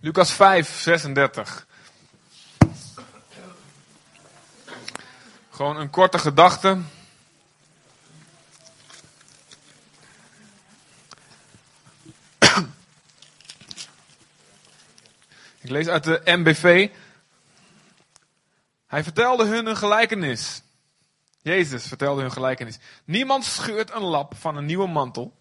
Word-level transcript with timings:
Lucas 0.00 0.32
5, 0.32 0.80
36. 0.80 1.66
Gewoon 5.50 5.76
een 5.76 5.90
korte 5.90 6.18
gedachte. 6.18 6.78
Ik 15.60 15.70
lees 15.70 15.88
uit 15.88 16.04
de 16.04 16.20
MBV. 16.24 16.90
Hij 18.86 19.02
vertelde 19.02 19.46
hun 19.46 19.66
een 19.66 19.76
gelijkenis. 19.76 20.62
Jezus 21.42 21.86
vertelde 21.86 22.20
hun 22.20 22.32
gelijkenis. 22.32 22.78
Niemand 23.04 23.44
scheurt 23.44 23.92
een 23.92 24.02
lap 24.02 24.34
van 24.36 24.56
een 24.56 24.66
nieuwe 24.66 24.88
mantel 24.88 25.36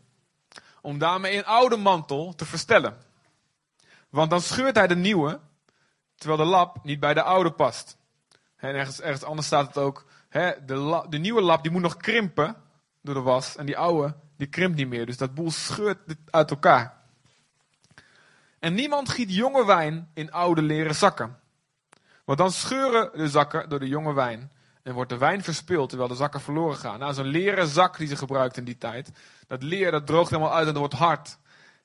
om 0.81 0.97
daarmee 0.97 1.37
een 1.37 1.45
oude 1.45 1.77
mantel 1.77 2.35
te 2.35 2.45
verstellen. 2.45 3.06
Want 4.09 4.29
dan 4.29 4.41
scheurt 4.41 4.75
hij 4.75 4.87
de 4.87 4.95
nieuwe, 4.95 5.39
terwijl 6.15 6.39
de 6.39 6.49
lap 6.49 6.83
niet 6.83 6.99
bij 6.99 7.13
de 7.13 7.23
oude 7.23 7.51
past. 7.51 7.97
En 8.55 8.75
ergens, 8.75 9.01
ergens 9.01 9.23
anders 9.23 9.47
staat 9.47 9.67
het 9.67 9.77
ook, 9.77 10.05
hè, 10.29 10.51
de, 10.65 11.05
de 11.09 11.17
nieuwe 11.17 11.41
lap 11.41 11.63
die 11.63 11.71
moet 11.71 11.81
nog 11.81 11.97
krimpen 11.97 12.55
door 13.01 13.13
de 13.13 13.21
was. 13.21 13.55
En 13.55 13.65
die 13.65 13.77
oude, 13.77 14.15
die 14.37 14.47
krimpt 14.47 14.77
niet 14.77 14.87
meer. 14.87 15.05
Dus 15.05 15.17
dat 15.17 15.33
boel 15.33 15.51
scheurt 15.51 16.15
uit 16.29 16.49
elkaar. 16.49 16.97
En 18.59 18.73
niemand 18.73 19.09
giet 19.09 19.33
jonge 19.33 19.65
wijn 19.65 20.09
in 20.13 20.31
oude 20.31 20.61
leren 20.61 20.95
zakken. 20.95 21.39
Want 22.25 22.37
dan 22.37 22.51
scheuren 22.51 23.09
de 23.13 23.29
zakken 23.29 23.69
door 23.69 23.79
de 23.79 23.87
jonge 23.87 24.13
wijn. 24.13 24.51
En 24.83 24.93
wordt 24.93 25.09
de 25.09 25.17
wijn 25.17 25.43
verspild 25.43 25.89
terwijl 25.89 26.09
de 26.09 26.15
zakken 26.15 26.41
verloren 26.41 26.77
gaan. 26.77 26.99
Nou, 26.99 27.13
zo'n 27.13 27.25
leren 27.25 27.67
zak 27.67 27.97
die 27.97 28.07
ze 28.07 28.15
gebruikten 28.15 28.59
in 28.59 28.65
die 28.65 28.77
tijd. 28.77 29.11
Dat 29.47 29.63
leer 29.63 29.91
dat 29.91 30.07
droogt 30.07 30.29
helemaal 30.29 30.53
uit 30.53 30.67
en 30.67 30.77
wordt 30.77 30.93
hard. 30.93 31.37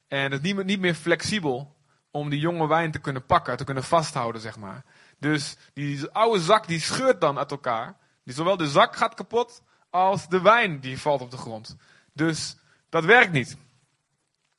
En 0.09 0.33
het 0.33 0.45
is 0.45 0.55
niet 0.65 0.81
meer 0.81 0.95
flexibel 0.95 1.77
om 2.13 2.31
die 2.31 2.41
jonge 2.41 2.67
wijn 2.67 2.91
te 2.91 2.99
kunnen 2.99 3.27
pakken, 3.27 3.57
te 3.57 3.65
kunnen 3.65 3.85
vasthouden, 3.85 4.41
zeg 4.41 4.59
maar. 4.59 4.85
Dus 5.19 5.57
die 5.75 6.09
oude 6.11 6.41
zak 6.41 6.67
die 6.67 6.81
scheurt 6.81 7.21
dan 7.21 7.39
uit 7.39 7.51
elkaar. 7.51 7.97
Die, 8.25 8.35
zowel 8.35 8.57
de 8.57 8.69
zak 8.69 8.97
gaat 8.97 9.15
kapot 9.15 9.63
als 9.91 10.29
de 10.29 10.41
wijn 10.41 10.81
die 10.81 11.01
valt 11.01 11.21
op 11.21 11.31
de 11.31 11.37
grond. 11.37 11.77
Dus 12.13 12.57
dat 12.89 13.05
werkt 13.05 13.33
niet. 13.33 13.57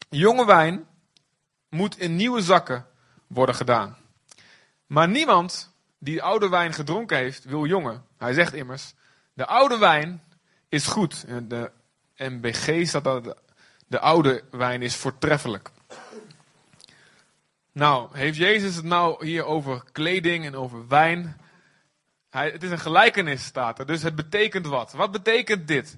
Jonge 0.09 0.45
wijn 0.45 0.87
moet 1.69 1.99
in 1.99 2.15
nieuwe 2.15 2.41
zakken 2.41 2.85
worden 3.27 3.55
gedaan. 3.55 3.97
Maar 4.85 5.07
niemand 5.07 5.73
die 5.99 6.23
oude 6.23 6.49
wijn 6.49 6.73
gedronken 6.73 7.17
heeft, 7.17 7.43
wil 7.43 7.65
jonge. 7.65 8.01
Hij 8.17 8.33
zegt 8.33 8.53
immers, 8.53 8.93
de 9.33 9.45
oude 9.45 9.77
wijn 9.77 10.23
is 10.69 10.87
goed. 10.87 11.25
De 11.49 11.71
MBG 12.15 12.87
staat 12.87 13.03
dat 13.03 13.37
de 13.87 13.99
oude 13.99 14.43
wijn 14.51 14.81
is 14.81 14.95
voortreffelijk. 14.95 15.71
Nou, 17.73 18.17
heeft 18.17 18.37
Jezus 18.37 18.75
het 18.75 18.85
nou 18.85 19.25
hier 19.25 19.45
over 19.45 19.83
kleding 19.91 20.45
en 20.45 20.55
over 20.55 20.87
wijn? 20.87 21.37
Hij, 22.29 22.49
het 22.49 22.63
is 22.63 22.69
een 22.69 22.79
gelijkenis, 22.79 23.43
staat 23.43 23.79
er. 23.79 23.85
Dus 23.85 24.03
het 24.03 24.15
betekent 24.15 24.65
wat? 24.65 24.91
Wat 24.91 25.11
betekent 25.11 25.67
dit? 25.67 25.97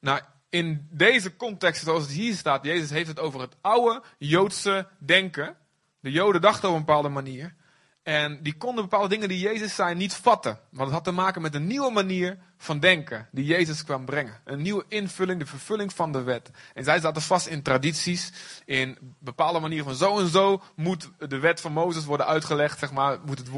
Nou, 0.00 0.20
in 0.48 0.88
deze 0.90 1.36
context, 1.36 1.84
zoals 1.84 2.02
het 2.02 2.12
hier 2.12 2.34
staat, 2.34 2.64
Jezus 2.64 2.90
heeft 2.90 3.08
het 3.08 3.20
over 3.20 3.40
het 3.40 3.56
oude 3.60 4.02
Joodse 4.18 4.88
denken. 4.98 5.56
De 6.00 6.10
Joden 6.10 6.40
dachten 6.40 6.68
op 6.68 6.74
een 6.74 6.84
bepaalde 6.84 7.08
manier. 7.08 7.54
En 8.02 8.42
die 8.42 8.56
konden 8.56 8.84
bepaalde 8.84 9.08
dingen 9.08 9.28
die 9.28 9.38
Jezus 9.38 9.74
zei 9.74 9.94
niet 9.94 10.14
vatten. 10.14 10.58
Want 10.70 10.84
het 10.84 10.92
had 10.92 11.04
te 11.04 11.10
maken 11.10 11.42
met 11.42 11.54
een 11.54 11.66
nieuwe 11.66 11.90
manier 11.90 12.38
van 12.56 12.80
denken 12.80 13.28
die 13.30 13.44
Jezus 13.44 13.84
kwam 13.84 14.04
brengen. 14.04 14.40
Een 14.44 14.62
nieuwe 14.62 14.84
invulling, 14.88 15.38
de 15.38 15.46
vervulling 15.46 15.92
van 15.92 16.12
de 16.12 16.22
wet. 16.22 16.50
En 16.74 16.84
zij 16.84 17.00
zaten 17.00 17.22
vast 17.22 17.46
in 17.46 17.62
tradities, 17.62 18.32
in 18.64 19.16
bepaalde 19.18 19.60
manieren 19.60 19.84
van 19.84 19.94
zo 19.94 20.18
en 20.18 20.28
zo 20.28 20.62
moet 20.76 21.10
de 21.18 21.38
wet 21.38 21.60
van 21.60 21.72
Mozes 21.72 22.04
worden 22.04 22.26
uitgelegd, 22.26 22.78
zeg 22.78 22.92
maar, 22.92 23.18
moet 23.24 23.38
het, 23.38 23.48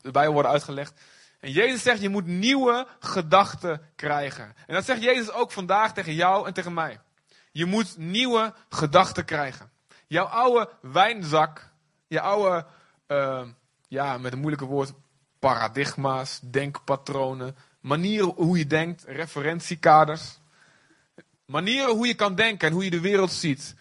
de 0.00 0.10
Bijbel 0.10 0.32
worden 0.32 0.52
uitgelegd. 0.52 1.00
En 1.40 1.50
Jezus 1.50 1.82
zegt, 1.82 2.00
je 2.00 2.08
moet 2.08 2.26
nieuwe 2.26 2.86
gedachten 2.98 3.80
krijgen. 3.96 4.54
En 4.66 4.74
dat 4.74 4.84
zegt 4.84 5.02
Jezus 5.02 5.30
ook 5.30 5.52
vandaag 5.52 5.92
tegen 5.92 6.14
jou 6.14 6.46
en 6.46 6.52
tegen 6.52 6.74
mij. 6.74 7.00
Je 7.52 7.64
moet 7.64 7.96
nieuwe 7.98 8.54
gedachten 8.68 9.24
krijgen. 9.24 9.70
Jouw 10.06 10.24
oude 10.24 10.70
wijnzak, 10.80 11.70
je 12.06 12.20
oude... 12.20 12.66
Uh, 13.08 13.42
ja, 13.94 14.18
met 14.18 14.32
een 14.32 14.38
moeilijke 14.38 14.66
woord, 14.66 14.92
paradigma's, 15.38 16.40
denkpatronen, 16.42 17.56
manieren 17.80 18.28
hoe 18.28 18.58
je 18.58 18.66
denkt, 18.66 19.04
referentiekaders. 19.06 20.38
Manieren 21.46 21.94
hoe 21.94 22.06
je 22.06 22.14
kan 22.14 22.34
denken 22.34 22.68
en 22.68 22.74
hoe 22.74 22.84
je 22.84 22.90
de 22.90 23.00
wereld 23.00 23.32
ziet. 23.32 23.74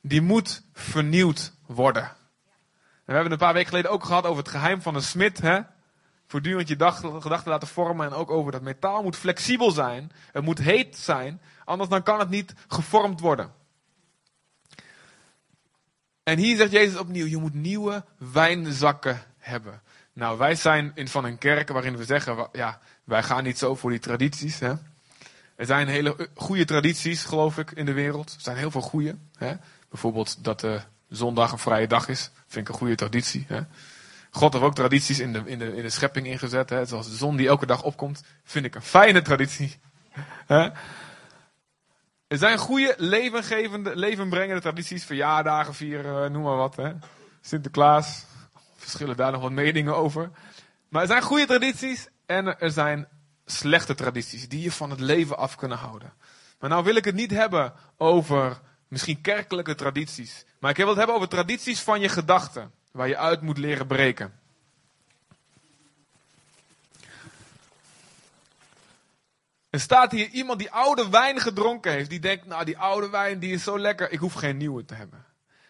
Die 0.00 0.20
moet 0.20 0.62
vernieuwd 0.72 1.52
worden. 1.66 2.02
En 2.02 3.12
we 3.12 3.12
hebben 3.12 3.32
het 3.32 3.40
een 3.40 3.46
paar 3.46 3.54
weken 3.54 3.68
geleden 3.68 3.90
ook 3.90 4.04
gehad 4.04 4.26
over 4.26 4.42
het 4.42 4.52
geheim 4.52 4.82
van 4.82 4.94
een 4.94 5.02
smid. 5.02 5.40
Hè? 5.40 5.60
Voortdurend 6.26 6.68
je 6.68 6.74
gedachten 6.74 7.50
laten 7.50 7.68
vormen. 7.68 8.06
En 8.06 8.12
ook 8.12 8.30
over 8.30 8.52
dat 8.52 8.62
metaal 8.62 9.02
moet 9.02 9.16
flexibel 9.16 9.70
zijn. 9.70 10.12
Het 10.32 10.44
moet 10.44 10.58
heet 10.58 10.96
zijn. 10.96 11.40
Anders 11.64 11.90
dan 11.90 12.02
kan 12.02 12.18
het 12.18 12.28
niet 12.28 12.54
gevormd 12.68 13.20
worden. 13.20 13.52
En 16.24 16.38
hier 16.38 16.56
zegt 16.56 16.70
Jezus 16.70 16.96
opnieuw, 16.96 17.26
je 17.26 17.36
moet 17.36 17.54
nieuwe 17.54 18.04
wijnzakken 18.32 19.22
hebben. 19.38 19.82
Nou, 20.12 20.38
wij 20.38 20.54
zijn 20.54 20.92
in 20.94 21.08
van 21.08 21.24
een 21.24 21.38
kerk 21.38 21.68
waarin 21.68 21.96
we 21.96 22.04
zeggen, 22.04 22.48
ja, 22.52 22.80
wij 23.04 23.22
gaan 23.22 23.44
niet 23.44 23.58
zo 23.58 23.74
voor 23.74 23.90
die 23.90 23.98
tradities. 23.98 24.58
Hè? 24.58 24.72
Er 25.56 25.66
zijn 25.66 25.88
hele 25.88 26.28
goede 26.34 26.64
tradities, 26.64 27.24
geloof 27.24 27.58
ik, 27.58 27.70
in 27.70 27.84
de 27.84 27.92
wereld. 27.92 28.34
Er 28.34 28.40
zijn 28.40 28.56
heel 28.56 28.70
veel 28.70 28.80
goede. 28.80 29.16
Hè? 29.36 29.54
Bijvoorbeeld 29.88 30.44
dat 30.44 30.60
de 30.60 30.80
zondag 31.08 31.52
een 31.52 31.58
vrije 31.58 31.86
dag 31.86 32.08
is. 32.08 32.30
Vind 32.46 32.68
ik 32.68 32.72
een 32.72 32.78
goede 32.78 32.94
traditie. 32.94 33.44
Hè? 33.48 33.60
God 34.30 34.52
heeft 34.52 34.64
ook 34.64 34.74
tradities 34.74 35.20
in 35.20 35.32
de, 35.32 35.42
in 35.44 35.58
de, 35.58 35.76
in 35.76 35.82
de 35.82 35.90
schepping 35.90 36.26
ingezet. 36.26 36.70
Hè? 36.70 36.84
Zoals 36.84 37.10
de 37.10 37.16
zon 37.16 37.36
die 37.36 37.48
elke 37.48 37.66
dag 37.66 37.82
opkomt. 37.82 38.22
Vind 38.44 38.64
ik 38.64 38.74
een 38.74 38.82
fijne 38.82 39.22
traditie. 39.22 39.76
Hè? 40.46 40.68
Er 42.34 42.40
zijn 42.40 42.58
goede, 42.58 42.94
levengevende, 42.96 43.96
levenbrengende 43.96 44.60
tradities. 44.60 45.04
Verjaardagen 45.04 45.74
vieren, 45.74 46.32
noem 46.32 46.42
maar 46.42 46.56
wat. 46.56 46.76
Hè. 46.76 46.92
Sinterklaas. 47.40 48.24
Verschillen 48.76 49.16
daar 49.16 49.32
nog 49.32 49.40
wat 49.40 49.50
meningen 49.50 49.96
over. 49.96 50.30
Maar 50.88 51.02
er 51.02 51.08
zijn 51.08 51.22
goede 51.22 51.46
tradities 51.46 52.08
en 52.26 52.58
er 52.58 52.70
zijn 52.70 53.08
slechte 53.44 53.94
tradities. 53.94 54.48
Die 54.48 54.62
je 54.62 54.72
van 54.72 54.90
het 54.90 55.00
leven 55.00 55.38
af 55.38 55.56
kunnen 55.56 55.78
houden. 55.78 56.12
Maar 56.60 56.70
nou 56.70 56.84
wil 56.84 56.94
ik 56.94 57.04
het 57.04 57.14
niet 57.14 57.30
hebben 57.30 57.72
over 57.96 58.60
misschien 58.88 59.20
kerkelijke 59.20 59.74
tradities. 59.74 60.44
Maar 60.60 60.70
ik 60.70 60.76
wil 60.76 60.88
het 60.88 60.96
hebben 60.96 61.16
over 61.16 61.28
tradities 61.28 61.80
van 61.80 62.00
je 62.00 62.08
gedachten. 62.08 62.72
Waar 62.92 63.08
je 63.08 63.16
uit 63.16 63.40
moet 63.40 63.58
leren 63.58 63.86
breken. 63.86 64.32
Er 69.74 69.80
staat 69.80 70.12
hier 70.12 70.28
iemand 70.28 70.58
die 70.58 70.70
oude 70.70 71.08
wijn 71.08 71.40
gedronken 71.40 71.92
heeft. 71.92 72.10
Die 72.10 72.20
denkt, 72.20 72.46
nou 72.46 72.64
die 72.64 72.78
oude 72.78 73.10
wijn 73.10 73.38
die 73.38 73.52
is 73.52 73.62
zo 73.62 73.78
lekker, 73.78 74.12
ik 74.12 74.18
hoef 74.18 74.34
geen 74.34 74.56
nieuwe 74.56 74.84
te 74.84 74.94
hebben. 74.94 75.24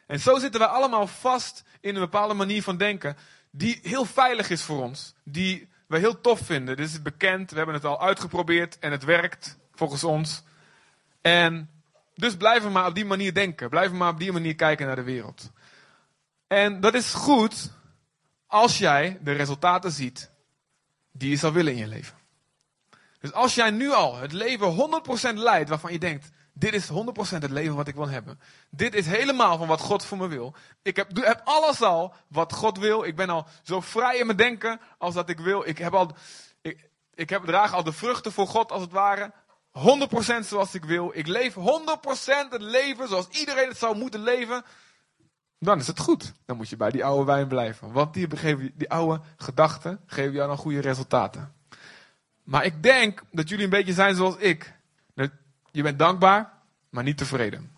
En 0.06 0.20
zo 0.20 0.38
zitten 0.38 0.60
wij 0.60 0.68
allemaal 0.68 1.06
vast 1.06 1.64
in 1.80 1.94
een 1.94 2.00
bepaalde 2.00 2.34
manier 2.34 2.62
van 2.62 2.76
denken. 2.76 3.16
Die 3.50 3.80
heel 3.82 4.04
veilig 4.04 4.50
is 4.50 4.62
voor 4.62 4.82
ons. 4.82 5.14
Die 5.22 5.68
we 5.86 5.98
heel 5.98 6.20
tof 6.20 6.40
vinden. 6.40 6.76
Dit 6.76 6.88
is 6.88 7.02
bekend, 7.02 7.50
we 7.50 7.56
hebben 7.56 7.74
het 7.74 7.84
al 7.84 8.00
uitgeprobeerd 8.00 8.78
en 8.78 8.90
het 8.90 9.04
werkt 9.04 9.58
volgens 9.74 10.04
ons. 10.04 10.42
En 11.20 11.70
dus 12.14 12.36
blijven 12.36 12.66
we 12.66 12.72
maar 12.72 12.86
op 12.86 12.94
die 12.94 13.04
manier 13.04 13.34
denken. 13.34 13.68
Blijven 13.68 13.96
maar 13.96 14.12
op 14.12 14.18
die 14.18 14.32
manier 14.32 14.54
kijken 14.54 14.86
naar 14.86 14.96
de 14.96 15.02
wereld. 15.02 15.50
En 16.46 16.80
dat 16.80 16.94
is 16.94 17.14
goed 17.14 17.72
als 18.46 18.78
jij 18.78 19.18
de 19.22 19.32
resultaten 19.32 19.90
ziet 19.90 20.30
die 21.12 21.30
je 21.30 21.36
zou 21.36 21.52
willen 21.52 21.72
in 21.72 21.78
je 21.78 21.86
leven. 21.86 22.22
Dus 23.24 23.32
als 23.32 23.54
jij 23.54 23.70
nu 23.70 23.92
al 23.92 24.16
het 24.16 24.32
leven 24.32 25.02
100% 25.32 25.34
leidt 25.34 25.68
waarvan 25.68 25.92
je 25.92 25.98
denkt, 25.98 26.28
dit 26.52 26.74
is 26.74 26.90
100% 26.90 26.92
het 27.38 27.50
leven 27.50 27.74
wat 27.74 27.88
ik 27.88 27.94
wil 27.94 28.08
hebben. 28.08 28.40
Dit 28.70 28.94
is 28.94 29.06
helemaal 29.06 29.58
van 29.58 29.68
wat 29.68 29.80
God 29.80 30.04
voor 30.04 30.18
me 30.18 30.28
wil. 30.28 30.54
Ik 30.82 30.96
heb, 30.96 31.40
alles 31.44 31.82
al 31.82 32.14
wat 32.28 32.52
God 32.52 32.78
wil. 32.78 33.04
Ik 33.04 33.16
ben 33.16 33.28
al 33.28 33.46
zo 33.62 33.80
vrij 33.80 34.18
in 34.18 34.26
mijn 34.26 34.38
denken 34.38 34.80
als 34.98 35.14
dat 35.14 35.28
ik 35.28 35.38
wil. 35.38 35.68
Ik, 35.68 35.78
heb 35.78 35.94
al, 35.94 36.10
ik, 36.60 36.88
ik 37.14 37.30
heb, 37.30 37.44
draag 37.44 37.72
al 37.72 37.84
de 37.84 37.92
vruchten 37.92 38.32
voor 38.32 38.46
God 38.46 38.72
als 38.72 38.82
het 38.82 38.92
ware. 38.92 39.32
100% 40.42 40.46
zoals 40.46 40.74
ik 40.74 40.84
wil. 40.84 41.10
Ik 41.14 41.26
leef 41.26 41.54
100% 41.54 41.58
het 42.48 42.62
leven 42.62 43.08
zoals 43.08 43.28
iedereen 43.28 43.68
het 43.68 43.78
zou 43.78 43.96
moeten 43.96 44.22
leven. 44.22 44.64
Dan 45.58 45.78
is 45.78 45.86
het 45.86 45.98
goed. 45.98 46.32
Dan 46.46 46.56
moet 46.56 46.68
je 46.68 46.76
bij 46.76 46.90
die 46.90 47.04
oude 47.04 47.24
wijn 47.24 47.48
blijven. 47.48 47.92
Want 47.92 48.14
die, 48.14 48.28
die 48.74 48.90
oude 48.90 49.20
gedachten 49.36 50.00
geven 50.06 50.32
jou 50.32 50.48
dan 50.48 50.56
goede 50.56 50.80
resultaten. 50.80 51.54
Maar 52.44 52.64
ik 52.64 52.82
denk 52.82 53.22
dat 53.30 53.48
jullie 53.48 53.64
een 53.64 53.70
beetje 53.70 53.92
zijn 53.92 54.14
zoals 54.14 54.36
ik. 54.36 54.72
Je 55.70 55.82
bent 55.82 55.98
dankbaar, 55.98 56.52
maar 56.88 57.02
niet 57.02 57.16
tevreden. 57.16 57.76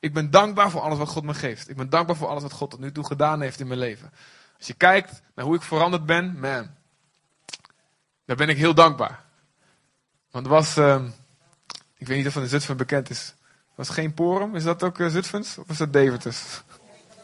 Ik 0.00 0.12
ben 0.12 0.30
dankbaar 0.30 0.70
voor 0.70 0.80
alles 0.80 0.98
wat 0.98 1.08
God 1.08 1.24
me 1.24 1.34
geeft. 1.34 1.68
Ik 1.68 1.76
ben 1.76 1.90
dankbaar 1.90 2.16
voor 2.16 2.28
alles 2.28 2.42
wat 2.42 2.52
God 2.52 2.70
tot 2.70 2.80
nu 2.80 2.92
toe 2.92 3.06
gedaan 3.06 3.40
heeft 3.40 3.60
in 3.60 3.66
mijn 3.66 3.78
leven. 3.78 4.12
Als 4.58 4.66
je 4.66 4.74
kijkt 4.74 5.22
naar 5.34 5.44
hoe 5.44 5.54
ik 5.54 5.62
veranderd 5.62 6.06
ben, 6.06 6.40
man, 6.40 6.70
daar 8.24 8.36
ben 8.36 8.48
ik 8.48 8.56
heel 8.56 8.74
dankbaar. 8.74 9.24
Want 10.30 10.46
er 10.46 10.52
was, 10.52 10.78
uh, 10.78 11.04
ik 11.96 12.06
weet 12.06 12.16
niet 12.16 12.26
of 12.26 12.34
het 12.34 12.42
in 12.42 12.48
Zutphen 12.48 12.76
bekend 12.76 13.10
is. 13.10 13.34
was 13.74 13.88
geen 13.88 14.14
Porum, 14.14 14.56
is 14.56 14.64
dat 14.64 14.82
ook 14.82 14.98
uh, 14.98 15.08
Zutphens? 15.08 15.58
Of 15.58 15.68
is 15.68 15.76
dat 15.76 15.92
Deventers? 15.92 16.62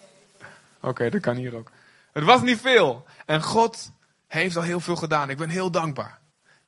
Oké, 0.80 1.10
dat 1.10 1.20
kan 1.20 1.36
hier 1.36 1.54
ook. 1.54 1.70
Het 2.12 2.24
was 2.24 2.42
niet 2.42 2.60
veel. 2.60 3.06
En 3.26 3.42
God 3.42 3.90
heeft 4.28 4.56
al 4.56 4.62
heel 4.62 4.80
veel 4.80 4.96
gedaan. 4.96 5.30
Ik 5.30 5.36
ben 5.36 5.48
heel 5.48 5.70
dankbaar. 5.70 6.18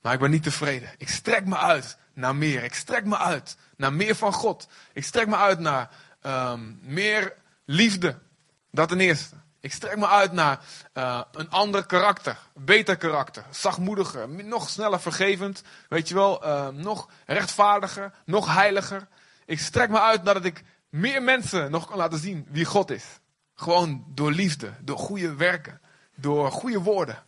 Maar 0.03 0.13
ik 0.13 0.21
ben 0.21 0.31
niet 0.31 0.43
tevreden. 0.43 0.91
Ik 0.99 1.09
strek 1.09 1.47
me 1.47 1.57
uit 1.57 1.97
naar 2.15 2.37
meer. 2.37 2.65
Ik 2.65 2.75
strek 2.75 3.05
me 3.05 3.17
uit 3.17 3.57
naar 3.77 3.93
meer 3.93 4.15
van 4.15 4.33
God. 4.33 4.69
Ik 4.93 5.05
strek 5.05 5.27
me 5.27 5.37
uit 5.37 5.59
naar 5.59 5.91
um, 6.23 6.79
meer 6.83 7.35
liefde. 7.65 8.19
Dat 8.71 8.89
ten 8.89 9.01
eerste. 9.01 9.35
Ik 9.61 9.73
strek 9.73 9.97
me 9.97 10.07
uit 10.07 10.33
naar 10.33 10.61
uh, 10.95 11.23
een 11.33 11.51
ander 11.51 11.87
karakter, 11.87 12.39
beter 12.55 12.97
karakter, 12.97 13.45
zachtmoediger, 13.51 14.29
nog 14.29 14.69
sneller 14.69 15.01
vergevend, 15.01 15.63
weet 15.89 16.09
je 16.09 16.15
wel, 16.15 16.47
uh, 16.47 16.69
nog 16.69 17.09
rechtvaardiger, 17.27 18.13
nog 18.25 18.55
heiliger. 18.55 19.09
Ik 19.47 19.61
strek 19.61 19.91
me 19.91 20.01
uit 20.01 20.23
nadat 20.23 20.45
ik 20.45 20.63
meer 20.89 21.23
mensen 21.23 21.71
nog 21.71 21.87
kan 21.87 21.97
laten 21.97 22.19
zien 22.19 22.47
wie 22.51 22.65
God 22.65 22.91
is. 22.91 23.05
Gewoon 23.55 24.05
door 24.09 24.33
liefde, 24.33 24.73
door 24.81 24.99
goede 24.99 25.35
werken, 25.35 25.81
door 26.17 26.53
goede 26.53 26.81
woorden. 26.81 27.23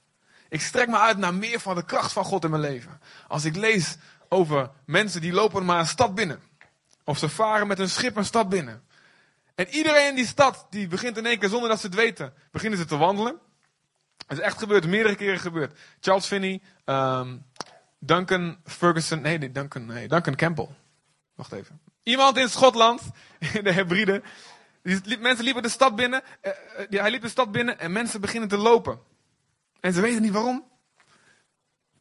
Ik 0.53 0.61
strek 0.61 0.89
me 0.89 0.99
uit 0.99 1.19
naar 1.19 1.35
meer 1.35 1.61
van 1.61 1.75
de 1.75 1.85
kracht 1.85 2.13
van 2.13 2.25
God 2.25 2.45
in 2.45 2.51
mijn 2.51 2.63
leven. 2.63 3.01
Als 3.29 3.45
ik 3.45 3.57
lees 3.57 3.97
over 4.29 4.71
mensen 4.85 5.21
die 5.21 5.33
lopen 5.33 5.65
maar 5.65 5.79
een 5.79 5.87
stad 5.87 6.15
binnen. 6.15 6.41
Of 7.05 7.19
ze 7.19 7.29
varen 7.29 7.67
met 7.67 7.79
een 7.79 7.91
schip 7.91 8.17
een 8.17 8.25
stad 8.25 8.49
binnen. 8.49 8.83
En 9.55 9.69
iedereen 9.69 10.09
in 10.09 10.15
die 10.15 10.27
stad, 10.27 10.67
die 10.71 10.87
begint 10.87 11.17
in 11.17 11.27
één 11.27 11.39
keer 11.39 11.49
zonder 11.49 11.69
dat 11.69 11.81
ze 11.81 11.87
het 11.87 11.95
weten, 11.95 12.33
beginnen 12.51 12.79
ze 12.79 12.85
te 12.85 12.97
wandelen. 12.97 13.39
Het 14.27 14.39
is 14.39 14.45
echt 14.45 14.59
gebeurd, 14.59 14.87
meerdere 14.87 15.15
keren 15.15 15.39
gebeurd. 15.39 15.79
Charles 16.01 16.27
Finney, 16.27 16.61
um, 16.85 17.45
Duncan 17.99 18.59
Ferguson, 18.65 19.21
nee, 19.21 19.53
Duncan, 19.53 19.87
nee, 19.87 20.09
Duncan 20.09 20.35
Campbell. 20.35 20.69
Wacht 21.35 21.53
even. 21.53 21.81
Iemand 22.03 22.37
in 22.37 22.49
Schotland, 22.49 23.03
in 23.55 23.65
de 23.65 23.73
Hebride, 23.73 24.23
die, 24.83 25.19
mensen 25.19 25.45
liepen 25.45 25.63
de 25.63 25.69
stad 25.69 25.97
binnen, 25.97 26.23
uh, 26.91 27.01
hij 27.01 27.11
liep 27.11 27.23
de 27.23 27.29
stad 27.29 27.53
binnen 27.53 27.79
en 27.79 27.93
mensen 27.93 28.21
beginnen 28.21 28.49
te 28.49 28.57
lopen. 28.57 29.11
En 29.83 29.93
ze 29.93 30.01
weten 30.01 30.23
niet 30.23 30.33
waarom. 30.33 30.65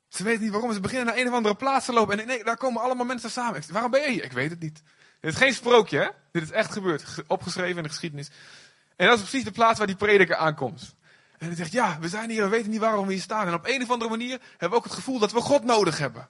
Ze 0.07 0.23
weten 0.23 0.41
niet 0.41 0.51
waarom. 0.51 0.73
Ze 0.73 0.79
beginnen 0.79 1.07
naar 1.07 1.17
een 1.17 1.27
of 1.27 1.33
andere 1.33 1.55
plaats 1.55 1.85
te 1.85 1.93
lopen. 1.93 2.19
En 2.19 2.27
nee, 2.27 2.43
daar 2.43 2.57
komen 2.57 2.81
allemaal 2.81 3.05
mensen 3.05 3.29
samen. 3.29 3.63
Waarom 3.71 3.91
ben 3.91 4.01
je 4.01 4.09
hier? 4.09 4.23
Ik 4.23 4.31
weet 4.31 4.49
het 4.49 4.59
niet. 4.59 4.83
Dit 5.19 5.31
is 5.31 5.37
geen 5.37 5.53
sprookje, 5.53 5.99
hè? 5.99 6.07
Dit 6.31 6.43
is 6.43 6.51
echt 6.51 6.71
gebeurd. 6.71 7.23
Opgeschreven 7.27 7.77
in 7.77 7.83
de 7.83 7.89
geschiedenis. 7.89 8.29
En 8.95 9.07
dat 9.07 9.15
is 9.15 9.21
precies 9.21 9.43
de 9.43 9.51
plaats 9.51 9.77
waar 9.77 9.87
die 9.87 9.95
prediker 9.95 10.35
aankomt. 10.35 10.95
En 11.37 11.47
hij 11.47 11.55
zegt, 11.55 11.71
ja, 11.71 11.97
we 11.99 12.07
zijn 12.07 12.29
hier, 12.29 12.43
we 12.43 12.49
weten 12.49 12.69
niet 12.69 12.79
waarom 12.79 13.05
we 13.05 13.13
hier 13.13 13.21
staan. 13.21 13.47
En 13.47 13.53
op 13.53 13.67
een 13.67 13.81
of 13.81 13.91
andere 13.91 14.09
manier 14.09 14.39
hebben 14.49 14.69
we 14.69 14.75
ook 14.75 14.83
het 14.83 14.93
gevoel 14.93 15.19
dat 15.19 15.31
we 15.31 15.41
God 15.41 15.63
nodig 15.63 15.97
hebben. 15.97 16.29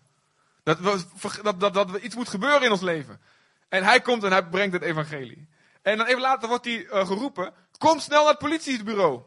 Dat, 0.64 0.80
we, 0.80 1.04
dat, 1.42 1.60
dat, 1.60 1.74
dat 1.74 1.94
er 1.94 2.02
iets 2.02 2.16
moet 2.16 2.30
gebeuren 2.30 2.62
in 2.62 2.72
ons 2.72 2.82
leven. 2.82 3.22
En 3.70 3.84
hij 3.84 4.02
komt 4.02 4.24
en 4.24 4.32
hij 4.32 4.46
brengt 4.46 4.74
het 4.74 4.84
evangelie. 4.84 5.48
En 5.82 5.98
dan 5.98 6.06
even 6.06 6.22
later 6.22 6.48
wordt 6.48 6.66
hij 6.66 6.86
uh, 6.86 7.08
geroepen, 7.08 7.54
kom 7.78 8.00
snel 8.00 8.22
naar 8.22 8.30
het 8.30 8.40
politiebureau. 8.40 9.22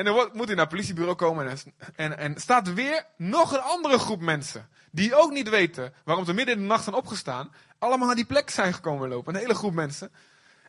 En 0.00 0.06
dan 0.06 0.30
moet 0.32 0.46
hij 0.46 0.54
naar 0.54 0.64
het 0.64 0.74
politiebureau 0.74 1.16
komen 1.16 1.48
en, 1.48 1.58
en, 1.94 2.18
en 2.18 2.40
staat 2.40 2.72
weer 2.72 3.06
nog 3.16 3.52
een 3.52 3.60
andere 3.60 3.98
groep 3.98 4.20
mensen. 4.20 4.68
Die 4.90 5.14
ook 5.14 5.30
niet 5.30 5.48
weten 5.48 5.92
waarom 6.04 6.24
ze 6.24 6.32
midden 6.32 6.54
in 6.54 6.60
de 6.60 6.66
nacht 6.66 6.84
zijn 6.84 6.96
opgestaan. 6.96 7.52
Allemaal 7.78 8.06
naar 8.06 8.16
die 8.16 8.24
plek 8.24 8.50
zijn 8.50 8.74
gekomen 8.74 9.08
lopen. 9.08 9.34
Een 9.34 9.40
hele 9.40 9.54
groep 9.54 9.72
mensen. 9.72 10.10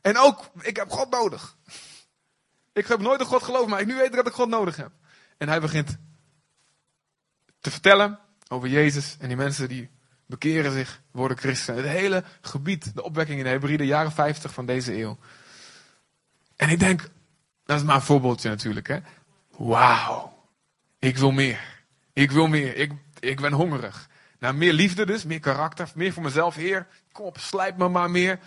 En 0.01 0.18
ook, 0.18 0.51
ik 0.62 0.75
heb 0.75 0.89
God 0.89 1.10
nodig. 1.10 1.56
Ik 2.74 2.88
heb 2.88 3.00
nooit 3.00 3.19
een 3.19 3.25
God 3.25 3.44
geloofd, 3.44 3.68
maar 3.68 3.80
ik 3.80 3.86
nu 3.86 3.95
weet 3.95 4.13
dat 4.13 4.28
ik 4.28 4.33
God 4.33 4.50
nodig 4.50 4.75
heb. 4.75 4.92
En 5.38 5.48
hij 5.48 5.62
begint 5.62 5.98
te 7.60 7.72
vertellen 7.72 8.19
over 8.48 8.69
Jezus 8.69 9.16
en 9.19 9.27
die 9.27 9.38
mensen 9.38 9.68
die 9.68 9.89
bekeren 10.25 10.72
zich, 10.72 11.01
worden 11.12 11.38
christen. 11.38 11.75
Het 11.75 11.86
hele 11.86 12.24
gebied, 12.42 12.95
de 12.95 13.04
opwekking 13.04 13.38
in 13.38 13.44
de 13.44 13.50
Hebride, 13.50 13.86
jaren 13.86 14.12
50 14.12 14.54
van 14.54 14.66
deze 14.66 14.98
eeuw. 14.98 15.18
En 16.56 16.69
ik 16.69 16.80
denk, 16.80 17.10
dat 17.66 17.77
is 17.77 17.86
maar 17.86 17.95
een 17.95 18.01
voorbeeldje 18.01 18.50
natuurlijk, 18.50 18.88
hè. 18.88 19.00
Wauw, 19.62 20.48
ik 21.00 21.18
wil 21.18 21.31
meer. 21.31 21.84
Ik 22.13 22.31
wil 22.31 22.48
meer. 22.48 22.75
Ik, 22.75 22.92
ik 23.19 23.42
ben 23.42 23.54
hongerig. 23.54 24.10
Naar 24.40 24.56
meer 24.56 24.74
liefde 24.74 25.06
dus, 25.06 25.24
meer 25.24 25.40
karakter, 25.40 25.92
meer 25.96 26.13
voor 26.13 26.24
mezelf. 26.24 26.56
Heer, 26.56 26.88
kom 27.12 27.25
op, 27.25 27.38
slijp 27.38 27.78
me 27.78 27.90
maar 27.90 28.12
meer. 28.12 28.40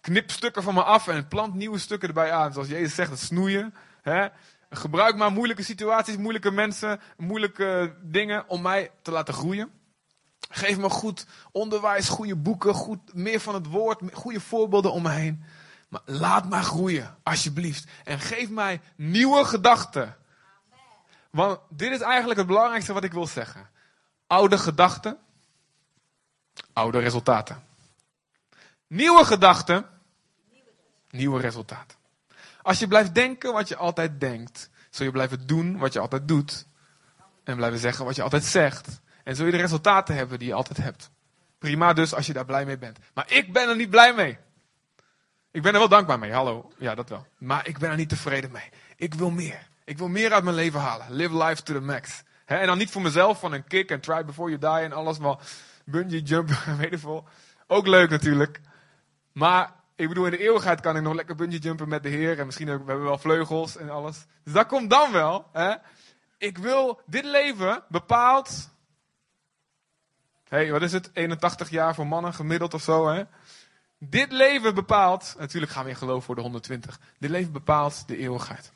Knip 0.00 0.30
stukken 0.30 0.62
van 0.62 0.74
me 0.74 0.82
af 0.82 1.08
en 1.08 1.28
plant 1.28 1.54
nieuwe 1.54 1.78
stukken 1.78 2.08
erbij 2.08 2.32
aan. 2.32 2.52
Zoals 2.52 2.68
Jezus 2.68 2.94
zegt, 2.94 3.10
het 3.10 3.18
snoeien. 3.18 3.74
Hè? 4.02 4.26
Gebruik 4.70 5.16
maar 5.16 5.32
moeilijke 5.32 5.62
situaties, 5.62 6.16
moeilijke 6.16 6.50
mensen, 6.50 7.00
moeilijke 7.16 7.94
dingen 8.02 8.48
om 8.48 8.62
mij 8.62 8.90
te 9.02 9.10
laten 9.10 9.34
groeien. 9.34 9.70
Geef 10.50 10.78
me 10.78 10.90
goed 10.90 11.26
onderwijs, 11.52 12.08
goede 12.08 12.36
boeken, 12.36 12.74
goed, 12.74 13.14
meer 13.14 13.40
van 13.40 13.54
het 13.54 13.66
woord, 13.66 14.00
goede 14.12 14.40
voorbeelden 14.40 14.92
om 14.92 15.02
me 15.02 15.10
heen. 15.10 15.44
Maar 15.88 16.02
laat 16.04 16.48
mij 16.48 16.62
groeien, 16.62 17.16
alsjeblieft. 17.22 17.90
En 18.04 18.18
geef 18.18 18.50
mij 18.50 18.80
nieuwe 18.96 19.44
gedachten. 19.44 20.16
Want 21.30 21.60
dit 21.70 21.92
is 21.92 22.00
eigenlijk 22.00 22.38
het 22.38 22.48
belangrijkste 22.48 22.92
wat 22.92 23.04
ik 23.04 23.12
wil 23.12 23.26
zeggen. 23.26 23.70
Oude 24.26 24.58
gedachten, 24.58 25.18
oude 26.72 26.98
resultaten. 26.98 27.64
Nieuwe 28.86 29.24
gedachten, 29.24 29.86
nieuwe 31.10 31.40
resultaten. 31.40 31.98
Als 32.62 32.78
je 32.78 32.88
blijft 32.88 33.14
denken 33.14 33.52
wat 33.52 33.68
je 33.68 33.76
altijd 33.76 34.20
denkt, 34.20 34.70
zul 34.90 35.06
je 35.06 35.12
blijven 35.12 35.46
doen 35.46 35.78
wat 35.78 35.92
je 35.92 35.98
altijd 35.98 36.28
doet. 36.28 36.66
En 37.44 37.56
blijven 37.56 37.78
zeggen 37.78 38.04
wat 38.04 38.16
je 38.16 38.22
altijd 38.22 38.44
zegt. 38.44 39.00
En 39.24 39.36
zul 39.36 39.46
je 39.46 39.52
de 39.52 39.56
resultaten 39.58 40.14
hebben 40.14 40.38
die 40.38 40.48
je 40.48 40.54
altijd 40.54 40.78
hebt. 40.78 41.10
Prima 41.58 41.92
dus 41.92 42.14
als 42.14 42.26
je 42.26 42.32
daar 42.32 42.44
blij 42.44 42.64
mee 42.64 42.78
bent. 42.78 42.98
Maar 43.14 43.32
ik 43.32 43.52
ben 43.52 43.68
er 43.68 43.76
niet 43.76 43.90
blij 43.90 44.14
mee. 44.14 44.38
Ik 45.50 45.62
ben 45.62 45.72
er 45.72 45.78
wel 45.78 45.88
dankbaar 45.88 46.18
mee, 46.18 46.32
hallo. 46.32 46.72
Ja, 46.78 46.94
dat 46.94 47.08
wel. 47.08 47.26
Maar 47.38 47.66
ik 47.66 47.78
ben 47.78 47.90
er 47.90 47.96
niet 47.96 48.08
tevreden 48.08 48.50
mee. 48.50 48.68
Ik 48.96 49.14
wil 49.14 49.30
meer. 49.30 49.67
Ik 49.88 49.98
wil 49.98 50.08
meer 50.08 50.32
uit 50.32 50.44
mijn 50.44 50.56
leven 50.56 50.80
halen. 50.80 51.06
Live 51.10 51.44
life 51.44 51.62
to 51.62 51.74
the 51.74 51.80
max. 51.80 52.22
en 52.44 52.66
dan 52.66 52.78
niet 52.78 52.90
voor 52.90 53.02
mezelf 53.02 53.40
van 53.40 53.52
een 53.52 53.64
kick 53.64 53.90
en 53.90 54.00
try 54.00 54.24
before 54.24 54.58
you 54.58 54.60
die 54.60 54.84
en 54.84 54.92
alles. 54.92 55.18
Maar 55.18 55.36
bungee 55.84 56.22
jump, 56.22 56.48
weet 56.80 56.90
je 56.90 56.98
veel. 56.98 57.24
Ook 57.66 57.86
leuk 57.86 58.10
natuurlijk. 58.10 58.60
Maar 59.32 59.74
ik 59.96 60.08
bedoel, 60.08 60.24
in 60.24 60.30
de 60.30 60.38
eeuwigheid 60.38 60.80
kan 60.80 60.96
ik 60.96 61.02
nog 61.02 61.14
lekker 61.14 61.34
bungee 61.34 61.58
jumpen 61.58 61.88
met 61.88 62.02
de 62.02 62.08
Heer. 62.08 62.38
En 62.38 62.46
misschien 62.46 62.68
hebben 62.68 62.86
we 62.86 63.02
wel 63.02 63.18
vleugels 63.18 63.76
en 63.76 63.90
alles. 63.90 64.26
Dus 64.44 64.52
dat 64.52 64.66
komt 64.66 64.90
dan 64.90 65.12
wel. 65.12 65.46
Hè? 65.52 65.74
Ik 66.38 66.58
wil 66.58 67.00
dit 67.06 67.24
leven 67.24 67.82
bepaald. 67.88 68.70
hey, 70.48 70.70
wat 70.70 70.82
is 70.82 70.92
het? 70.92 71.10
81 71.12 71.70
jaar 71.70 71.94
voor 71.94 72.06
mannen 72.06 72.34
gemiddeld 72.34 72.74
of 72.74 72.82
zo, 72.82 73.08
hè? 73.08 73.22
Dit 73.98 74.32
leven 74.32 74.74
bepaalt, 74.74 75.34
natuurlijk 75.38 75.72
gaan 75.72 75.84
we 75.84 75.90
in 75.90 75.96
geloof 75.96 76.24
voor 76.24 76.34
de 76.34 76.40
120. 76.40 77.00
Dit 77.18 77.30
leven 77.30 77.52
bepaalt 77.52 78.08
de 78.08 78.16
eeuwigheid. 78.16 78.72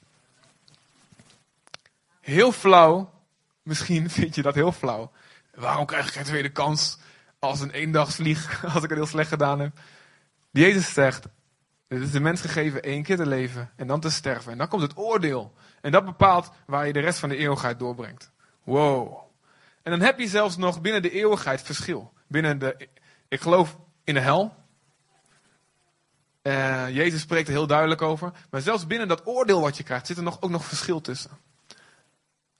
Heel 2.22 2.52
flauw, 2.52 3.10
misschien 3.62 4.10
vind 4.20 4.34
je 4.34 4.42
dat 4.42 4.54
heel 4.54 4.72
flauw. 4.72 5.10
Waarom 5.54 5.86
krijg 5.86 6.06
ik 6.06 6.12
geen 6.12 6.24
tweede 6.24 6.52
kans 6.52 6.98
als 7.38 7.60
een 7.60 7.70
eendagsvlieg, 7.70 8.64
als 8.74 8.82
ik 8.82 8.88
het 8.88 8.98
heel 8.98 9.06
slecht 9.06 9.28
gedaan 9.28 9.60
heb? 9.60 9.78
Jezus 10.50 10.92
zegt, 10.92 11.26
het 11.88 12.00
is 12.00 12.10
de 12.10 12.20
mens 12.20 12.40
gegeven 12.40 12.82
één 12.82 13.02
keer 13.02 13.16
te 13.16 13.26
leven 13.26 13.70
en 13.76 13.86
dan 13.86 14.00
te 14.00 14.10
sterven. 14.10 14.52
En 14.52 14.58
dan 14.58 14.68
komt 14.68 14.82
het 14.82 14.96
oordeel. 14.96 15.54
En 15.80 15.92
dat 15.92 16.04
bepaalt 16.04 16.50
waar 16.66 16.86
je 16.86 16.92
de 16.92 17.00
rest 17.00 17.18
van 17.18 17.28
de 17.28 17.36
eeuwigheid 17.36 17.78
doorbrengt. 17.78 18.30
Wow. 18.62 19.18
En 19.82 19.90
dan 19.90 20.00
heb 20.00 20.18
je 20.18 20.28
zelfs 20.28 20.56
nog 20.56 20.80
binnen 20.80 21.02
de 21.02 21.10
eeuwigheid 21.10 21.62
verschil. 21.62 22.12
Binnen 22.26 22.58
de, 22.58 22.88
ik 23.28 23.40
geloof 23.40 23.78
in 24.04 24.14
de 24.14 24.20
hel. 24.20 24.54
Uh, 26.42 26.88
Jezus 26.90 27.20
spreekt 27.20 27.48
er 27.48 27.54
heel 27.54 27.66
duidelijk 27.66 28.02
over. 28.02 28.32
Maar 28.50 28.60
zelfs 28.60 28.86
binnen 28.86 29.08
dat 29.08 29.26
oordeel 29.26 29.60
wat 29.60 29.76
je 29.76 29.82
krijgt, 29.82 30.06
zit 30.06 30.16
er 30.16 30.22
nog, 30.22 30.40
ook 30.40 30.50
nog 30.50 30.64
verschil 30.64 31.00
tussen. 31.00 31.30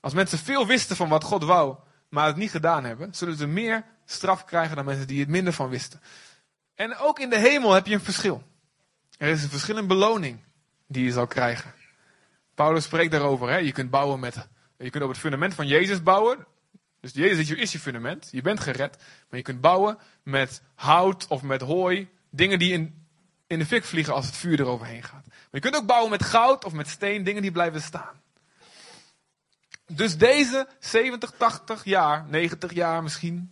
Als 0.02 0.14
mensen 0.14 0.38
veel 0.38 0.66
wisten 0.66 0.97
van 0.97 1.09
wat 1.09 1.25
God 1.25 1.44
wou, 1.44 1.76
maar 2.09 2.26
het 2.26 2.37
niet 2.37 2.50
gedaan 2.50 2.85
hebben, 2.85 3.14
zullen 3.14 3.37
ze 3.37 3.47
meer 3.47 3.85
straf 4.04 4.44
krijgen 4.44 4.76
dan 4.76 4.85
mensen 4.85 5.06
die 5.06 5.21
het 5.21 5.28
minder 5.28 5.52
van 5.52 5.68
wisten. 5.68 6.00
En 6.75 6.97
ook 6.97 7.18
in 7.18 7.30
de 7.30 7.38
hemel 7.38 7.73
heb 7.73 7.87
je 7.87 7.94
een 7.94 8.00
verschil. 8.00 8.42
Er 9.18 9.28
is 9.28 9.42
een 9.42 9.49
verschil 9.49 9.76
in 9.76 9.87
beloning 9.87 10.40
die 10.87 11.04
je 11.04 11.12
zal 11.12 11.26
krijgen. 11.26 11.75
Paulus 12.54 12.85
spreekt 12.85 13.11
daarover. 13.11 13.49
Hè? 13.49 13.56
Je 13.56 13.73
kunt 13.73 13.90
bouwen 13.90 14.21
met. 14.21 14.49
Je 14.78 14.90
kunt 14.90 15.04
op 15.04 15.11
het 15.11 15.18
fundament 15.18 15.54
van 15.54 15.66
Jezus 15.66 16.02
bouwen. 16.02 16.47
Dus 17.00 17.12
Jezus 17.12 17.50
is 17.50 17.73
je, 17.73 17.78
fundament. 17.78 18.28
Je 18.30 18.42
bent 18.42 18.61
gered. 18.61 18.97
Maar 19.28 19.38
je 19.38 19.44
kunt 19.44 19.61
bouwen 19.61 19.99
met 20.23 20.62
hout 20.75 21.26
of 21.26 21.42
met 21.42 21.61
hooi. 21.61 22.09
Dingen 22.30 22.59
die 22.59 22.73
in, 22.73 23.06
in 23.47 23.59
de 23.59 23.66
fik 23.66 23.85
vliegen 23.85 24.14
als 24.14 24.26
het 24.26 24.37
vuur 24.37 24.61
eroverheen 24.61 25.02
gaat. 25.02 25.26
Maar 25.26 25.49
je 25.50 25.61
kunt 25.61 25.76
ook 25.76 25.87
bouwen 25.87 26.11
met 26.11 26.23
goud 26.23 26.64
of 26.64 26.73
met 26.73 26.88
steen. 26.88 27.25
Dingen 27.25 27.42
die 27.42 27.52
blijven 27.52 27.82
staan. 27.82 28.22
Dus 29.96 30.18
deze 30.18 30.68
70, 30.78 31.32
80 31.37 31.84
jaar, 31.84 32.25
90 32.28 32.72
jaar 32.72 33.02
misschien. 33.02 33.50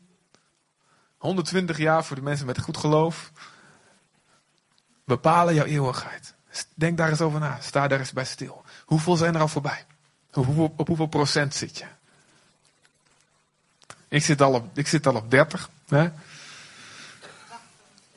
120 1.16 1.78
jaar 1.78 2.04
voor 2.04 2.16
de 2.16 2.23
mensen 2.23 2.47
met 2.47 2.61
goed 2.61 2.76
geloof. 2.76 3.32
Bepalen 5.04 5.54
jouw 5.54 5.64
eeuwigheid. 5.64 6.35
Denk 6.75 6.97
daar 6.97 7.09
eens 7.09 7.20
over 7.20 7.40
na. 7.40 7.59
Sta 7.61 7.88
daar 7.88 7.99
eens 7.99 8.12
bij 8.12 8.25
stil. 8.25 8.64
Hoeveel 8.85 9.16
zijn 9.16 9.35
er 9.35 9.40
al 9.40 9.49
voorbij? 9.49 9.85
Hoeveel, 10.30 10.75
op 10.76 10.87
hoeveel 10.87 11.06
procent 11.06 11.54
zit 11.54 11.78
je? 11.78 11.85
Ik 14.09 14.25
zit 14.25 14.40
al 14.40 14.54
op, 14.54 14.78
ik 14.78 14.87
zit 14.87 15.06
al 15.06 15.14
op 15.14 15.30
30. 15.30 15.70
Hè? 15.88 16.11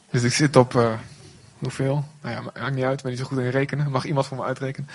Dus 0.09 0.23
ik 0.23 0.33
zit 0.33 0.55
op. 0.55 0.73
Uh, 0.73 0.93
hoeveel? 1.57 2.05
Nou 2.21 2.51
ja, 2.53 2.69
niet 2.69 2.83
uit. 2.83 2.97
Ik 2.97 3.01
ben 3.01 3.11
niet 3.11 3.19
zo 3.21 3.25
goed 3.25 3.37
in 3.37 3.49
rekenen. 3.49 3.91
Mag 3.91 4.05
iemand 4.05 4.27
voor 4.27 4.37
me 4.37 4.43
uitrekenen? 4.43 4.89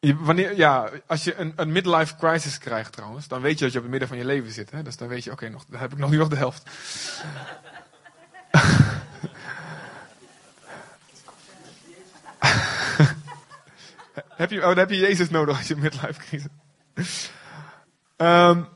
Je, 0.00 0.16
wanneer, 0.16 0.56
ja, 0.56 0.90
als 1.06 1.24
je 1.24 1.36
een, 1.36 1.52
een 1.56 1.72
midlife 1.72 2.16
crisis 2.16 2.58
krijgt 2.58 2.92
trouwens, 2.92 3.28
dan 3.28 3.40
weet 3.40 3.58
je 3.58 3.64
dat 3.64 3.72
je 3.72 3.78
op 3.78 3.84
het 3.84 3.92
midden 3.92 4.08
van 4.08 4.18
je 4.18 4.24
leven 4.24 4.52
zit. 4.52 4.70
Hè? 4.70 4.82
Dus 4.82 4.96
dan 4.96 5.08
weet 5.08 5.24
je, 5.24 5.30
oké, 5.30 5.48
nog, 5.48 5.64
dan 5.68 5.80
heb 5.80 5.92
ik 5.92 5.98
nog 5.98 6.10
niet 6.10 6.18
nog 6.18 6.28
de 6.28 6.36
helft. 6.36 6.62
heb, 14.36 14.50
je, 14.50 14.58
oh, 14.58 14.66
dan 14.66 14.78
heb 14.78 14.90
je 14.90 14.96
Jezus 14.96 15.30
nodig 15.30 15.58
als 15.58 15.68
je 15.68 15.74
een 15.74 15.80
midlife 15.80 16.20
crisis 16.20 16.48
um, 18.16 18.68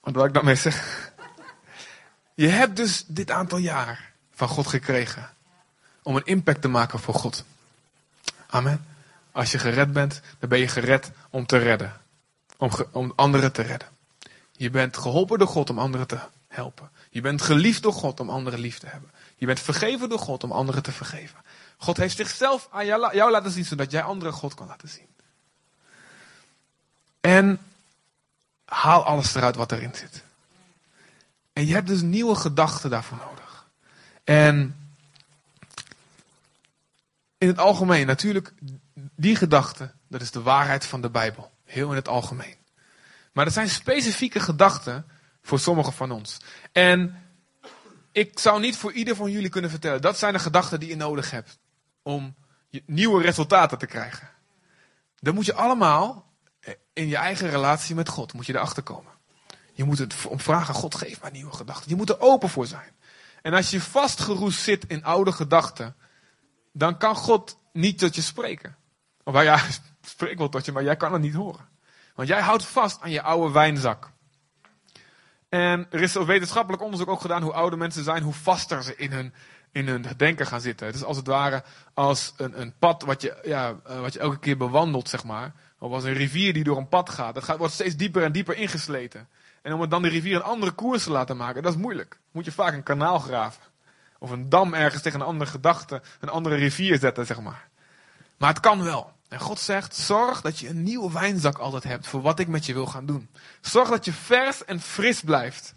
Wat 0.00 0.14
wil 0.14 0.24
ik 0.24 0.34
daarmee 0.34 0.54
zeggen? 0.54 1.12
Je 2.34 2.48
hebt 2.48 2.76
dus 2.76 3.04
dit 3.06 3.30
aantal 3.30 3.58
jaar 3.58 4.12
van 4.34 4.48
God 4.48 4.66
gekregen 4.66 5.30
om 6.02 6.16
een 6.16 6.24
impact 6.24 6.62
te 6.62 6.68
maken 6.68 6.98
voor 6.98 7.14
God. 7.14 7.44
Amen. 8.46 8.93
Als 9.34 9.52
je 9.52 9.58
gered 9.58 9.92
bent, 9.92 10.20
dan 10.38 10.48
ben 10.48 10.58
je 10.58 10.68
gered 10.68 11.10
om 11.30 11.46
te 11.46 11.56
redden. 11.56 12.00
Om, 12.56 12.70
om 12.90 13.12
anderen 13.16 13.52
te 13.52 13.62
redden. 13.62 13.88
Je 14.52 14.70
bent 14.70 14.96
geholpen 14.96 15.38
door 15.38 15.48
God 15.48 15.70
om 15.70 15.78
anderen 15.78 16.06
te 16.06 16.18
helpen. 16.48 16.90
Je 17.10 17.20
bent 17.20 17.42
geliefd 17.42 17.82
door 17.82 17.92
God 17.92 18.20
om 18.20 18.30
anderen 18.30 18.60
lief 18.60 18.78
te 18.78 18.86
hebben. 18.86 19.10
Je 19.36 19.46
bent 19.46 19.60
vergeven 19.60 20.08
door 20.08 20.18
God 20.18 20.44
om 20.44 20.52
anderen 20.52 20.82
te 20.82 20.92
vergeven. 20.92 21.38
God 21.76 21.96
heeft 21.96 22.16
zichzelf 22.16 22.68
aan 22.70 22.86
jou, 22.86 23.16
jou 23.16 23.30
laten 23.30 23.50
zien, 23.50 23.64
zodat 23.64 23.90
jij 23.90 24.02
anderen 24.02 24.32
God 24.32 24.54
kan 24.54 24.66
laten 24.66 24.88
zien. 24.88 25.06
En 27.20 27.58
haal 28.64 29.04
alles 29.04 29.34
eruit 29.34 29.56
wat 29.56 29.72
erin 29.72 29.94
zit. 29.94 30.22
En 31.52 31.66
je 31.66 31.74
hebt 31.74 31.86
dus 31.86 32.02
nieuwe 32.02 32.34
gedachten 32.34 32.90
daarvoor 32.90 33.18
nodig. 33.18 33.66
En 34.24 34.76
in 37.38 37.48
het 37.48 37.58
algemeen, 37.58 38.06
natuurlijk, 38.06 38.52
die 39.16 39.36
gedachte, 39.36 39.92
dat 40.08 40.20
is 40.20 40.30
de 40.30 40.42
waarheid 40.42 40.86
van 40.86 41.00
de 41.00 41.10
Bijbel. 41.10 41.52
Heel 41.64 41.90
in 41.90 41.96
het 41.96 42.08
algemeen. 42.08 42.56
Maar 43.32 43.46
er 43.46 43.52
zijn 43.52 43.68
specifieke 43.68 44.40
gedachten 44.40 45.06
voor 45.42 45.58
sommigen 45.58 45.92
van 45.92 46.10
ons. 46.10 46.38
En 46.72 47.22
ik 48.12 48.38
zou 48.38 48.60
niet 48.60 48.76
voor 48.76 48.92
ieder 48.92 49.16
van 49.16 49.30
jullie 49.30 49.48
kunnen 49.48 49.70
vertellen, 49.70 50.02
dat 50.02 50.18
zijn 50.18 50.32
de 50.32 50.38
gedachten 50.38 50.80
die 50.80 50.88
je 50.88 50.96
nodig 50.96 51.30
hebt 51.30 51.58
om 52.02 52.34
nieuwe 52.86 53.22
resultaten 53.22 53.78
te 53.78 53.86
krijgen. 53.86 54.28
Dan 55.18 55.34
moet 55.34 55.46
je 55.46 55.54
allemaal 55.54 56.32
in 56.92 57.08
je 57.08 57.16
eigen 57.16 57.50
relatie 57.50 57.94
met 57.94 58.08
God, 58.08 58.32
moet 58.32 58.46
je 58.46 58.54
erachter 58.54 58.82
komen. 58.82 59.12
Je 59.72 59.84
moet 59.84 59.98
het 59.98 60.14
om 60.26 60.40
vragen, 60.40 60.74
God 60.74 60.94
geef 60.94 61.20
mij 61.20 61.30
nieuwe 61.30 61.52
gedachten. 61.52 61.90
Je 61.90 61.96
moet 61.96 62.08
er 62.08 62.20
open 62.20 62.48
voor 62.48 62.66
zijn. 62.66 62.92
En 63.42 63.54
als 63.54 63.70
je 63.70 63.80
vastgeroest 63.80 64.60
zit 64.60 64.84
in 64.86 65.04
oude 65.04 65.32
gedachten, 65.32 65.96
dan 66.72 66.98
kan 66.98 67.16
God 67.16 67.58
niet 67.72 67.98
tot 67.98 68.14
je 68.14 68.22
spreken. 68.22 68.76
Of 69.24 69.42
ja, 69.42 69.60
wel 70.36 70.48
tot 70.48 70.64
je, 70.64 70.72
maar 70.72 70.82
jij 70.82 70.96
kan 70.96 71.12
het 71.12 71.22
niet 71.22 71.34
horen. 71.34 71.68
Want 72.14 72.28
jij 72.28 72.40
houdt 72.40 72.64
vast 72.64 73.00
aan 73.00 73.10
je 73.10 73.22
oude 73.22 73.52
wijnzak. 73.52 74.12
En 75.48 75.86
er 75.90 76.00
is 76.00 76.12
wetenschappelijk 76.12 76.82
onderzoek 76.82 77.08
ook 77.08 77.20
gedaan 77.20 77.42
hoe 77.42 77.52
oude 77.52 77.76
mensen 77.76 78.04
zijn, 78.04 78.22
hoe 78.22 78.32
vaster 78.32 78.82
ze 78.82 78.96
in 78.96 79.12
hun, 79.12 79.34
in 79.72 79.88
hun 79.88 80.06
denken 80.16 80.46
gaan 80.46 80.60
zitten. 80.60 80.86
Het 80.86 80.96
is 80.96 81.04
als 81.04 81.16
het 81.16 81.26
ware 81.26 81.62
als 81.94 82.34
een, 82.36 82.60
een 82.60 82.74
pad 82.78 83.02
wat 83.02 83.22
je, 83.22 83.38
ja, 83.42 83.74
eh, 83.84 84.00
wat 84.00 84.12
je 84.12 84.18
elke 84.18 84.38
keer 84.38 84.56
bewandelt, 84.56 85.08
zeg 85.08 85.24
maar. 85.24 85.52
Of 85.78 85.92
als 85.92 86.04
een 86.04 86.12
rivier 86.12 86.52
die 86.52 86.64
door 86.64 86.76
een 86.76 86.88
pad 86.88 87.10
gaat. 87.10 87.34
Dat 87.34 87.44
gaat, 87.44 87.58
wordt 87.58 87.74
steeds 87.74 87.96
dieper 87.96 88.22
en 88.22 88.32
dieper 88.32 88.56
ingesleten. 88.56 89.28
En 89.62 89.72
om 89.72 89.80
het 89.80 89.90
dan 89.90 90.02
de 90.02 90.08
rivier 90.08 90.36
een 90.36 90.42
andere 90.42 90.72
koers 90.72 91.04
te 91.04 91.10
laten 91.10 91.36
maken, 91.36 91.62
dat 91.62 91.72
is 91.72 91.80
moeilijk. 91.80 92.18
Moet 92.30 92.44
je 92.44 92.52
vaak 92.52 92.72
een 92.72 92.82
kanaal 92.82 93.18
graven. 93.18 93.62
Of 94.18 94.30
een 94.30 94.48
dam 94.48 94.74
ergens 94.74 95.02
tegen 95.02 95.20
een 95.20 95.26
andere 95.26 95.50
gedachte, 95.50 96.02
een 96.20 96.28
andere 96.28 96.54
rivier 96.54 96.98
zetten, 96.98 97.26
zeg 97.26 97.40
maar. 97.40 97.68
Maar 98.38 98.48
het 98.48 98.60
kan 98.60 98.82
wel. 98.82 99.12
En 99.34 99.40
God 99.40 99.58
zegt, 99.58 99.96
zorg 99.96 100.40
dat 100.40 100.58
je 100.58 100.68
een 100.68 100.82
nieuwe 100.82 101.12
wijnzak 101.12 101.58
altijd 101.58 101.84
hebt 101.84 102.06
voor 102.06 102.22
wat 102.22 102.38
ik 102.38 102.48
met 102.48 102.66
je 102.66 102.72
wil 102.72 102.86
gaan 102.86 103.06
doen. 103.06 103.28
Zorg 103.60 103.88
dat 103.88 104.04
je 104.04 104.12
vers 104.12 104.64
en 104.64 104.80
fris 104.80 105.20
blijft. 105.20 105.74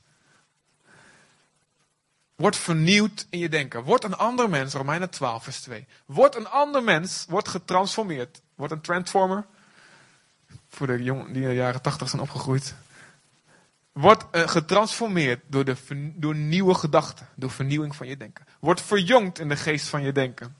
Word 2.36 2.56
vernieuwd 2.56 3.28
in 3.30 3.40
je 3.40 3.50
denken. 3.50 3.84
Word 3.84 4.04
een 4.04 4.18
ander 4.18 4.50
mens, 4.50 4.74
Romeinen 4.74 5.10
12 5.10 5.44
vers 5.44 5.62
2. 5.62 5.88
Word 6.06 6.36
een 6.36 6.48
ander 6.48 6.84
mens, 6.84 7.26
word 7.30 7.48
getransformeerd. 7.48 8.42
Word 8.56 8.72
een 8.72 8.82
transformer. 8.82 9.46
Voor 10.70 10.88
de 10.88 11.04
jongen 11.04 11.34
die 11.34 11.42
in 11.42 11.48
de 11.48 11.56
jaren 11.56 11.82
80 11.82 12.10
zijn 12.10 12.22
opgegroeid. 12.22 12.76
Word 13.92 14.24
uh, 14.32 14.48
getransformeerd 14.48 15.42
door, 15.48 15.66
de, 15.66 15.76
door 16.16 16.36
nieuwe 16.36 16.74
gedachten, 16.74 17.28
door 17.36 17.52
vernieuwing 17.52 17.96
van 17.96 18.08
je 18.08 18.18
denken. 18.18 18.46
Word 18.60 18.82
verjongd 18.82 19.40
in 19.40 19.50
de 19.50 19.58
geest 19.58 19.88
van 19.88 20.02
je 20.02 20.12
denken. 20.12 20.56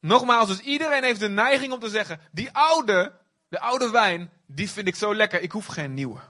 Nogmaals, 0.00 0.48
dus 0.48 0.60
iedereen 0.60 1.04
heeft 1.04 1.20
de 1.20 1.28
neiging 1.28 1.72
om 1.72 1.80
te 1.80 1.88
zeggen: 1.88 2.20
die 2.30 2.50
oude, 2.52 3.12
de 3.48 3.60
oude 3.60 3.90
wijn, 3.90 4.30
die 4.46 4.70
vind 4.70 4.88
ik 4.88 4.94
zo 4.94 5.14
lekker, 5.14 5.40
ik 5.42 5.52
hoef 5.52 5.66
geen 5.66 5.94
nieuwe. 5.94 6.20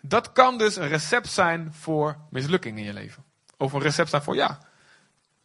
Dat 0.00 0.32
kan 0.32 0.58
dus 0.58 0.76
een 0.76 0.88
recept 0.88 1.28
zijn 1.28 1.74
voor 1.74 2.16
mislukking 2.30 2.78
in 2.78 2.84
je 2.84 2.92
leven. 2.92 3.24
Of 3.56 3.72
een 3.72 3.80
recept 3.80 4.10
zijn 4.10 4.22
voor 4.22 4.34
ja, 4.34 4.58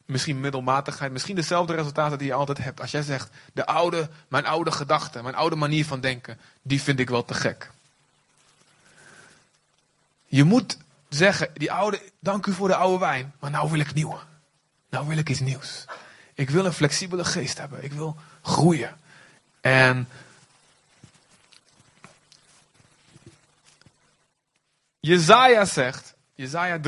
misschien 0.06 0.40
middelmatigheid, 0.40 1.12
misschien 1.12 1.36
dezelfde 1.36 1.76
resultaten 1.76 2.18
die 2.18 2.28
je 2.28 2.34
altijd 2.34 2.58
hebt. 2.58 2.82
Als 2.82 2.92
jij 2.92 3.02
zegt, 3.02 3.30
de 3.54 3.66
oude, 3.66 4.10
mijn 4.28 4.46
oude 4.46 4.72
gedachten, 4.72 5.24
mijn 5.24 5.36
oude 5.36 5.56
manier 5.56 5.86
van 5.86 6.00
denken, 6.00 6.40
die 6.62 6.82
vind 6.82 7.00
ik 7.00 7.10
wel 7.10 7.26
te 7.26 7.34
gek. 7.34 7.72
Je 10.26 10.44
moet 10.44 10.78
zeggen, 11.10 11.50
die 11.54 11.72
oude, 11.72 12.02
dank 12.20 12.46
u 12.46 12.54
voor 12.54 12.68
de 12.68 12.76
oude 12.76 13.00
wijn, 13.00 13.34
maar 13.40 13.52
nou 13.52 13.72
wil 13.72 13.80
ik 13.80 13.94
nieuwe. 13.94 14.18
Nou 14.90 15.08
wil 15.08 15.18
ik 15.18 15.30
iets 15.30 15.40
nieuws. 15.40 15.86
Ik 16.34 16.50
wil 16.50 16.66
een 16.66 16.74
flexibele 16.74 17.26
geest 17.26 17.58
hebben. 17.58 17.84
Ik 17.84 17.92
wil 17.92 18.18
groeien. 18.42 18.98
En 19.62 20.08
Jezaja 25.00 25.66
zegt, 25.66 26.14
Jezaja 26.36 26.80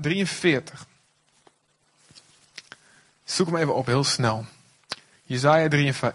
43. 0.00 0.86
Zoek 3.24 3.46
hem 3.46 3.56
even 3.56 3.74
op, 3.74 3.86
heel 3.86 4.04
snel. 4.04 4.46
Jezaja 5.22 5.68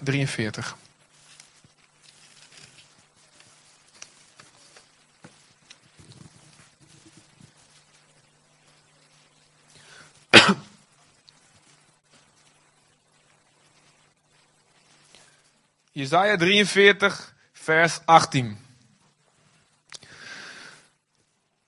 43. 0.03 0.77
Jezaja 15.99 16.37
43, 16.37 17.33
vers 17.51 17.99
18. 18.05 18.57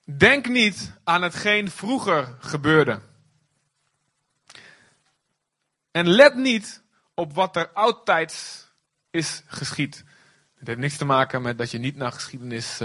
Denk 0.04 0.48
niet 0.48 0.92
aan 1.04 1.22
hetgeen 1.22 1.70
vroeger 1.70 2.36
gebeurde. 2.40 3.00
En 5.90 6.08
let 6.08 6.34
niet 6.34 6.82
op 7.14 7.34
wat 7.34 7.56
er 7.56 7.70
oudtijds 7.72 8.66
is 9.10 9.42
geschied. 9.46 10.04
Het 10.58 10.66
heeft 10.66 10.80
niks 10.80 10.96
te 10.96 11.04
maken 11.04 11.42
met 11.42 11.58
dat 11.58 11.70
je 11.70 11.78
niet 11.78 11.96
naar 11.96 12.12
geschiedenis 12.12 12.80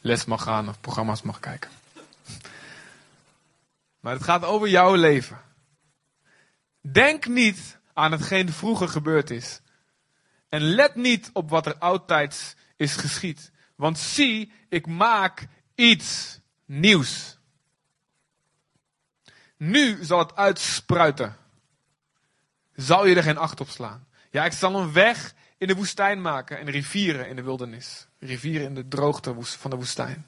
les 0.00 0.24
mag 0.24 0.42
gaan 0.42 0.68
of 0.68 0.80
programma's 0.80 1.22
mag 1.22 1.40
kijken. 1.40 1.70
Maar 4.00 4.14
het 4.14 4.24
gaat 4.24 4.44
over 4.44 4.68
jouw 4.68 4.94
leven. 4.94 5.40
Denk 6.80 7.26
niet 7.26 7.78
aan 7.92 8.12
hetgeen 8.12 8.52
vroeger 8.52 8.88
gebeurd 8.88 9.30
is. 9.30 9.60
En 10.56 10.62
let 10.62 10.94
niet 10.94 11.30
op 11.32 11.50
wat 11.50 11.66
er 11.66 11.78
oudtijds 11.78 12.54
is 12.76 12.96
geschied. 12.96 13.50
Want 13.74 13.98
zie, 13.98 14.52
ik 14.68 14.86
maak 14.86 15.46
iets 15.74 16.40
nieuws. 16.64 17.38
Nu 19.56 20.04
zal 20.04 20.18
het 20.18 20.36
uitspruiten. 20.36 21.36
Zal 22.74 23.06
je 23.06 23.14
er 23.14 23.22
geen 23.22 23.38
acht 23.38 23.60
op 23.60 23.68
slaan? 23.68 24.06
Ja, 24.30 24.44
ik 24.44 24.52
zal 24.52 24.74
een 24.74 24.92
weg 24.92 25.34
in 25.58 25.66
de 25.66 25.74
woestijn 25.74 26.20
maken 26.20 26.58
en 26.58 26.70
rivieren 26.70 27.28
in 27.28 27.36
de 27.36 27.42
wildernis. 27.42 28.06
Rivieren 28.18 28.66
in 28.66 28.74
de 28.74 28.88
droogte 28.88 29.34
van 29.40 29.70
de 29.70 29.76
woestijn. 29.76 30.26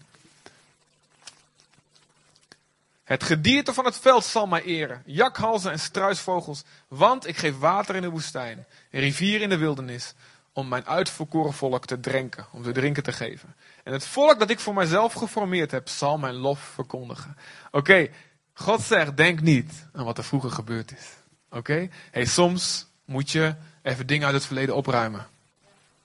Het 3.08 3.24
gedierte 3.24 3.74
van 3.74 3.84
het 3.84 3.98
veld 3.98 4.24
zal 4.24 4.46
mij 4.46 4.62
eren, 4.62 5.02
jakhalzen 5.06 5.70
en 5.70 5.78
struisvogels, 5.80 6.62
want 6.88 7.26
ik 7.26 7.36
geef 7.36 7.58
water 7.58 7.94
in 7.96 8.02
de 8.02 8.08
woestijn, 8.08 8.66
een 8.90 9.00
rivier 9.00 9.40
in 9.40 9.48
de 9.48 9.56
wildernis, 9.56 10.14
om 10.52 10.68
mijn 10.68 10.86
uitverkoren 10.86 11.52
volk 11.52 11.86
te 11.86 12.00
drinken, 12.00 12.46
om 12.50 12.62
te 12.62 12.72
drinken 12.72 13.02
te 13.02 13.12
geven. 13.12 13.54
En 13.84 13.92
het 13.92 14.06
volk 14.06 14.38
dat 14.38 14.50
ik 14.50 14.60
voor 14.60 14.74
mijzelf 14.74 15.12
geformeerd 15.12 15.70
heb, 15.70 15.88
zal 15.88 16.18
mijn 16.18 16.34
lof 16.34 16.60
verkondigen. 16.60 17.36
Oké, 17.70 18.08
God 18.54 18.80
zegt, 18.80 19.16
denk 19.16 19.40
niet 19.40 19.86
aan 19.92 20.04
wat 20.04 20.18
er 20.18 20.24
vroeger 20.24 20.50
gebeurd 20.50 20.92
is. 20.92 21.06
Oké? 21.50 21.88
Hey, 22.10 22.24
soms 22.24 22.86
moet 23.04 23.30
je 23.30 23.54
even 23.82 24.06
dingen 24.06 24.26
uit 24.26 24.34
het 24.34 24.46
verleden 24.46 24.74
opruimen. 24.74 25.26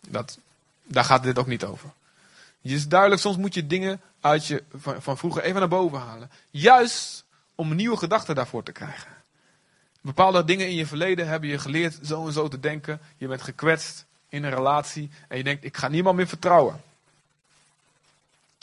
Dat, 0.08 0.38
daar 0.84 1.06
gaat 1.06 1.24
dit 1.24 1.40
ook 1.40 1.48
niet 1.48 1.64
over. 1.64 1.90
Het 2.64 2.72
is 2.72 2.88
duidelijk, 2.88 3.22
soms 3.22 3.38
moet 3.38 3.54
je 3.54 3.68
dingen 3.68 4.02
uit 4.20 4.46
je, 4.46 4.64
van, 4.76 5.02
van 5.02 5.18
vroeger 5.18 5.44
even 5.44 5.60
naar 5.60 5.70
boven 5.70 6.00
halen. 6.00 6.32
Juist 6.50 7.26
om 7.56 7.76
nieuwe 7.76 7.98
gedachten 7.98 8.36
daarvoor 8.36 8.64
te 8.64 8.72
krijgen. 8.72 9.12
Bepaalde 10.02 10.44
dingen 10.44 10.68
in 10.68 10.76
je 10.76 10.86
verleden 10.86 11.28
hebben 11.28 11.50
je 11.50 11.60
geleerd 11.60 12.00
zo 12.04 12.26
en 12.26 12.34
zo 12.34 12.48
te 12.48 12.60
denken. 12.60 13.00
Je 13.18 13.28
bent 13.28 13.42
gekwetst 13.42 14.06
in 14.30 14.44
een 14.44 14.54
relatie 14.54 15.10
en 15.28 15.38
je 15.38 15.44
denkt, 15.44 15.64
ik 15.64 15.78
ga 15.78 15.88
niemand 15.88 16.16
meer 16.16 16.28
vertrouwen. 16.28 16.82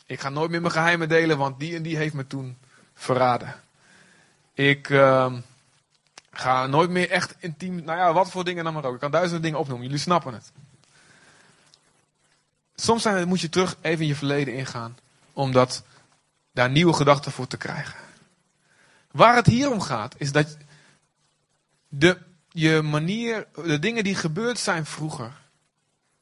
Ik 0.06 0.20
ga 0.20 0.28
nooit 0.28 0.50
meer 0.50 0.60
mijn 0.60 0.72
geheimen 0.72 1.08
delen, 1.08 1.38
want 1.38 1.58
die 1.58 1.76
en 1.76 1.82
die 1.82 1.96
heeft 1.96 2.14
me 2.14 2.26
toen 2.26 2.56
verraden. 2.94 3.54
Ik 4.54 4.88
uh, 4.88 5.32
ga 6.30 6.66
nooit 6.66 6.90
meer 6.90 7.10
echt 7.10 7.34
intiem, 7.38 7.84
nou 7.84 7.98
ja, 7.98 8.12
wat 8.12 8.30
voor 8.30 8.44
dingen 8.44 8.64
dan 8.64 8.74
maar 8.74 8.84
ook. 8.84 8.94
Ik 8.94 9.00
kan 9.00 9.10
duizenden 9.10 9.42
dingen 9.42 9.58
opnoemen, 9.58 9.86
jullie 9.86 10.02
snappen 10.02 10.32
het. 10.32 10.52
Soms 12.80 13.06
moet 13.24 13.40
je 13.40 13.48
terug 13.48 13.76
even 13.80 14.00
in 14.00 14.06
je 14.06 14.14
verleden 14.14 14.54
ingaan, 14.54 14.98
omdat 15.32 15.82
daar 16.52 16.70
nieuwe 16.70 16.92
gedachten 16.92 17.32
voor 17.32 17.46
te 17.46 17.56
krijgen. 17.56 18.00
Waar 19.10 19.34
het 19.34 19.46
hier 19.46 19.70
om 19.70 19.80
gaat, 19.80 20.14
is 20.18 20.32
dat 20.32 20.56
de, 21.88 22.18
je 22.48 22.82
manier, 22.82 23.46
de 23.54 23.78
dingen 23.78 24.04
die 24.04 24.14
gebeurd 24.14 24.58
zijn 24.58 24.86
vroeger, 24.86 25.32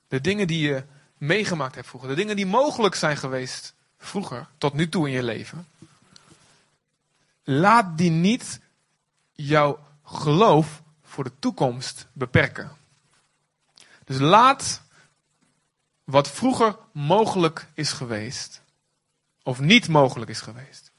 de 0.09 0.21
dingen 0.21 0.47
die 0.47 0.69
je 0.69 0.85
meegemaakt 1.17 1.75
hebt 1.75 1.87
vroeger, 1.87 2.09
de 2.09 2.15
dingen 2.15 2.37
die 2.37 2.47
mogelijk 2.47 2.95
zijn 2.95 3.17
geweest 3.17 3.75
vroeger, 3.99 4.47
tot 4.59 4.73
nu 4.73 4.89
toe 4.89 5.07
in 5.07 5.13
je 5.13 5.23
leven, 5.23 5.67
laat 7.45 7.99
die 7.99 8.11
niet 8.11 8.61
jouw 9.33 9.79
geloof 10.05 10.83
voor 11.03 11.25
de 11.25 11.33
toekomst 11.39 12.07
beperken. 12.13 12.71
Dus 14.05 14.19
laat 14.19 14.83
wat 16.11 16.31
vroeger 16.31 16.77
mogelijk 16.93 17.69
is 17.75 17.93
geweest, 17.93 18.63
of 19.43 19.61
niet 19.61 19.89
mogelijk 19.89 20.31
is 20.31 20.41
geweest, 20.41 20.93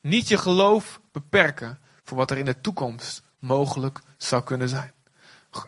niet 0.00 0.28
je 0.28 0.38
geloof 0.38 1.00
beperken 1.12 1.78
voor 2.04 2.16
wat 2.16 2.30
er 2.30 2.38
in 2.38 2.44
de 2.44 2.60
toekomst 2.60 3.22
mogelijk 3.38 4.00
zou 4.16 4.42
kunnen 4.42 4.68
zijn. 4.68 4.92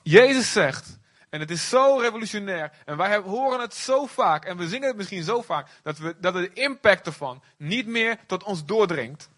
Jezus 0.02 0.52
zegt, 0.52 0.98
en 1.28 1.40
het 1.40 1.50
is 1.50 1.68
zo 1.68 1.98
revolutionair, 2.00 2.72
en 2.84 2.96
wij 2.96 3.16
horen 3.18 3.60
het 3.60 3.74
zo 3.74 4.06
vaak, 4.06 4.44
en 4.44 4.56
we 4.56 4.68
zingen 4.68 4.88
het 4.88 4.96
misschien 4.96 5.22
zo 5.22 5.42
vaak, 5.42 5.68
dat, 5.82 5.98
we, 5.98 6.16
dat 6.20 6.34
de 6.34 6.52
impact 6.52 7.06
ervan 7.06 7.42
niet 7.56 7.86
meer 7.86 8.18
tot 8.26 8.42
ons 8.42 8.64
doordringt. 8.64 9.28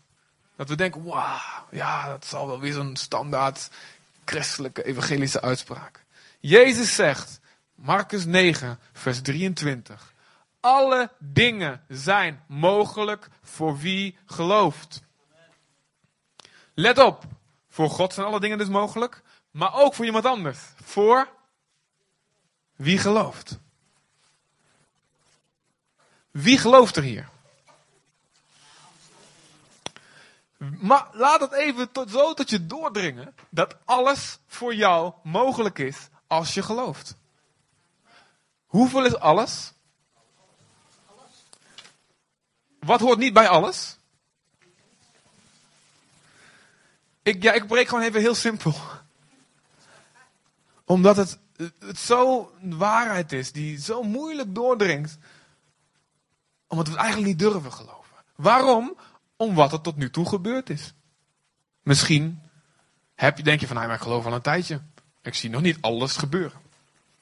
Dat 0.57 0.69
we 0.69 0.77
denken, 0.77 1.05
wauw, 1.05 1.67
ja, 1.71 2.09
dat 2.09 2.25
zal 2.25 2.47
wel 2.47 2.61
weer 2.61 2.73
zo'n 2.73 2.97
standaard 2.97 3.71
christelijke 4.25 4.85
evangelische 4.85 5.41
uitspraak. 5.41 6.05
Jezus 6.41 6.95
zegt, 6.95 7.41
Marcus 7.75 8.25
9, 8.25 8.79
vers 8.93 9.23
23. 9.23 10.13
Alle 10.61 11.11
dingen 11.19 11.85
zijn 11.89 12.45
mogelijk 12.47 13.29
voor 13.43 13.79
wie 13.79 14.19
gelooft. 14.27 15.03
Let 16.75 16.99
op, 16.99 17.25
voor 17.69 17.91
God 17.91 18.15
zijn 18.15 18.27
alle 18.27 18.41
dingen 18.41 18.59
dus 18.59 18.69
mogelijk, 18.69 19.23
maar 19.51 19.75
ook 19.75 19.95
voor 19.95 20.05
iemand 20.05 20.25
anders. 20.25 20.59
Voor 20.83 21.29
wie 22.77 22.99
gelooft. 22.99 23.59
Wie 26.31 26.59
gelooft 26.59 26.97
er 26.97 27.03
hier? 27.03 27.29
Maar 30.59 31.09
laat 31.13 31.41
het 31.41 31.53
even 31.53 31.89
zo 32.09 32.35
tot 32.35 32.51
je 32.51 32.67
doordringen 32.67 33.35
dat 33.49 33.77
alles 33.85 34.39
voor 34.47 34.75
jou 34.75 35.13
mogelijk 35.23 35.79
is 35.79 36.09
als 36.27 36.55
je 36.55 36.63
gelooft. 36.63 37.17
Hoeveel 38.75 39.05
is 39.05 39.19
alles? 39.19 39.73
Wat 42.79 43.01
hoort 43.01 43.19
niet 43.19 43.33
bij 43.33 43.49
alles? 43.49 43.97
Ik, 47.23 47.43
ja, 47.43 47.53
ik 47.53 47.67
breek 47.67 47.89
gewoon 47.89 48.05
even 48.05 48.21
heel 48.21 48.35
simpel. 48.35 48.75
Omdat 50.85 51.17
het, 51.17 51.39
het 51.79 51.99
zo 51.99 52.53
waarheid 52.61 53.33
is, 53.33 53.53
die 53.53 53.81
zo 53.81 54.03
moeilijk 54.03 54.55
doordringt. 54.55 55.19
Omdat 56.67 56.87
we 56.87 56.93
het 56.93 57.03
eigenlijk 57.03 57.31
niet 57.31 57.51
durven 57.51 57.73
geloven. 57.73 58.17
Waarom? 58.35 58.97
Om 59.37 59.55
wat 59.55 59.73
er 59.73 59.81
tot 59.81 59.97
nu 59.97 60.11
toe 60.11 60.29
gebeurd 60.29 60.71
is. 60.71 60.95
Misschien 61.83 62.43
heb 63.15 63.37
je, 63.37 63.43
denk 63.43 63.61
je 63.61 63.67
van, 63.67 63.77
nou, 63.77 63.89
maar 63.89 63.97
ik 63.97 64.03
geloof 64.03 64.27
al 64.27 64.33
een 64.33 64.41
tijdje. 64.41 64.81
Ik 65.23 65.35
zie 65.35 65.51
nog 65.51 65.63
niet 65.63 65.79
alles 65.81 66.17
gebeuren. 66.17 66.64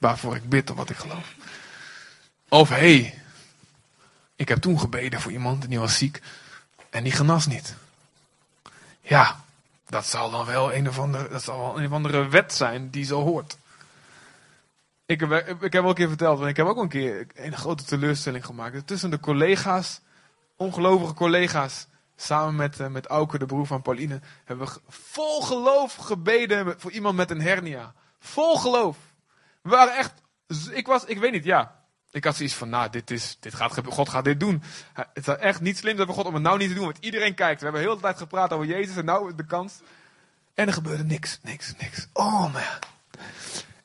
Waarvoor 0.03 0.35
ik 0.35 0.49
bid 0.49 0.69
of 0.69 0.77
wat 0.77 0.89
ik 0.89 0.97
geloof. 0.97 1.33
Of 2.49 2.69
hé, 2.69 2.75
hey, 2.75 3.21
ik 4.35 4.49
heb 4.49 4.61
toen 4.61 4.79
gebeden 4.79 5.21
voor 5.21 5.31
iemand 5.31 5.69
die 5.69 5.79
was 5.79 5.97
ziek 5.97 6.21
en 6.89 7.03
die 7.03 7.11
genas 7.11 7.47
niet. 7.47 7.75
Ja, 9.01 9.43
dat 9.87 10.05
zal 10.05 10.31
dan 10.31 10.45
wel 10.45 10.73
een 10.73 10.87
of 10.87 10.99
andere, 10.99 11.29
dat 11.29 11.43
zal 11.43 11.57
wel 11.59 11.79
een 11.79 11.85
of 11.85 11.91
andere 11.91 12.27
wet 12.27 12.53
zijn 12.53 12.89
die 12.89 13.05
zo 13.05 13.21
hoort. 13.21 13.57
Ik 15.05 15.19
heb, 15.19 15.31
ik 15.61 15.73
heb 15.73 15.81
wel 15.81 15.89
een 15.89 15.95
keer 15.95 16.07
verteld, 16.07 16.37
want 16.37 16.49
ik 16.49 16.57
heb 16.57 16.65
ook 16.65 16.81
een 16.81 16.89
keer 16.89 17.27
een 17.35 17.57
grote 17.57 17.83
teleurstelling 17.83 18.45
gemaakt. 18.45 18.87
Tussen 18.87 19.09
de 19.09 19.19
collega's, 19.19 20.01
ongelovige 20.55 21.13
collega's, 21.13 21.87
samen 22.15 22.55
met, 22.55 22.79
uh, 22.79 22.87
met 22.87 23.07
Auke, 23.07 23.37
de 23.37 23.45
broer 23.45 23.67
van 23.67 23.81
Pauline, 23.81 24.21
hebben 24.43 24.67
we 24.67 24.81
vol 24.87 25.41
geloof 25.41 25.95
gebeden 25.95 26.79
voor 26.79 26.91
iemand 26.91 27.15
met 27.15 27.31
een 27.31 27.41
hernia. 27.41 27.93
Vol 28.19 28.57
geloof. 28.57 28.97
We 29.63 29.69
waren 29.69 29.95
echt, 29.97 30.13
ik 30.71 30.87
was, 30.87 31.05
ik 31.05 31.17
weet 31.17 31.31
niet, 31.31 31.43
ja. 31.43 31.81
Ik 32.11 32.23
had 32.23 32.35
zoiets 32.35 32.55
van, 32.55 32.69
nou, 32.69 32.89
dit 32.89 33.11
is, 33.11 33.37
dit 33.39 33.53
gaat, 33.53 33.81
God 33.85 34.09
gaat 34.09 34.23
dit 34.23 34.39
doen. 34.39 34.63
Het 34.93 35.27
is 35.27 35.35
echt 35.35 35.61
niet 35.61 35.77
slim 35.77 35.97
dat 35.97 36.07
we 36.07 36.13
God 36.13 36.25
om 36.25 36.33
het 36.33 36.43
nou 36.43 36.57
niet 36.57 36.69
te 36.69 36.75
doen, 36.75 36.85
want 36.85 36.97
iedereen 36.99 37.33
kijkt. 37.33 37.59
We 37.59 37.65
hebben 37.65 37.83
heel 37.83 37.95
de 37.95 38.01
tijd 38.01 38.17
gepraat 38.17 38.51
over 38.51 38.65
Jezus 38.65 38.95
en 38.95 39.05
nou 39.05 39.35
de 39.35 39.45
kans. 39.45 39.79
En 40.53 40.67
er 40.67 40.73
gebeurde 40.73 41.03
niks, 41.03 41.39
niks, 41.41 41.73
niks. 41.77 42.07
Oh 42.13 42.53
man. 42.53 42.61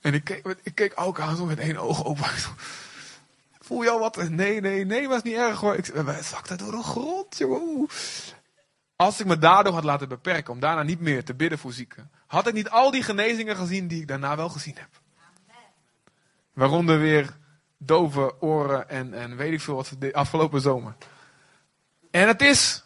En 0.01 0.15
ik 0.15 0.25
keek, 0.25 0.57
ik 0.63 0.75
keek 0.75 0.93
ook 0.95 1.21
aan 1.21 1.37
zo 1.37 1.45
met 1.45 1.59
één 1.59 1.77
oog 1.77 2.05
open. 2.05 2.25
Voel 3.61 3.83
je 3.83 3.91
al 3.91 3.99
wat? 3.99 4.29
Nee, 4.29 4.61
nee, 4.61 4.85
nee, 4.85 5.09
was 5.09 5.23
niet 5.23 5.37
erg 5.37 5.61
hoor. 5.61 5.75
Ik 5.75 5.93
zakte 6.21 6.57
door 6.57 6.71
de 6.71 6.83
grond, 6.83 7.39
joh. 7.39 7.89
Als 8.97 9.21
ik 9.21 9.27
me 9.27 9.39
daardoor 9.39 9.75
had 9.75 9.85
laten 9.85 10.09
beperken 10.09 10.53
om 10.53 10.61
daarna 10.61 10.83
niet 10.83 11.01
meer 11.01 11.25
te 11.25 11.35
bidden 11.35 11.59
voor 11.59 11.73
zieken, 11.73 12.11
had 12.27 12.47
ik 12.47 12.55
niet 12.55 12.71
al 12.71 12.91
die 12.91 13.03
genezingen 13.03 13.57
gezien 13.57 13.89
die 13.89 14.01
ik 14.01 14.09
daarna 14.09 14.37
wel 14.37 14.49
gezien 14.49 14.77
heb. 14.77 14.89
Waaronder 16.59 16.99
weer 16.99 17.37
dove 17.77 18.41
oren 18.41 18.89
en, 18.89 19.15
en 19.15 19.37
weet 19.37 19.53
ik 19.53 19.61
veel 19.61 19.75
wat 19.75 19.93
de 19.99 20.15
afgelopen 20.15 20.61
zomer. 20.61 20.95
En 22.11 22.27
het 22.27 22.43
is 22.43 22.83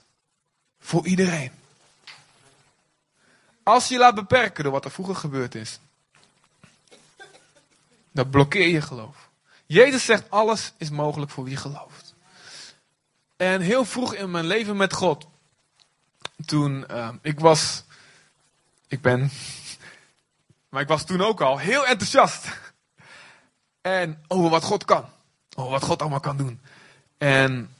voor 0.80 1.06
iedereen. 1.06 1.52
Als 3.62 3.88
je 3.88 3.98
laat 3.98 4.14
beperken 4.14 4.62
door 4.62 4.72
wat 4.72 4.85
er 4.85 4.90
vroeger 4.90 5.16
gebeurd 5.16 5.54
is, 5.54 5.80
dan 8.11 8.30
blokkeer 8.30 8.68
je 8.68 8.80
geloof. 8.80 9.28
Jezus 9.66 10.04
zegt 10.04 10.30
alles 10.30 10.72
is 10.76 10.90
mogelijk 10.90 11.30
voor 11.30 11.44
wie 11.44 11.56
gelooft. 11.56 12.14
En 13.37 13.61
heel 13.61 13.85
vroeg 13.85 14.14
in 14.14 14.30
mijn 14.30 14.46
leven 14.46 14.76
met 14.76 14.92
God, 14.92 15.26
toen 16.46 16.85
uh, 16.90 17.08
ik 17.22 17.40
was, 17.40 17.85
ik 18.88 19.00
ben, 19.00 19.30
maar 20.70 20.82
ik 20.82 20.88
was 20.88 21.06
toen 21.06 21.22
ook 21.22 21.40
al 21.40 21.58
heel 21.58 21.87
enthousiast. 21.87 22.62
En 23.83 24.25
over 24.29 24.51
wat 24.51 24.64
God 24.64 24.85
kan. 24.85 25.05
Over 25.57 25.71
wat 25.71 25.83
God 25.83 26.01
allemaal 26.01 26.21
kan 26.21 26.37
doen. 26.37 26.61
En, 27.18 27.75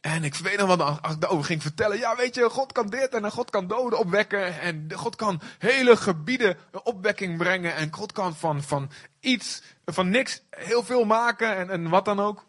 en 0.00 0.24
ik 0.24 0.34
weet 0.34 0.58
nog 0.58 0.76
wat, 0.76 1.02
als 1.02 1.14
ik 1.14 1.20
daarover 1.20 1.44
ging 1.44 1.62
vertellen. 1.62 1.98
Ja, 1.98 2.16
weet 2.16 2.34
je, 2.34 2.50
God 2.50 2.72
kan 2.72 2.88
dit 2.88 3.14
en 3.14 3.30
God 3.30 3.50
kan 3.50 3.66
doden 3.66 3.98
opwekken. 3.98 4.60
En 4.60 4.92
God 4.94 5.16
kan 5.16 5.40
hele 5.58 5.96
gebieden 5.96 6.56
opwekking 6.82 7.38
brengen. 7.38 7.74
En 7.74 7.92
God 7.92 8.12
kan 8.12 8.36
van, 8.36 8.62
van 8.62 8.90
iets, 9.20 9.62
van 9.84 10.10
niks, 10.10 10.42
heel 10.50 10.82
veel 10.82 11.04
maken 11.04 11.56
en, 11.56 11.70
en 11.70 11.88
wat 11.88 12.04
dan 12.04 12.20
ook. 12.20 12.46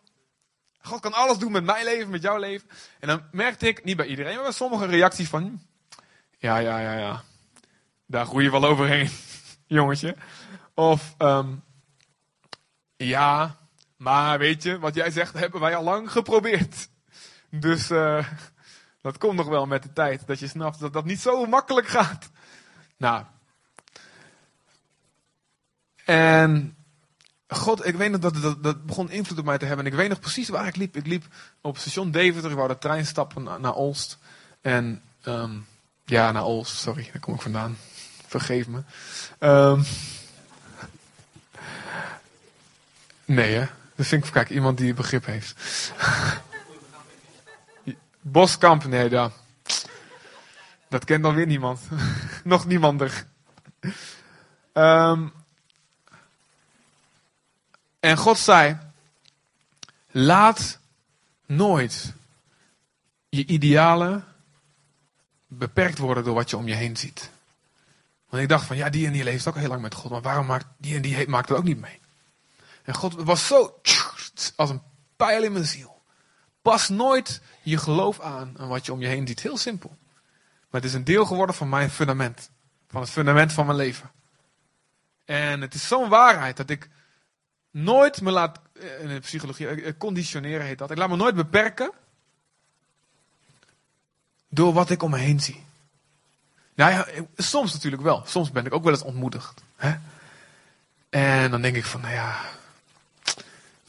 God 0.81 0.99
kan 0.99 1.13
alles 1.13 1.37
doen 1.37 1.51
met 1.51 1.63
mijn 1.63 1.83
leven, 1.83 2.09
met 2.09 2.21
jouw 2.21 2.37
leven. 2.37 2.69
En 2.99 3.07
dan 3.07 3.21
merkte 3.31 3.67
ik, 3.67 3.83
niet 3.83 3.97
bij 3.97 4.05
iedereen, 4.05 4.33
maar 4.33 4.43
bij 4.43 4.51
sommige 4.51 4.85
reacties 4.85 5.29
van... 5.29 5.61
Ja, 6.37 6.57
ja, 6.57 6.79
ja, 6.79 6.93
ja. 6.93 7.23
Daar 8.05 8.25
groei 8.25 8.43
je 8.43 8.51
wel 8.51 8.65
overheen, 8.65 9.09
jongetje. 9.67 10.15
Of, 10.73 11.15
um, 11.17 11.63
ja, 13.07 13.55
maar 13.97 14.39
weet 14.39 14.63
je, 14.63 14.79
wat 14.79 14.95
jij 14.95 15.11
zegt, 15.11 15.33
hebben 15.33 15.59
wij 15.59 15.75
al 15.75 15.83
lang 15.83 16.11
geprobeerd. 16.11 16.89
Dus 17.49 17.91
uh, 17.91 18.25
dat 19.01 19.17
komt 19.17 19.35
nog 19.35 19.47
wel 19.47 19.65
met 19.65 19.83
de 19.83 19.93
tijd. 19.93 20.27
Dat 20.27 20.39
je 20.39 20.47
snapt 20.47 20.79
dat 20.79 20.93
dat 20.93 21.05
niet 21.05 21.19
zo 21.19 21.45
makkelijk 21.45 21.87
gaat. 21.87 22.29
Nou. 22.97 23.23
En 26.05 26.75
God, 27.47 27.85
ik 27.85 27.95
weet 27.95 28.11
nog 28.11 28.19
dat, 28.19 28.41
dat 28.41 28.63
dat 28.63 28.85
begon 28.85 29.11
invloed 29.11 29.39
op 29.39 29.45
mij 29.45 29.57
te 29.57 29.65
hebben. 29.65 29.85
En 29.85 29.91
ik 29.91 29.97
weet 29.97 30.09
nog 30.09 30.19
precies 30.19 30.49
waar 30.49 30.67
ik 30.67 30.75
liep. 30.75 30.95
Ik 30.95 31.05
liep 31.05 31.25
op 31.61 31.77
station 31.77 32.11
Deventer. 32.11 32.49
Ik 32.49 32.55
wou 32.57 32.67
de 32.67 32.77
trein 32.77 33.05
stappen 33.05 33.43
naar, 33.43 33.59
naar 33.59 33.73
Olst. 33.73 34.17
En 34.61 35.01
um, 35.25 35.65
ja, 36.05 36.31
naar 36.31 36.45
Olst. 36.45 36.75
Sorry, 36.75 37.09
daar 37.11 37.21
kom 37.21 37.33
ik 37.33 37.41
vandaan. 37.41 37.77
Vergeef 38.27 38.67
me. 38.67 38.81
Um, 39.39 39.85
Nee, 43.29 43.55
hè? 43.55 43.65
Dat 43.95 44.07
vind 44.07 44.25
ik, 44.25 44.31
kijk, 44.31 44.49
iemand 44.49 44.77
die 44.77 44.93
begrip 44.93 45.25
heeft. 45.25 45.55
Boskamp, 48.21 48.83
nee, 48.85 49.09
daar. 49.09 49.31
Dat 50.87 51.05
kent 51.05 51.23
dan 51.23 51.35
weer 51.35 51.45
niemand. 51.45 51.79
Nog 52.43 52.65
niemandig. 52.65 53.25
Um, 54.73 55.33
en 57.99 58.17
God 58.17 58.37
zei: 58.37 58.77
Laat 60.11 60.79
nooit 61.45 62.13
je 63.29 63.45
idealen 63.45 64.25
beperkt 65.47 65.97
worden 65.97 66.23
door 66.23 66.35
wat 66.35 66.49
je 66.49 66.57
om 66.57 66.67
je 66.67 66.75
heen 66.75 66.97
ziet. 66.97 67.29
Want 68.29 68.43
ik 68.43 68.49
dacht 68.49 68.65
van 68.65 68.77
ja, 68.77 68.89
die 68.89 69.05
en 69.05 69.13
die 69.13 69.23
leeft 69.23 69.47
ook 69.47 69.55
heel 69.55 69.69
lang 69.69 69.81
met 69.81 69.93
God, 69.93 70.11
maar 70.11 70.21
waarom 70.21 70.45
maakt 70.45 70.65
die 70.77 70.95
en 70.95 71.01
die 71.01 71.27
maakt 71.27 71.49
het 71.49 71.57
ook 71.57 71.63
niet 71.63 71.79
mee? 71.79 71.99
En 72.89 72.95
God 72.95 73.13
was 73.13 73.47
zo 73.47 73.81
als 74.55 74.69
een 74.69 74.81
pijl 75.15 75.43
in 75.43 75.51
mijn 75.51 75.65
ziel. 75.65 76.01
Pas 76.61 76.89
nooit 76.89 77.41
je 77.61 77.77
geloof 77.77 78.19
aan 78.19 78.55
aan 78.59 78.67
wat 78.67 78.85
je 78.85 78.93
om 78.93 79.01
je 79.01 79.07
heen 79.07 79.27
ziet. 79.27 79.39
Heel 79.39 79.57
simpel. 79.57 79.97
Maar 80.69 80.81
het 80.81 80.83
is 80.89 80.93
een 80.93 81.03
deel 81.03 81.25
geworden 81.25 81.55
van 81.55 81.69
mijn 81.69 81.89
fundament. 81.89 82.49
Van 82.87 83.01
het 83.01 83.09
fundament 83.09 83.53
van 83.53 83.65
mijn 83.65 83.77
leven. 83.77 84.11
En 85.25 85.61
het 85.61 85.73
is 85.73 85.87
zo'n 85.87 86.09
waarheid 86.09 86.57
dat 86.57 86.69
ik 86.69 86.89
nooit 87.71 88.21
me 88.21 88.31
laat, 88.31 88.59
eh, 88.73 89.01
in 89.01 89.07
de 89.07 89.19
psychologie, 89.19 89.67
eh, 89.67 89.93
conditioneren 89.97 90.65
heet 90.65 90.77
dat. 90.77 90.91
Ik 90.91 90.97
laat 90.97 91.09
me 91.09 91.15
nooit 91.15 91.35
beperken 91.35 91.91
door 94.47 94.73
wat 94.73 94.89
ik 94.89 95.03
om 95.03 95.11
me 95.11 95.17
heen 95.17 95.39
zie. 95.39 95.63
Nou 96.75 97.05
soms 97.35 97.73
natuurlijk 97.73 98.03
wel. 98.03 98.23
Soms 98.25 98.51
ben 98.51 98.65
ik 98.65 98.73
ook 98.73 98.83
wel 98.83 98.93
eens 98.93 99.03
ontmoedigd. 99.03 99.63
Hè? 99.75 99.95
En 101.09 101.51
dan 101.51 101.61
denk 101.61 101.75
ik 101.75 101.85
van, 101.85 102.01
nou 102.01 102.13
ja, 102.13 102.57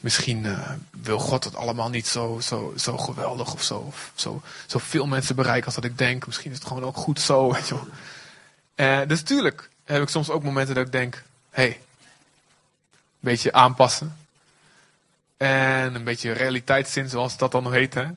misschien 0.01 0.43
uh, 0.43 0.69
wil 1.01 1.19
God 1.19 1.43
het 1.43 1.55
allemaal 1.55 1.89
niet 1.89 2.07
zo, 2.07 2.39
zo, 2.41 2.73
zo 2.77 2.97
geweldig 2.97 3.53
of 3.53 3.63
zo, 3.63 3.93
zo, 4.15 4.41
zo 4.65 4.79
veel 4.79 5.05
mensen 5.07 5.35
bereiken 5.35 5.65
als 5.65 5.75
dat 5.75 5.83
ik 5.83 5.97
denk. 5.97 6.25
Misschien 6.25 6.51
is 6.51 6.57
het 6.57 6.67
gewoon 6.67 6.83
ook 6.83 6.97
goed 6.97 7.19
zo, 7.19 7.51
weet 7.53 7.67
je. 7.67 7.79
Uh, 8.75 9.07
dus 9.07 9.21
tuurlijk 9.21 9.69
heb 9.83 10.01
ik 10.01 10.09
soms 10.09 10.29
ook 10.29 10.43
momenten 10.43 10.75
dat 10.75 10.85
ik 10.85 10.91
denk, 10.91 11.23
hé, 11.49 11.63
hey, 11.63 11.71
een 11.71 11.79
beetje 13.19 13.53
aanpassen. 13.53 14.17
En 15.37 15.95
een 15.95 16.03
beetje 16.03 16.31
realiteitszin, 16.31 17.09
zoals 17.09 17.37
dat 17.37 17.51
dan 17.51 17.73
heet. 17.73 17.93
Hè? 17.93 18.07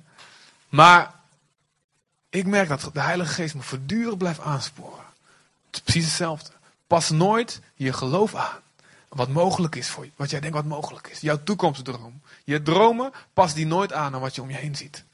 Maar 0.68 1.14
ik 2.28 2.46
merk 2.46 2.68
dat 2.68 2.90
de 2.92 3.00
Heilige 3.00 3.32
Geest 3.32 3.54
me 3.54 3.62
voortdurend 3.62 4.18
blijft 4.18 4.40
aansporen. 4.40 5.04
Het 5.66 5.74
is 5.74 5.80
precies 5.80 6.04
hetzelfde. 6.04 6.50
Pas 6.86 7.10
nooit 7.10 7.60
je 7.74 7.92
geloof 7.92 8.34
aan. 8.34 8.58
Wat 9.14 9.28
mogelijk 9.28 9.74
is 9.74 9.88
voor 9.88 10.04
je. 10.04 10.10
Wat 10.16 10.30
jij 10.30 10.40
denkt 10.40 10.56
wat 10.56 10.64
mogelijk 10.64 11.06
is. 11.06 11.20
Jouw 11.20 11.42
toekomstdroom. 11.44 12.22
Je 12.44 12.62
dromen, 12.62 13.12
pas 13.32 13.54
die 13.54 13.66
nooit 13.66 13.92
aan 13.92 14.14
aan 14.14 14.20
wat 14.20 14.34
je 14.34 14.42
om 14.42 14.50
je 14.50 14.56
heen 14.56 14.76
ziet. 14.76 15.04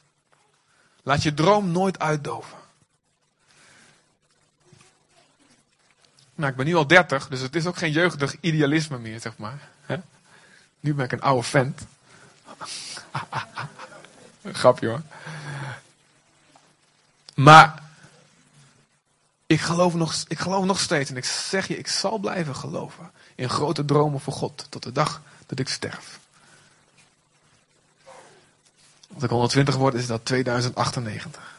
Laat 1.02 1.22
je 1.22 1.34
droom 1.34 1.70
nooit 1.70 1.98
uitdoven. 1.98 2.58
Nou, 6.34 6.50
ik 6.50 6.56
ben 6.56 6.66
nu 6.66 6.74
al 6.74 6.86
30, 6.86 7.28
dus 7.28 7.40
het 7.40 7.56
is 7.56 7.66
ook 7.66 7.76
geen 7.76 7.92
jeugdig 7.92 8.36
idealisme 8.40 8.98
meer, 8.98 9.20
zeg 9.20 9.36
maar. 9.36 9.68
Nu 10.80 10.94
ben 10.94 11.04
ik 11.04 11.12
een 11.12 11.20
oude 11.20 11.42
vent. 11.42 11.80
Grapje 14.52 14.88
hoor. 14.88 15.02
Maar 17.34 17.82
ik 19.46 19.60
geloof, 19.60 19.94
nog, 19.94 20.14
ik 20.28 20.38
geloof 20.38 20.64
nog 20.64 20.80
steeds 20.80 21.10
en 21.10 21.16
ik 21.16 21.24
zeg 21.24 21.68
je, 21.68 21.78
ik 21.78 21.88
zal 21.88 22.18
blijven 22.18 22.56
geloven 22.56 23.10
in 23.40 23.50
grote 23.50 23.84
dromen 23.84 24.20
voor 24.20 24.32
God 24.32 24.66
tot 24.68 24.82
de 24.82 24.92
dag 24.92 25.22
dat 25.46 25.58
ik 25.58 25.68
sterf. 25.68 26.20
Als 29.14 29.22
ik 29.22 29.30
120 29.30 29.76
word, 29.76 29.94
is 29.94 30.06
dat 30.06 30.24
2098. 30.24 31.58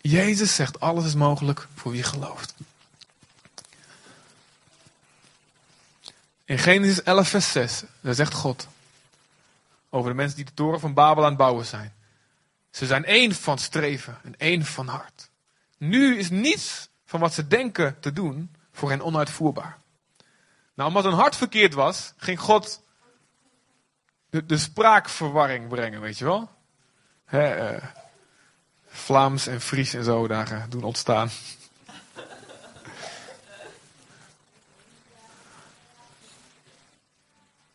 Jezus 0.00 0.54
zegt 0.54 0.80
alles 0.80 1.04
is 1.04 1.14
mogelijk 1.14 1.68
voor 1.74 1.92
wie 1.92 2.02
gelooft. 2.02 2.54
In 6.44 6.58
Genesis 6.58 7.02
11, 7.02 7.28
vers 7.28 7.52
6, 7.52 7.82
daar 8.00 8.14
zegt 8.14 8.32
God 8.34 8.68
over 9.90 10.10
de 10.10 10.16
mensen 10.16 10.36
die 10.36 10.44
de 10.44 10.54
toren 10.54 10.80
van 10.80 10.94
Babel 10.94 11.22
aan 11.22 11.28
het 11.28 11.38
bouwen 11.38 11.66
zijn. 11.66 11.94
Ze 12.70 12.86
zijn 12.86 13.04
één 13.04 13.34
van 13.34 13.58
streven 13.58 14.18
en 14.22 14.34
één 14.38 14.64
van 14.64 14.88
hart. 14.88 15.28
Nu 15.78 16.18
is 16.18 16.30
niets 16.30 16.87
van 17.08 17.20
wat 17.20 17.34
ze 17.34 17.46
denken 17.46 18.00
te 18.00 18.12
doen 18.12 18.56
voor 18.72 18.90
hen 18.90 19.00
onuitvoerbaar. 19.00 19.78
Nou, 20.74 20.88
omdat 20.88 21.04
hun 21.04 21.12
hart 21.12 21.36
verkeerd 21.36 21.74
was, 21.74 22.12
ging 22.16 22.40
God 22.40 22.82
de, 24.30 24.46
de 24.46 24.58
spraakverwarring 24.58 25.68
brengen, 25.68 26.00
weet 26.00 26.18
je 26.18 26.24
wel? 26.24 26.50
uh, 27.30 27.82
Vlaams 28.86 29.46
en 29.46 29.60
Fries 29.60 29.94
en 29.94 30.04
zo 30.04 30.26
daar 30.26 30.52
uh, 30.52 30.62
doen 30.68 30.82
ontstaan. 30.82 31.30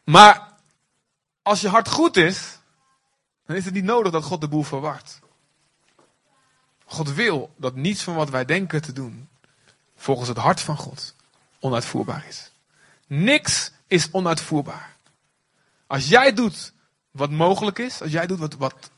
maar 0.03 0.53
als 1.41 1.61
je 1.61 1.67
hart 1.67 1.89
goed 1.89 2.17
is, 2.17 2.59
dan 3.45 3.55
is 3.55 3.65
het 3.65 3.73
niet 3.73 3.83
nodig 3.83 4.11
dat 4.11 4.23
God 4.23 4.41
de 4.41 4.47
boel 4.47 4.63
verwart. 4.63 5.21
God 6.93 7.13
wil 7.13 7.53
dat 7.57 7.75
niets 7.75 8.03
van 8.03 8.15
wat 8.15 8.29
wij 8.29 8.45
denken 8.45 8.81
te 8.81 8.93
doen, 8.93 9.29
volgens 9.95 10.27
het 10.29 10.37
hart 10.37 10.61
van 10.61 10.77
God, 10.77 11.15
onuitvoerbaar 11.59 12.25
is. 12.27 12.51
Niks 13.07 13.71
is 13.87 14.11
onuitvoerbaar. 14.11 14.95
Als 15.87 16.07
jij 16.07 16.33
doet 16.33 16.73
wat 17.11 17.31
mogelijk 17.31 17.79
is, 17.79 18.01
als 18.01 18.11
jij 18.11 18.27
doet 18.27 18.39
wat, 18.39 18.53
wat 18.53 18.91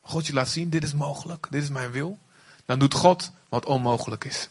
God 0.00 0.26
je 0.26 0.32
laat 0.32 0.48
zien, 0.48 0.70
dit 0.70 0.82
is 0.82 0.94
mogelijk, 0.94 1.46
dit 1.50 1.62
is 1.62 1.68
mijn 1.68 1.90
wil, 1.90 2.18
dan 2.64 2.78
doet 2.78 2.94
God 2.94 3.32
wat 3.48 3.66
onmogelijk 3.66 4.24
is. 4.24 4.48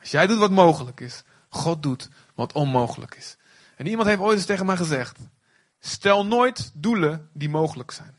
Als 0.00 0.10
jij 0.10 0.26
doet 0.26 0.38
wat 0.38 0.50
mogelijk 0.50 1.00
is, 1.00 1.22
God 1.48 1.82
doet 1.82 2.08
wat 2.34 2.52
onmogelijk 2.52 3.14
is. 3.14 3.36
En 3.76 3.86
iemand 3.86 4.08
heeft 4.08 4.20
ooit 4.20 4.36
eens 4.36 4.46
tegen 4.46 4.66
mij 4.66 4.76
gezegd, 4.76 5.18
Stel 5.80 6.26
nooit 6.26 6.70
doelen 6.74 7.28
die 7.32 7.48
mogelijk 7.48 7.90
zijn. 7.90 8.14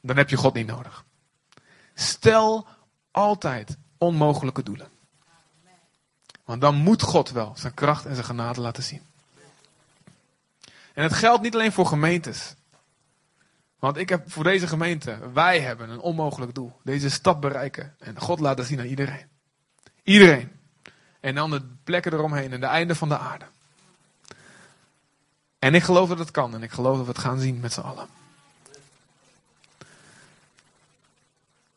Dan 0.00 0.16
heb 0.16 0.30
je 0.30 0.36
God 0.36 0.54
niet 0.54 0.66
nodig. 0.66 1.04
Stel 1.94 2.66
altijd 3.10 3.76
onmogelijke 3.98 4.62
doelen. 4.62 4.88
Want 6.44 6.60
dan 6.60 6.74
moet 6.74 7.02
God 7.02 7.30
wel 7.30 7.52
zijn 7.56 7.74
kracht 7.74 8.06
en 8.06 8.14
zijn 8.14 8.26
genade 8.26 8.60
laten 8.60 8.82
zien. 8.82 9.02
En 10.94 11.02
het 11.02 11.12
geldt 11.12 11.42
niet 11.42 11.54
alleen 11.54 11.72
voor 11.72 11.86
gemeentes. 11.86 12.54
Want 13.78 13.96
ik 13.96 14.08
heb 14.08 14.30
voor 14.30 14.44
deze 14.44 14.66
gemeente, 14.66 15.18
wij 15.32 15.60
hebben 15.60 15.90
een 15.90 16.00
onmogelijk 16.00 16.54
doel. 16.54 16.72
Deze 16.82 17.10
stad 17.10 17.40
bereiken 17.40 17.94
en 17.98 18.20
God 18.20 18.40
laten 18.40 18.64
zien 18.64 18.78
aan 18.78 18.86
iedereen. 18.86 19.26
Iedereen. 20.02 20.52
En 21.20 21.34
dan 21.34 21.50
de 21.50 21.62
plekken 21.84 22.12
eromheen 22.12 22.52
en 22.52 22.60
de 22.60 22.66
einde 22.66 22.94
van 22.94 23.08
de 23.08 23.18
aarde. 23.18 23.44
En 25.58 25.74
ik 25.74 25.82
geloof 25.82 26.08
dat 26.08 26.18
het 26.18 26.30
kan 26.30 26.54
en 26.54 26.62
ik 26.62 26.70
geloof 26.70 26.96
dat 26.96 27.06
we 27.06 27.12
het 27.12 27.20
gaan 27.20 27.40
zien 27.40 27.60
met 27.60 27.72
z'n 27.72 27.80
allen. 27.80 28.06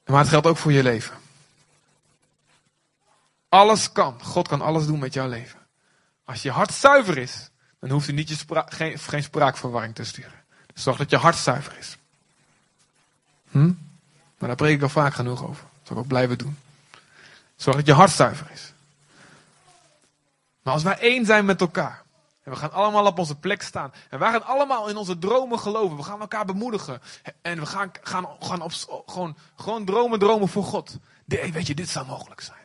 Maar 0.06 0.20
het 0.20 0.30
geldt 0.30 0.48
ook 0.48 0.58
voor 0.58 0.72
je 0.72 0.84
leven. 0.84 1.16
Alles 3.54 3.92
kan. 3.92 4.24
God 4.24 4.48
kan 4.48 4.62
alles 4.62 4.86
doen 4.86 5.00
met 5.00 5.14
jouw 5.14 5.28
leven. 5.28 5.60
Als 6.26 6.42
je 6.42 6.52
hart 6.52 6.74
zuiver 6.74 7.18
is, 7.18 7.50
dan 7.80 7.90
hoeft 7.90 8.06
hij 8.06 8.16
niet 8.16 8.30
je 8.30 8.64
geen, 8.98 9.24
spraakverwarring 9.24 9.96
te 9.96 10.04
sturen. 10.04 10.44
Dus 10.74 10.84
zorg 10.84 10.98
dat 10.98 11.10
je 11.10 11.18
hart 11.18 11.36
zuiver 11.36 11.78
is. 11.78 11.98
Hm? 13.50 13.72
Maar 14.38 14.48
daar 14.48 14.56
preek 14.56 14.76
ik 14.76 14.82
al 14.82 14.90
vaak 14.90 15.14
genoeg 15.14 15.44
over. 15.44 15.66
Dat 15.84 15.96
zal 15.96 16.04
blijven 16.04 16.38
doen. 16.38 16.58
Zorg 17.56 17.76
dat 17.76 17.86
je 17.86 17.94
hart 17.94 18.12
zuiver 18.12 18.48
is. 18.52 18.74
Maar 20.62 20.74
als 20.74 20.84
wij 20.84 21.00
één 21.00 21.26
zijn 21.26 21.46
met 21.46 21.62
elkaar, 21.62 22.04
en 22.44 22.52
we 22.52 22.58
gaan 22.58 22.72
allemaal 22.72 23.06
op 23.06 23.20
onze 23.20 23.36
plek 23.36 23.62
staan. 23.62 23.94
En 24.10 24.20
wij 24.20 24.32
gaan 24.32 24.46
allemaal 24.46 24.90
in 24.90 24.98
onze 24.98 25.20
dromen 25.20 25.60
geloven. 25.60 25.98
We 25.98 26.04
gaan 26.04 26.20
elkaar 26.20 26.46
bemoedigen. 26.46 27.02
En 27.42 27.60
we 27.60 27.66
gaan, 27.66 27.92
gaan, 28.02 28.28
gaan 28.40 28.62
op, 28.62 28.72
gewoon, 29.06 29.38
gewoon 29.56 29.86
dromen, 29.86 30.20
dromen 30.20 30.48
voor 30.48 30.64
God. 30.64 30.98
De, 31.26 31.52
weet 31.52 31.68
je, 31.68 31.76
dit 31.76 31.90
zou 31.90 32.06
mogelijk 32.06 32.42
zijn. 32.42 32.63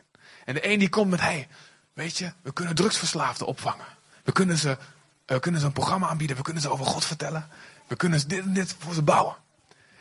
En 0.49 0.55
de 0.55 0.69
een 0.69 0.79
die 0.79 0.89
komt 0.89 1.09
met, 1.09 1.21
hey, 1.21 1.47
weet 1.93 2.17
je, 2.17 2.31
we 2.41 2.53
kunnen 2.53 2.75
drugsverslaafden 2.75 3.47
opvangen. 3.47 3.85
We 4.23 4.31
kunnen 4.31 4.57
ze, 4.57 4.77
we 5.25 5.39
kunnen 5.39 5.61
ze 5.61 5.67
een 5.67 5.73
programma 5.73 6.07
aanbieden. 6.07 6.35
We 6.35 6.41
kunnen 6.41 6.61
ze 6.61 6.69
over 6.69 6.85
God 6.85 7.05
vertellen. 7.05 7.47
We 7.87 7.95
kunnen 7.95 8.27
dit 8.27 8.43
en 8.43 8.53
dit 8.53 8.75
voor 8.79 8.93
ze 8.93 9.01
bouwen. 9.01 9.35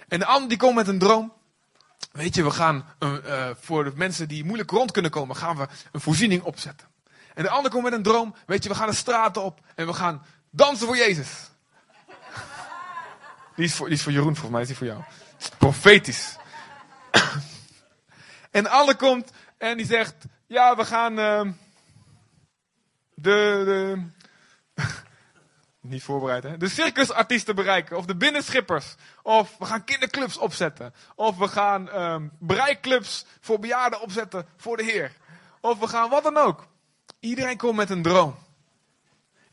En 0.09 0.19
de 0.19 0.25
ander 0.25 0.49
die 0.49 0.59
komt 0.59 0.75
met 0.75 0.89
een 0.89 0.99
droom. 0.99 1.33
Weet 2.13 2.35
je, 2.35 2.45
we 2.45 2.51
gaan 2.51 2.85
uh, 2.99 3.51
voor 3.61 3.85
de 3.85 3.93
mensen 3.95 4.29
die 4.29 4.45
moeilijk 4.45 4.71
rond 4.71 4.91
kunnen 4.91 5.11
komen, 5.11 5.37
gaan 5.37 5.57
we 5.57 5.69
een 5.93 6.01
voorziening 6.01 6.43
opzetten. 6.43 6.89
En 7.35 7.43
de 7.43 7.51
ander 7.51 7.71
komt 7.71 7.85
met 7.85 7.93
een 7.93 8.03
droom. 8.03 8.35
Weet 8.47 8.63
je, 8.63 8.69
we 8.69 8.75
gaan 8.75 8.89
de 8.89 8.95
straten 8.95 9.43
op 9.43 9.61
en 9.75 9.87
we 9.87 9.93
gaan 9.93 10.25
dansen 10.51 10.87
voor 10.87 10.97
Jezus. 10.97 11.29
Die 13.57 13.65
is 13.65 13.75
voor, 13.75 13.87
die 13.87 13.97
is 13.97 14.03
voor 14.03 14.13
Jeroen, 14.13 14.37
volgens 14.37 14.53
mij 14.53 14.61
is 14.61 14.67
die 14.67 14.77
voor 14.77 14.87
jou. 14.87 15.03
Profetisch. 15.59 16.37
en 18.51 18.63
de 18.63 18.69
ander 18.69 18.97
komt 18.97 19.31
en 19.59 19.77
die 19.77 19.87
zegt: 19.87 20.15
Ja, 20.49 20.77
we 20.77 20.85
gaan 20.85 21.19
uh, 21.19 21.41
de, 23.15 23.63
de, 23.65 24.03
niet 25.81 26.03
voorbereid 26.03 26.43
hè, 26.43 26.57
de 26.57 26.69
circusartiesten 26.69 27.55
bereiken. 27.55 27.97
Of 27.97 28.07
de 28.07 28.17
binnenschippers. 28.17 28.95
Of 29.23 29.59
we 29.59 29.65
gaan 29.65 29.85
kinderclubs 29.85 30.39
opzetten. 30.39 30.95
Of 31.15 31.37
we 31.37 31.49
gaan 31.49 32.03
um, 32.03 32.31
bereikclubs 32.39 33.25
voor 33.41 33.59
bejaarden 33.59 34.01
opzetten 34.01 34.47
voor 34.57 34.77
de 34.77 34.85
Heer. 34.85 35.13
Of 35.61 35.79
we 35.79 35.89
gaan 35.89 36.11
wat 36.11 36.23
dan 36.23 36.37
ook. 36.37 36.67
Iedereen 37.21 37.57
komt 37.57 37.77
met 37.77 37.91
een 37.91 38.03
droom. 38.03 38.35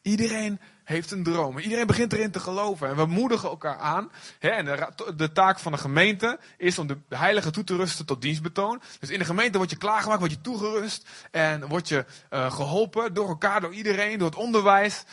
Iedereen 0.02 0.60
heeft 0.86 1.12
een 1.12 1.24
droom. 1.24 1.58
Iedereen 1.58 1.88
begint 1.88 2.14
erin 2.14 2.32
te 2.32 2.40
geloven. 2.40 2.90
En 2.90 2.96
we 2.96 3.06
moedigen 3.06 3.50
elkaar 3.50 3.78
aan. 3.78 4.12
Hè, 4.40 4.50
en 4.50 4.66
de, 4.66 5.16
de, 5.16 5.32
taak 5.32 5.60
van 5.60 5.72
de 5.72 5.78
gemeente 5.78 6.40
is 6.58 6.80
om 6.80 6.88
de 6.88 6.98
heilige 7.10 7.52
toe 7.52 7.64
te 7.64 7.76
rusten 7.76 8.06
tot 8.06 8.22
dienstbetoon. 8.22 8.82
Dus 9.00 9.10
in 9.10 9.20
de 9.20 9.26
gemeente 9.26 9.58
word 9.58 9.70
je 9.70 9.78
klaargemaakt, 9.78 10.20
word 10.20 10.32
je 10.32 10.42
toegerust. 10.42 11.08
En 11.32 11.68
word 11.68 11.88
je 11.88 12.06
uh, 12.30 12.52
geholpen 12.52 13.14
door 13.14 13.28
elkaar, 13.28 13.62
door 13.62 13.74
iedereen, 13.74 14.18
door 14.18 14.30
het 14.30 14.38
onderwijs. 14.38 15.04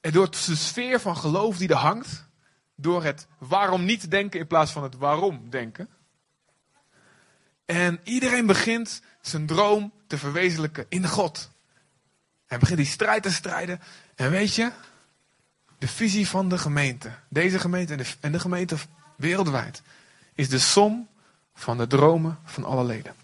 En 0.00 0.12
door 0.12 0.30
de 0.30 0.56
sfeer 0.56 1.00
van 1.00 1.16
geloof 1.16 1.56
die 1.56 1.68
er 1.68 1.76
hangt. 1.76 2.28
Door 2.76 3.04
het 3.04 3.26
waarom 3.38 3.84
niet 3.84 4.10
denken 4.10 4.40
in 4.40 4.46
plaats 4.46 4.72
van 4.72 4.82
het 4.82 4.96
waarom 4.96 5.50
denken. 5.50 5.88
En 7.64 8.00
iedereen 8.04 8.46
begint 8.46 9.02
zijn 9.20 9.46
droom 9.46 9.92
te 10.06 10.18
verwezenlijken 10.18 10.86
in 10.88 11.08
God. 11.08 11.50
Hij 12.50 12.58
begint 12.58 12.78
die 12.78 12.86
strijd 12.86 13.22
te 13.22 13.32
strijden. 13.32 13.80
En 14.14 14.30
weet 14.30 14.54
je, 14.54 14.72
de 15.78 15.88
visie 15.88 16.28
van 16.28 16.48
de 16.48 16.58
gemeente, 16.58 17.12
deze 17.28 17.58
gemeente 17.58 17.92
en 17.92 17.98
de, 17.98 18.14
en 18.20 18.32
de 18.32 18.40
gemeente 18.40 18.76
wereldwijd, 19.16 19.82
is 20.34 20.48
de 20.48 20.58
som 20.58 21.08
van 21.54 21.78
de 21.78 21.86
dromen 21.86 22.38
van 22.44 22.64
alle 22.64 22.84
leden. 22.84 23.14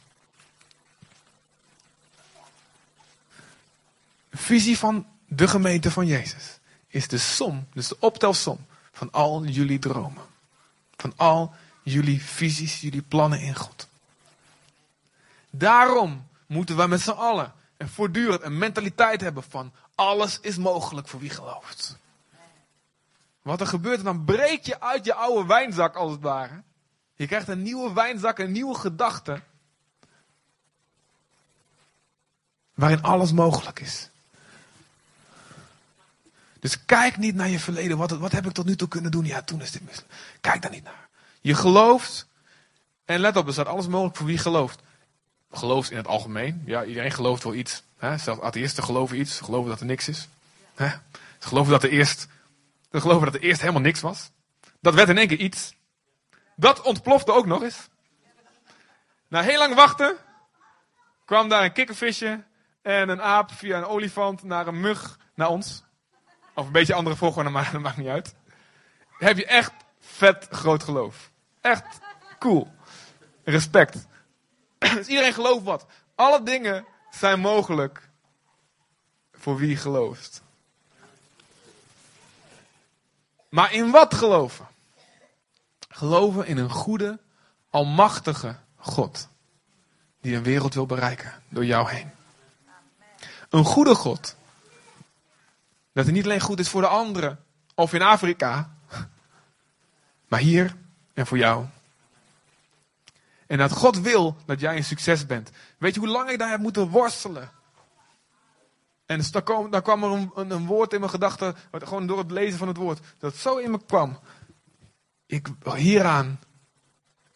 De 4.31 4.37
visie 4.37 4.79
van 4.79 5.07
de 5.27 5.49
gemeente 5.49 5.91
van 5.91 6.07
Jezus 6.07 6.59
is 6.87 7.09
de 7.09 7.19
som, 7.19 7.67
dus 7.73 7.89
de 7.89 7.97
optelsom 8.01 8.67
van 8.93 9.13
al 9.13 9.45
jullie 9.45 9.79
dromen. 9.79 10.25
Van 10.97 11.13
al 11.17 11.55
jullie 11.83 12.23
visies, 12.23 12.81
jullie 12.81 13.03
plannen 13.03 13.41
in 13.41 13.55
God. 13.55 13.89
Daarom 15.51 16.27
moeten 16.47 16.77
we 16.77 16.87
met 16.87 17.01
z'n 17.01 17.11
allen 17.11 17.55
en 17.77 17.89
voortdurend 17.89 18.43
een 18.43 18.59
mentaliteit 18.59 19.21
hebben 19.21 19.43
van 19.43 19.73
alles 19.95 20.41
is 20.41 20.57
mogelijk 20.57 21.09
voor 21.09 21.21
wie 21.21 21.31
gelooft. 21.31 21.99
Wat 23.43 23.61
er 23.61 23.67
gebeurt, 23.67 24.05
dan 24.05 24.25
breek 24.25 24.67
je 24.67 24.81
uit 24.81 25.05
je 25.05 25.15
oude 25.15 25.47
wijnzak 25.47 25.97
als 25.97 26.13
het 26.13 26.21
ware. 26.21 26.63
Je 27.15 27.27
krijgt 27.27 27.49
een 27.49 27.63
nieuwe 27.63 27.93
wijnzak, 27.93 28.39
een 28.39 28.53
nieuwe 28.53 28.75
gedachte. 28.75 29.41
Waarin 32.75 33.03
alles 33.03 33.33
mogelijk 33.33 33.81
is. 33.81 34.11
Dus 36.61 36.85
kijk 36.85 37.17
niet 37.17 37.35
naar 37.35 37.49
je 37.49 37.61
verleden. 37.61 37.99
Wat, 37.99 38.11
wat 38.11 38.33
heb 38.33 38.47
ik 38.47 38.53
tot 38.53 38.67
nu 38.67 38.77
toe 38.77 38.89
kunnen 38.89 39.11
doen? 39.11 39.25
Ja, 39.25 39.43
toen 39.43 39.63
is 39.63 39.71
dit 39.71 39.85
mislukt. 39.85 40.15
Kijk 40.41 40.63
daar 40.63 40.71
niet 40.71 40.85
naar. 40.85 41.09
Je 41.41 41.55
gelooft. 41.55 42.27
En 43.05 43.21
let 43.21 43.37
op, 43.37 43.47
er 43.47 43.53
staat 43.53 43.67
alles 43.67 43.87
mogelijk 43.87 44.17
voor 44.17 44.27
wie 44.27 44.39
gelooft 44.39 44.81
gelooft 45.51 45.91
in 45.91 45.97
het 45.97 46.07
algemeen. 46.07 46.63
Ja, 46.67 46.85
iedereen 46.85 47.11
gelooft 47.11 47.43
wel 47.43 47.55
iets. 47.55 47.83
Hè? 47.99 48.19
Zelfs 48.19 48.41
atheïsten 48.41 48.85
geloven 48.85 49.19
iets. 49.19 49.37
Ze 49.37 49.45
geloven 49.45 49.71
dat 49.71 49.81
er 49.81 49.87
niks 49.87 50.09
is. 50.09 50.29
Hè? 50.75 50.89
Ze 51.39 51.49
geloven 51.49 51.73
dat 51.73 51.83
er 51.83 51.91
eerst, 51.91 52.29
ze 52.91 53.01
geloven 53.01 53.25
dat 53.25 53.35
er 53.35 53.41
eerst 53.41 53.61
helemaal 53.61 53.83
niks 53.83 54.01
was. 54.01 54.31
Dat 54.81 54.95
werd 54.95 55.09
in 55.09 55.19
één 55.19 55.29
keer 55.29 55.39
iets. 55.39 55.75
Dat 56.57 56.83
ontplofte 56.83 57.33
ook 57.33 57.47
nog 57.47 57.63
eens. 57.63 57.89
Na 59.29 59.43
heel 59.43 59.59
lang 59.59 59.75
wachten 59.75 60.17
kwam 61.25 61.49
daar 61.49 61.65
een 61.65 61.73
kikkervisje 61.73 62.45
en 62.83 63.09
een 63.09 63.23
aap 63.23 63.53
via 63.53 63.79
een 63.79 63.87
olifant 63.87 64.43
naar 64.43 64.67
een 64.67 64.81
mug 64.81 65.19
naar 65.35 65.49
ons. 65.49 65.85
Of 66.55 66.67
een 66.67 66.73
beetje 66.73 66.95
andere 66.95 67.17
volgorde, 67.17 67.51
maar 67.51 67.73
dat 67.73 67.81
maakt 67.81 67.97
niet 67.97 68.09
uit. 68.09 68.35
heb 69.19 69.37
je 69.37 69.47
echt 69.47 69.73
vet 70.01 70.47
groot 70.51 70.83
geloof. 70.83 71.31
Echt 71.61 72.01
cool. 72.39 72.73
Respect. 73.45 74.07
Dus 74.95 75.07
iedereen 75.07 75.33
gelooft 75.33 75.65
wat. 75.65 75.87
Alle 76.15 76.43
dingen 76.43 76.85
zijn 77.11 77.41
mogelijk 77.41 78.09
voor 79.33 79.57
wie 79.57 79.77
gelooft. 79.77 80.43
Maar 83.49 83.73
in 83.73 83.91
wat 83.91 84.15
geloven? 84.15 84.67
Geloven 85.89 86.47
in 86.47 86.57
een 86.57 86.71
goede, 86.71 87.19
almachtige 87.71 88.57
God. 88.77 89.29
Die 90.21 90.37
een 90.37 90.43
wereld 90.43 90.75
wil 90.75 90.87
bereiken 90.87 91.43
door 91.49 91.65
jou 91.65 91.91
heen. 91.91 92.11
Een 93.49 93.65
goede 93.65 93.95
God. 93.95 94.37
Dat 95.93 96.05
hij 96.05 96.15
niet 96.15 96.25
alleen 96.25 96.41
goed 96.41 96.59
is 96.59 96.69
voor 96.69 96.81
de 96.81 96.87
anderen 96.87 97.45
of 97.75 97.93
in 97.93 98.03
Afrika. 98.03 98.77
Maar 100.29 100.41
hier 100.41 100.77
en 101.15 101.27
voor 101.27 101.39
jou. 101.39 101.67
En 103.47 103.59
dat 103.59 103.73
God 103.73 104.01
wil 104.01 104.37
dat 104.47 104.61
jij 104.61 104.77
een 104.77 104.85
succes 104.85 105.27
bent. 105.27 105.51
Weet 105.79 105.95
je 105.95 106.01
hoe 106.01 106.09
lang 106.09 106.31
ik 106.31 106.39
daar 106.39 106.51
heb 106.51 106.61
moeten 106.61 106.89
worstelen? 106.89 107.51
En 109.07 109.19
dus 109.19 109.31
daar, 109.31 109.43
kwam, 109.43 109.71
daar 109.71 109.83
kwam 109.83 110.05
er 110.05 110.29
een, 110.35 110.67
woord 110.67 110.93
in 110.93 111.01
mijn 111.01 111.11
gedachten, 111.11 111.57
gewoon 111.71 112.07
door 112.07 112.19
het 112.19 112.31
lezen 112.31 112.59
van 112.59 112.69
het 112.69 112.77
woord, 112.77 113.01
dat 113.19 113.37
zo 113.37 113.57
in 113.57 113.71
me 113.71 113.81
kwam. 113.87 114.19
Ik, 115.27 115.49
hieraan, 115.75 116.41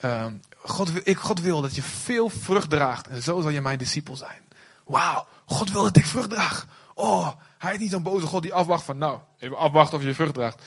uh, 0.01 0.27
God, 0.57 1.07
ik, 1.07 1.18
God 1.18 1.40
wil 1.40 1.61
dat 1.61 1.75
je 1.75 1.83
veel 1.83 2.29
vrucht 2.29 2.70
draagt 2.70 3.09
en 3.09 3.23
zo 3.23 3.40
zal 3.40 3.51
je 3.51 3.61
mijn 3.61 3.79
discipel 3.79 4.16
zijn. 4.16 4.42
Wauw, 4.85 5.27
God 5.44 5.73
wil 5.73 5.83
dat 5.83 5.96
ik 5.96 6.07
vrucht 6.07 6.31
draag. 6.31 6.66
Oh, 6.94 7.29
hij 7.59 7.73
is 7.73 7.79
niet 7.79 7.90
zo'n 7.90 8.03
boze 8.03 8.27
God 8.27 8.42
die 8.42 8.55
afwacht 8.55 8.85
van, 8.85 8.99
nou, 8.99 9.18
even 9.38 9.57
afwachten 9.57 9.99
of 9.99 10.05
je 10.05 10.14
vrucht 10.14 10.35
draagt. 10.35 10.62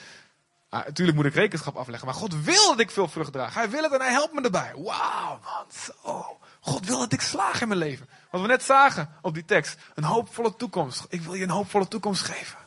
Ah, 0.74 0.86
natuurlijk 0.86 1.18
moet 1.18 1.26
ik 1.26 1.34
rekenschap 1.34 1.76
afleggen, 1.76 2.06
maar 2.08 2.16
God 2.16 2.44
wil 2.44 2.70
dat 2.70 2.80
ik 2.80 2.92
veel 2.92 3.08
vrucht 3.08 3.32
draag. 3.32 3.54
Hij 3.54 3.70
wil 3.70 3.84
het 3.84 3.92
en 3.92 4.02
hij 4.02 4.12
helpt 4.12 4.34
me 4.34 4.42
erbij. 4.42 4.74
Wauw, 4.76 5.40
man, 5.44 5.66
zo. 5.72 6.40
God 6.60 6.86
wil 6.86 7.00
dat 7.00 7.14
ik 7.14 7.22
slaag 7.22 7.62
in 7.62 7.68
mijn 7.68 7.80
leven. 7.80 8.10
Wat 8.30 8.42
we 8.42 8.48
net 8.48 8.64
zagen 8.64 9.10
op 9.22 9.34
die 9.34 9.46
tekst. 9.46 9.78
Een 9.94 10.04
hoopvolle 10.04 10.56
toekomst. 10.56 11.06
Ik 11.10 11.22
wil 11.22 11.34
je 11.34 11.44
een 11.44 11.50
hoopvolle 11.50 11.88
toekomst 11.88 12.24
geven. 12.24 12.58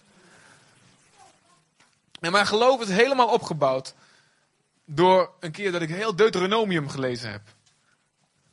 En 2.21 2.33
mijn 2.33 2.47
geloof 2.47 2.81
is 2.81 2.89
helemaal 2.89 3.29
opgebouwd 3.29 3.95
door 4.85 5.31
een 5.41 5.53
keer 5.53 5.73
dat 5.73 5.83
ik 5.83 5.89
heel 5.89 6.17
Deuteronomium 6.17 6.89
gelezen 6.89 7.31
heb. 7.31 7.43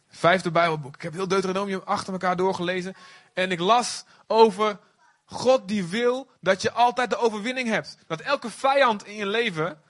Vijfde 0.10 0.52
Bijbelboek. 0.52 0.96
Ik 0.96 1.02
heb 1.02 1.14
heel 1.14 1.28
Deuteronomium 1.28 1.82
achter 1.86 2.14
elkaar 2.14 2.36
doorgelezen. 2.36 2.96
En 3.34 3.52
ik 3.52 3.60
las 3.60 4.04
over 4.28 4.80
God 5.34 5.68
die 5.68 5.86
wil 5.86 6.28
dat 6.40 6.62
je 6.62 6.72
altijd 6.72 7.10
de 7.10 7.18
overwinning 7.18 7.70
hebt. 7.70 7.98
Dat 8.08 8.22
elke 8.22 8.50
vijand 8.50 9.06
in 9.06 9.16
je 9.16 9.26
leven, 9.26 9.82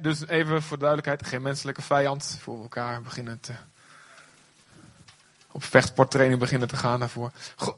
dus 0.00 0.26
even 0.26 0.62
voor 0.62 0.78
duidelijkheid, 0.78 1.26
geen 1.26 1.42
menselijke 1.42 1.82
vijand 1.82 2.38
voor 2.40 2.62
elkaar 2.62 3.02
beginnen 3.02 3.40
te. 3.40 3.52
Op 5.50 5.64
vechtsporttraining 5.64 6.40
beginnen 6.40 6.68
te 6.68 6.76
gaan 6.76 6.98
daarvoor. 6.98 7.30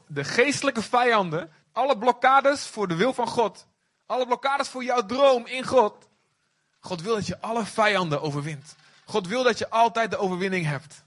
De 0.07 0.23
geestelijke 0.23 0.81
vijanden, 0.81 1.51
alle 1.71 1.97
blokkades 1.97 2.67
voor 2.67 2.87
de 2.87 2.95
wil 2.95 3.13
van 3.13 3.27
God. 3.27 3.65
Alle 4.05 4.25
blokkades 4.25 4.67
voor 4.67 4.83
jouw 4.83 5.05
droom 5.05 5.45
in 5.45 5.63
God. 5.63 6.07
God 6.79 7.01
wil 7.01 7.15
dat 7.15 7.27
je 7.27 7.39
alle 7.39 7.65
vijanden 7.65 8.21
overwint. 8.21 8.75
God 9.05 9.27
wil 9.27 9.43
dat 9.43 9.57
je 9.57 9.69
altijd 9.69 10.11
de 10.11 10.17
overwinning 10.17 10.65
hebt. 10.65 11.03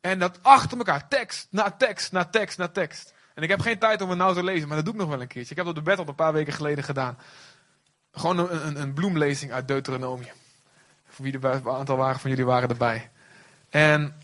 En 0.00 0.18
dat 0.18 0.38
achter 0.42 0.78
elkaar, 0.78 1.08
tekst 1.08 1.46
na 1.50 1.70
tekst 1.70 2.12
na 2.12 2.24
tekst 2.24 2.58
na 2.58 2.68
tekst. 2.68 3.12
En 3.34 3.42
ik 3.42 3.48
heb 3.48 3.60
geen 3.60 3.78
tijd 3.78 4.00
om 4.00 4.08
het 4.08 4.18
nou 4.18 4.34
te 4.34 4.44
lezen, 4.44 4.66
maar 4.68 4.76
dat 4.76 4.84
doe 4.84 4.94
ik 4.94 5.00
nog 5.00 5.08
wel 5.08 5.20
een 5.20 5.26
keertje. 5.26 5.50
Ik 5.50 5.56
heb 5.56 5.66
dat 5.66 5.78
op 5.78 5.84
de 5.84 5.96
al 5.96 6.08
een 6.08 6.14
paar 6.14 6.32
weken 6.32 6.52
geleden 6.52 6.84
gedaan. 6.84 7.18
Gewoon 8.12 8.38
een, 8.38 8.66
een, 8.66 8.80
een 8.80 8.92
bloemlezing 8.92 9.52
uit 9.52 9.68
Deuteronomium. 9.68 10.34
Voor 11.08 11.24
wie 11.24 11.38
er 11.38 11.44
een 11.44 11.68
aantal 11.68 11.96
waren 11.96 12.20
van 12.20 12.30
jullie 12.30 12.44
waren 12.44 12.68
erbij. 12.68 13.10
En 13.68 14.16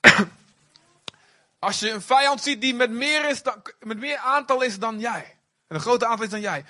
als 1.58 1.80
je 1.80 1.90
een 1.90 2.02
vijand 2.02 2.42
ziet 2.42 2.60
die 2.60 2.74
met 2.74 2.90
meer, 2.90 3.28
is 3.28 3.42
dan, 3.42 3.62
met 3.80 3.98
meer 3.98 4.18
aantal 4.18 4.62
is 4.62 4.78
dan 4.78 5.00
jij. 5.00 5.36
En 5.66 5.76
een 5.76 5.80
groter 5.80 6.08
aantal 6.08 6.24
is 6.24 6.30
dan 6.30 6.40
jij. 6.40 6.64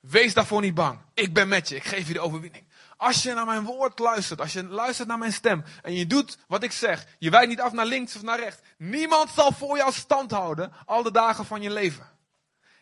Wees 0.00 0.34
daarvoor 0.34 0.60
niet 0.60 0.74
bang. 0.74 0.98
Ik 1.14 1.34
ben 1.34 1.48
met 1.48 1.68
je. 1.68 1.76
Ik 1.76 1.84
geef 1.84 2.06
je 2.06 2.12
de 2.12 2.20
overwinning. 2.20 2.64
Als 2.96 3.22
je 3.22 3.34
naar 3.34 3.46
mijn 3.46 3.64
woord 3.64 3.98
luistert, 3.98 4.40
als 4.40 4.52
je 4.52 4.64
luistert 4.64 5.08
naar 5.08 5.18
mijn 5.18 5.32
stem 5.32 5.64
en 5.82 5.94
je 5.94 6.06
doet 6.06 6.38
wat 6.48 6.62
ik 6.62 6.72
zeg, 6.72 7.06
je 7.18 7.30
wijkt 7.30 7.48
niet 7.48 7.60
af 7.60 7.72
naar 7.72 7.86
links 7.86 8.16
of 8.16 8.22
naar 8.22 8.38
rechts, 8.38 8.60
niemand 8.78 9.30
zal 9.30 9.52
voor 9.52 9.76
jou 9.76 9.92
stand 9.92 10.30
houden 10.30 10.72
al 10.84 11.02
de 11.02 11.10
dagen 11.10 11.44
van 11.44 11.62
je 11.62 11.70
leven. 11.70 12.06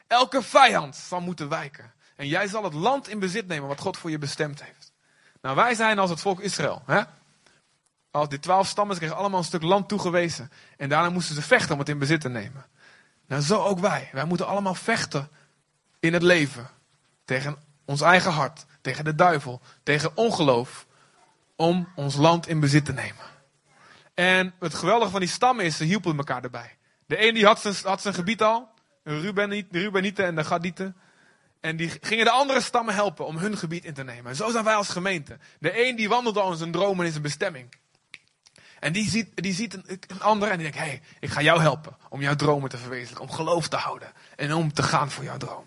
Elke 0.06 0.42
vijand 0.42 0.96
zal 0.96 1.20
moeten 1.20 1.48
wijken. 1.48 1.92
En 2.16 2.28
jij 2.28 2.46
zal 2.46 2.64
het 2.64 2.74
land 2.74 3.08
in 3.08 3.18
bezit 3.18 3.46
nemen 3.46 3.68
wat 3.68 3.80
God 3.80 3.96
voor 3.96 4.10
je 4.10 4.18
bestemd 4.18 4.64
heeft. 4.64 4.92
Nou, 5.40 5.56
wij 5.56 5.74
zijn 5.74 5.98
als 5.98 6.10
het 6.10 6.20
volk 6.20 6.40
Israël. 6.40 6.82
Hè? 6.86 7.02
Als 8.10 8.28
die 8.28 8.38
twaalf 8.38 8.66
stammen 8.66 8.96
kregen 8.96 9.16
allemaal 9.16 9.38
een 9.38 9.44
stuk 9.44 9.62
land 9.62 9.88
toegewezen. 9.88 10.50
En 10.76 10.88
daarna 10.88 11.10
moesten 11.10 11.34
ze 11.34 11.42
vechten 11.42 11.72
om 11.72 11.78
het 11.78 11.88
in 11.88 11.98
bezit 11.98 12.20
te 12.20 12.28
nemen. 12.28 12.66
Nou, 13.26 13.42
zo 13.42 13.62
ook 13.62 13.78
wij. 13.78 14.08
Wij 14.12 14.24
moeten 14.24 14.46
allemaal 14.46 14.74
vechten 14.74 15.28
in 16.00 16.12
het 16.12 16.22
leven. 16.22 16.68
Tegen 17.24 17.56
ons 17.92 18.00
eigen 18.00 18.32
hart 18.32 18.66
tegen 18.80 19.04
de 19.04 19.14
duivel, 19.14 19.60
tegen 19.82 20.16
ongeloof, 20.16 20.86
om 21.56 21.88
ons 21.94 22.16
land 22.16 22.48
in 22.48 22.60
bezit 22.60 22.84
te 22.84 22.92
nemen. 22.92 23.24
En 24.14 24.54
het 24.60 24.74
geweldige 24.74 25.10
van 25.10 25.20
die 25.20 25.28
stammen 25.28 25.64
is, 25.64 25.76
ze 25.76 25.84
hielpen 25.84 26.16
elkaar 26.16 26.42
erbij. 26.42 26.76
De 27.06 27.26
een 27.26 27.34
die 27.34 27.46
had 27.46 27.60
zijn, 27.60 27.74
had 27.82 28.02
zijn 28.02 28.14
gebied 28.14 28.42
al, 28.42 28.68
de 29.02 29.20
Rubenieten 29.70 30.24
en 30.24 30.34
de 30.34 30.44
Gadieten. 30.44 30.96
En 31.60 31.76
die 31.76 31.92
gingen 32.00 32.24
de 32.24 32.30
andere 32.30 32.60
stammen 32.60 32.94
helpen 32.94 33.26
om 33.26 33.36
hun 33.36 33.56
gebied 33.56 33.84
in 33.84 33.94
te 33.94 34.04
nemen. 34.04 34.30
En 34.30 34.36
zo 34.36 34.50
zijn 34.50 34.64
wij 34.64 34.74
als 34.74 34.88
gemeente. 34.88 35.38
De 35.58 35.86
een 35.86 35.96
die 35.96 36.08
wandelt 36.08 36.38
al 36.38 36.50
in 36.50 36.56
zijn 36.56 36.72
droom 36.72 36.98
en 36.98 37.04
in 37.04 37.10
zijn 37.10 37.22
bestemming. 37.22 37.74
En 38.80 38.92
die 38.92 39.10
ziet, 39.10 39.28
die 39.34 39.54
ziet 39.54 39.74
een, 39.74 40.20
ander 40.20 40.48
en 40.48 40.58
die 40.58 40.70
denkt, 40.70 40.78
hé, 40.78 40.90
hey, 40.90 41.02
ik 41.20 41.30
ga 41.30 41.42
jou 41.42 41.60
helpen 41.60 41.96
om 42.08 42.20
jouw 42.20 42.34
dromen 42.34 42.70
te 42.70 42.78
verwezenlijken. 42.78 43.28
Om 43.28 43.34
geloof 43.34 43.68
te 43.68 43.76
houden. 43.76 44.12
En 44.36 44.52
om 44.52 44.72
te 44.72 44.82
gaan 44.82 45.10
voor 45.10 45.24
jouw 45.24 45.36
droom. 45.36 45.66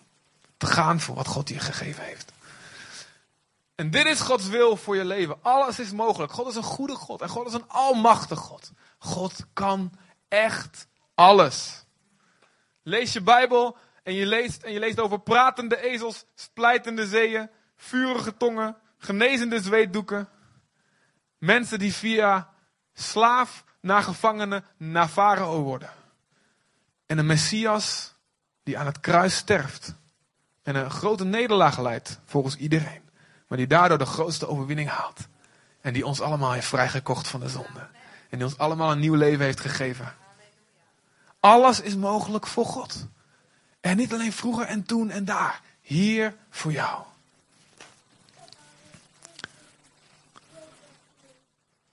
Te 0.58 0.66
gaan 0.66 1.00
voor 1.00 1.16
wat 1.16 1.28
God 1.28 1.50
je 1.50 1.60
gegeven 1.60 2.04
heeft. 2.04 2.34
En 3.76 3.92
dit 3.92 4.06
is 4.06 4.20
Gods 4.20 4.48
wil 4.48 4.78
voor 4.78 4.96
je 4.96 5.06
leven. 5.06 5.38
Alles 5.42 5.80
is 5.80 5.92
mogelijk. 5.92 6.32
God 6.32 6.48
is 6.48 6.56
een 6.56 6.64
goede 6.64 6.96
God. 6.96 7.22
En 7.22 7.30
God 7.30 7.48
is 7.48 7.54
een 7.54 7.68
almachtig 7.68 8.40
God. 8.40 8.72
God 8.98 9.46
kan 9.54 9.92
echt 10.28 10.88
alles. 11.16 11.86
Lees 12.84 13.14
je 13.14 13.22
Bijbel 13.22 13.78
en 14.04 14.14
je 14.14 14.26
leest, 14.26 14.64
en 14.64 14.74
je 14.74 14.80
leest 14.80 15.00
over 15.00 15.20
pratende 15.20 15.82
ezels, 15.82 16.26
splijtende 16.36 17.08
zeeën, 17.08 17.50
vurige 17.76 18.38
tongen, 18.38 18.78
genezende 18.98 19.62
zweetdoeken. 19.62 20.30
Mensen 21.38 21.80
die 21.80 21.94
via 21.94 22.50
slaaf 22.94 23.64
naar 23.82 24.04
gevangene 24.04 24.64
naar 24.78 25.08
farao 25.08 25.62
worden. 25.62 25.90
En 27.06 27.18
een 27.18 27.26
Messias 27.26 28.16
die 28.64 28.78
aan 28.78 28.86
het 28.86 29.00
kruis 29.00 29.36
sterft. 29.36 29.96
En 30.66 30.76
een 30.76 30.92
grote 30.92 31.26
nederlaag 31.26 31.80
leidt 31.80 32.20
volgens 32.26 32.56
iedereen. 32.56 33.02
Maar 33.48 33.58
die 33.58 33.68
daardoor 33.68 33.98
de 33.98 34.06
grootste 34.06 34.48
overwinning 34.48 34.90
haalt. 34.90 35.20
En 35.82 35.94
die 35.94 36.06
ons 36.06 36.22
allemaal 36.22 36.52
heeft 36.52 36.68
vrijgekocht 36.68 37.28
van 37.28 37.40
de 37.40 37.50
zonde. 37.50 37.88
En 38.30 38.38
die 38.38 38.44
ons 38.44 38.58
allemaal 38.58 38.92
een 38.92 39.00
nieuw 39.00 39.14
leven 39.14 39.46
heeft 39.46 39.60
gegeven. 39.60 40.14
Alles 41.40 41.82
is 41.82 41.96
mogelijk 41.96 42.48
voor 42.48 42.66
God. 42.66 43.08
En 43.82 43.98
niet 43.98 44.14
alleen 44.14 44.34
vroeger 44.34 44.66
en 44.66 44.84
toen 44.84 45.10
en 45.10 45.26
daar. 45.26 45.62
Hier 45.82 46.36
voor 46.50 46.72
jou. 46.72 47.04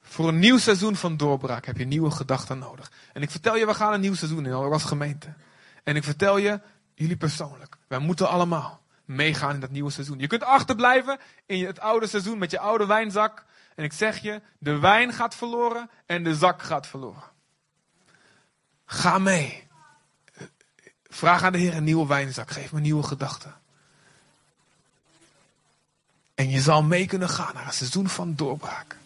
Voor 0.03 0.29
een 0.29 0.39
nieuw 0.39 0.59
seizoen 0.59 0.97
van 0.97 1.17
doorbraak 1.17 1.67
heb 1.67 1.77
je 1.77 1.85
nieuwe 1.85 2.11
gedachten 2.11 2.59
nodig. 2.59 2.93
En 3.13 3.23
ik 3.23 3.31
vertel 3.31 3.57
je, 3.57 3.67
we 3.67 3.75
gaan 3.75 3.93
een 3.93 4.01
nieuw 4.01 4.15
seizoen 4.15 4.47
in, 4.47 4.53
als 4.53 4.85
gemeente. 4.85 5.33
En 5.83 5.97
ik 5.97 6.05
vertel 6.05 6.37
je, 6.37 6.61
jullie 6.95 7.17
persoonlijk, 7.17 7.77
wij 7.93 8.01
moeten 8.01 8.29
allemaal 8.29 8.81
meegaan 9.05 9.55
in 9.55 9.61
dat 9.61 9.71
nieuwe 9.71 9.91
seizoen. 9.91 10.19
Je 10.19 10.27
kunt 10.27 10.45
achterblijven 10.45 11.19
in 11.47 11.67
het 11.67 11.81
oude 11.81 12.07
seizoen 12.07 12.39
met 12.39 12.51
je 12.51 12.59
oude 12.59 12.87
wijnzak. 12.87 13.45
En 13.75 13.85
ik 13.85 13.93
zeg 13.93 14.19
je, 14.19 14.41
de 14.59 14.79
wijn 14.79 15.13
gaat 15.13 15.35
verloren 15.35 15.91
en 16.07 16.25
de 16.25 16.35
zak 16.35 16.63
gaat 16.63 16.87
verloren. 16.87 17.23
Ga 18.85 19.19
mee. 19.19 19.69
Vraag 21.05 21.43
aan 21.43 21.53
de 21.53 21.59
Heer 21.59 21.77
een 21.77 21.85
nieuwe 21.85 22.07
wijnzak. 22.07 22.51
Geef 22.51 22.73
me 22.73 22.81
nieuwe 22.81 23.03
gedachten. 23.03 23.55
En 26.35 26.51
je 26.51 26.61
zal 26.61 26.83
mee 26.83 27.07
kunnen 27.07 27.29
gaan 27.29 27.55
naar 27.55 27.67
een 27.67 27.73
seizoen 27.73 28.09
van 28.09 28.35
doorbraak. 28.35 28.97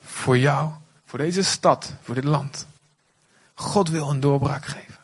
Voor 0.00 0.38
jou, 0.38 0.72
voor 1.04 1.18
deze 1.18 1.42
stad, 1.42 1.94
voor 2.02 2.14
dit 2.14 2.24
land. 2.24 2.66
God 3.54 3.88
wil 3.88 4.10
een 4.10 4.20
doorbraak 4.20 4.64
geven. 4.64 4.98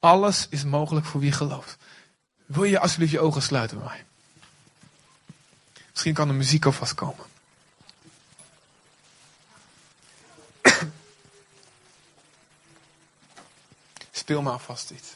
Alles 0.00 0.46
is 0.50 0.64
mogelijk 0.64 1.06
voor 1.06 1.20
wie 1.20 1.32
gelooft. 1.32 1.76
Wil 2.46 2.64
je 2.64 2.78
alsjeblieft 2.78 3.12
je 3.12 3.20
ogen 3.20 3.42
sluiten 3.42 3.78
bij 3.78 3.86
mij? 3.86 4.04
Misschien 5.90 6.14
kan 6.14 6.28
de 6.28 6.34
muziek 6.34 6.64
alvast 6.64 6.94
komen. 6.94 7.24
Speel 14.10 14.42
maar 14.42 14.52
alvast 14.52 14.90
iets. 14.90 15.14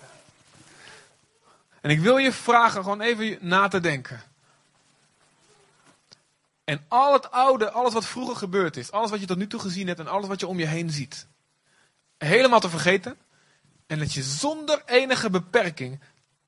En 1.81 1.91
ik 1.91 2.01
wil 2.01 2.17
je 2.17 2.33
vragen 2.33 2.83
gewoon 2.83 3.01
even 3.01 3.39
na 3.41 3.69
te 3.69 3.81
denken. 3.81 4.23
En 6.65 6.85
al 6.89 7.13
het 7.13 7.31
oude, 7.31 7.71
alles 7.71 7.93
wat 7.93 8.07
vroeger 8.07 8.37
gebeurd 8.37 8.77
is, 8.77 8.93
alles 8.93 9.11
wat 9.11 9.21
je 9.21 9.27
tot 9.27 9.37
nu 9.37 9.47
toe 9.47 9.61
gezien 9.61 9.87
hebt 9.87 9.99
en 9.99 10.07
alles 10.07 10.29
wat 10.29 10.41
je 10.41 10.47
om 10.47 10.59
je 10.59 10.67
heen 10.67 10.91
ziet, 10.91 11.27
helemaal 12.19 12.61
te 12.61 12.71
vergeten. 12.71 13.17
En 13.87 13.99
dat 13.99 14.13
je 14.13 14.23
zonder 14.23 14.83
enige 14.87 15.31
beperking 15.31 16.01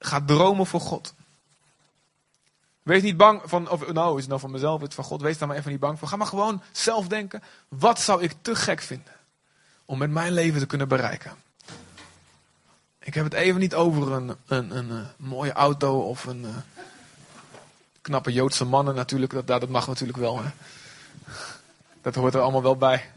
gaat 0.05 0.27
dromen 0.27 0.67
voor 0.67 0.81
God. 0.81 1.15
Wees 2.83 3.03
niet 3.03 3.17
bang 3.17 3.41
van, 3.45 3.69
of 3.69 3.93
nou 3.93 4.15
is 4.15 4.21
het 4.21 4.29
nou 4.29 4.41
van 4.41 4.51
mezelf, 4.51 4.81
het 4.81 4.95
van 4.95 5.05
God, 5.05 5.21
wees 5.21 5.39
daar 5.39 5.49
maar 5.49 5.57
even 5.57 5.71
niet 5.71 5.81
bang 5.81 5.99
voor. 5.99 6.09
Ga 6.09 6.17
maar 6.17 6.27
gewoon 6.27 6.63
zelf 6.73 7.09
denken, 7.09 7.43
wat 7.69 8.01
zou 8.01 8.23
ik 8.23 8.35
te 8.43 8.55
gek 8.55 8.81
vinden 8.81 9.13
om 9.85 9.99
met 9.99 10.11
mijn 10.11 10.33
leven 10.33 10.61
te 10.61 10.67
kunnen 10.67 10.89
bereiken? 10.89 11.33
Ik 12.99 13.15
heb 13.15 13.25
het 13.25 13.33
even 13.33 13.61
niet 13.61 13.75
over 13.75 14.13
een, 14.13 14.37
een, 14.47 14.77
een, 14.77 14.91
een 14.91 15.07
mooie 15.17 15.53
auto 15.53 16.01
of 16.01 16.25
een 16.25 16.43
uh, 16.43 16.49
knappe 18.01 18.33
Joodse 18.33 18.65
mannen 18.65 18.95
natuurlijk. 18.95 19.33
Dat, 19.33 19.47
dat 19.47 19.69
mag 19.69 19.87
natuurlijk 19.87 20.19
wel. 20.19 20.41
Dat 22.03 22.15
hoort 22.15 22.35
er 22.35 22.41
allemaal 22.41 22.63
wel 22.63 22.77
bij. 22.77 23.11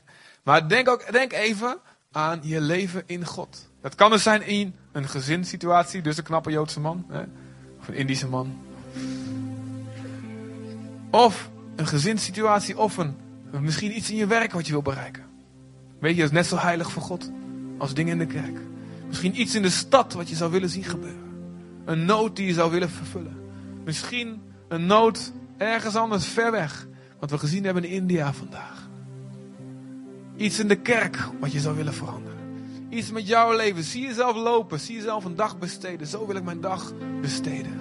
Maar 0.43 0.69
denk, 0.69 0.89
ook, 0.89 1.11
denk 1.11 1.33
even 1.33 1.77
aan 2.11 2.39
je 2.43 2.61
leven 2.61 3.03
in 3.05 3.25
God. 3.25 3.67
Dat 3.81 3.95
kan 3.95 4.11
dus 4.11 4.23
zijn 4.23 4.41
in 4.41 4.75
een 4.95 5.09
gezinssituatie, 5.09 6.01
dus 6.01 6.17
een 6.17 6.23
knappe 6.23 6.51
Joodse 6.51 6.79
man. 6.79 7.05
Hè, 7.07 7.21
of 7.79 7.87
een 7.87 7.93
Indische 7.93 8.27
man. 8.27 8.57
Of 11.09 11.49
een 11.75 11.87
gezinssituatie 11.87 12.77
of 12.77 12.97
een, 12.97 13.15
misschien 13.61 13.95
iets 13.95 14.09
in 14.09 14.15
je 14.15 14.27
werk 14.27 14.51
wat 14.51 14.65
je 14.65 14.71
wil 14.71 14.81
bereiken. 14.81 15.23
Weet 15.99 16.15
je, 16.15 16.21
dat 16.21 16.29
is 16.29 16.35
net 16.35 16.45
zo 16.45 16.57
heilig 16.57 16.91
voor 16.91 17.01
God 17.01 17.31
als 17.77 17.93
dingen 17.93 18.11
in 18.11 18.27
de 18.27 18.33
kerk. 18.33 18.57
Misschien 19.07 19.39
iets 19.41 19.55
in 19.55 19.61
de 19.61 19.69
stad 19.69 20.13
wat 20.13 20.29
je 20.29 20.35
zou 20.35 20.51
willen 20.51 20.69
zien 20.69 20.83
gebeuren. 20.83 21.33
Een 21.85 22.05
nood 22.05 22.35
die 22.35 22.47
je 22.47 22.53
zou 22.53 22.71
willen 22.71 22.89
vervullen. 22.89 23.37
Misschien 23.83 24.41
een 24.67 24.85
nood 24.85 25.31
ergens 25.57 25.95
anders 25.95 26.25
ver 26.25 26.51
weg. 26.51 26.87
Wat 27.19 27.31
we 27.31 27.37
gezien 27.37 27.63
hebben 27.63 27.83
in 27.83 27.89
India 27.89 28.33
vandaag. 28.33 28.89
Iets 30.35 30.59
in 30.59 30.67
de 30.67 30.75
kerk 30.75 31.29
wat 31.39 31.51
je 31.51 31.59
zou 31.59 31.75
willen 31.75 31.93
veranderen. 31.93 32.34
Iets 32.95 33.11
met 33.11 33.27
jouw 33.27 33.55
leven. 33.55 33.83
Zie 33.83 34.01
jezelf 34.01 34.35
lopen. 34.35 34.79
Zie 34.79 34.95
jezelf 34.95 35.25
een 35.25 35.35
dag 35.35 35.59
besteden. 35.59 36.07
Zo 36.07 36.27
wil 36.27 36.35
ik 36.35 36.43
mijn 36.43 36.61
dag 36.61 36.93
besteden. 37.21 37.79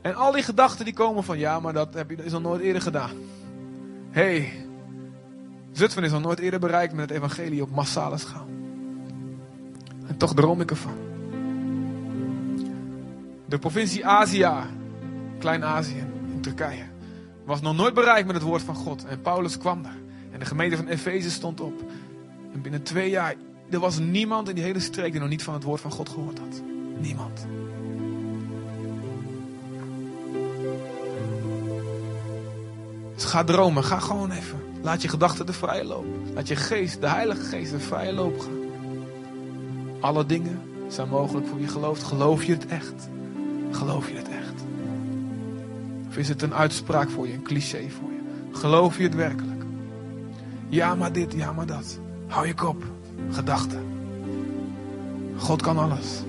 En 0.00 0.14
al 0.14 0.32
die 0.32 0.42
gedachten 0.42 0.84
die 0.84 0.94
komen 0.94 1.24
van 1.24 1.38
ja, 1.38 1.60
maar 1.60 1.72
dat 1.72 1.94
heb 1.94 2.10
je, 2.10 2.16
is 2.16 2.34
al 2.34 2.40
nooit 2.40 2.60
eerder 2.60 2.82
gedaan. 2.82 3.16
Hé, 4.10 4.22
hey, 4.22 4.66
Zutphen 5.72 6.04
is 6.04 6.12
al 6.12 6.20
nooit 6.20 6.38
eerder 6.38 6.60
bereikt 6.60 6.92
met 6.92 7.08
het 7.08 7.18
evangelie 7.18 7.62
op 7.62 7.70
massale 7.70 8.18
schaal. 8.18 8.46
En 10.06 10.16
toch 10.16 10.34
droom 10.34 10.60
ik 10.60 10.70
ervan. 10.70 10.96
De 13.46 13.58
provincie 13.58 14.06
Azië, 14.06 14.50
Klein-Azië 15.38 16.04
in 16.34 16.40
Turkije, 16.40 16.84
was 17.44 17.60
nog 17.60 17.76
nooit 17.76 17.94
bereikt 17.94 18.26
met 18.26 18.36
het 18.36 18.44
woord 18.44 18.62
van 18.62 18.74
God. 18.74 19.04
En 19.04 19.20
Paulus 19.20 19.58
kwam 19.58 19.82
daar. 19.82 19.98
En 20.30 20.38
de 20.38 20.44
gemeente 20.44 20.76
van 20.76 20.86
Efeze 20.86 21.30
stond 21.30 21.60
op. 21.60 21.82
En 22.52 22.62
binnen 22.62 22.82
twee 22.82 23.10
jaar, 23.10 23.34
er 23.72 23.80
was 23.80 23.98
niemand 23.98 24.48
in 24.48 24.54
die 24.54 24.64
hele 24.64 24.80
streek 24.80 25.12
die 25.12 25.20
nog 25.20 25.28
niet 25.28 25.42
van 25.42 25.54
het 25.54 25.62
woord 25.62 25.80
van 25.80 25.90
God 25.90 26.08
gehoord 26.08 26.38
had. 26.38 26.62
Niemand. 26.98 27.46
Dus 33.14 33.24
ga 33.24 33.44
dromen, 33.44 33.84
ga 33.84 33.98
gewoon 33.98 34.30
even. 34.30 34.60
Laat 34.82 35.02
je 35.02 35.08
gedachten 35.08 35.46
de 35.46 35.52
vrije 35.52 35.84
loop. 35.84 36.06
Laat 36.34 36.48
je 36.48 36.56
geest, 36.56 37.00
de 37.00 37.08
Heilige 37.08 37.42
Geest, 37.42 37.70
de 37.70 37.78
vrije 37.78 38.12
loop 38.12 38.40
gaan. 38.40 38.60
Alle 40.00 40.26
dingen 40.26 40.60
zijn 40.88 41.08
mogelijk 41.08 41.46
voor 41.46 41.58
wie 41.58 41.68
gelooft. 41.68 42.02
Geloof 42.02 42.44
je 42.44 42.52
het 42.52 42.66
echt? 42.66 43.08
Geloof 43.70 44.08
je 44.08 44.16
het 44.16 44.28
echt? 44.28 44.64
Of 46.08 46.16
is 46.16 46.28
het 46.28 46.42
een 46.42 46.54
uitspraak 46.54 47.10
voor 47.10 47.26
je, 47.26 47.34
een 47.34 47.42
cliché 47.42 47.88
voor 47.90 48.10
je? 48.10 48.58
Geloof 48.58 48.96
je 48.96 49.02
het 49.02 49.14
werkelijk? 49.14 49.62
Ja, 50.68 50.94
maar 50.94 51.12
dit, 51.12 51.32
ja, 51.32 51.52
maar 51.52 51.66
dat. 51.66 51.98
Hou 52.26 52.46
je 52.46 52.54
kop. 52.54 52.84
Gedachten. 53.30 53.84
God 55.36 55.62
kan 55.62 55.78
alles. 55.78 56.22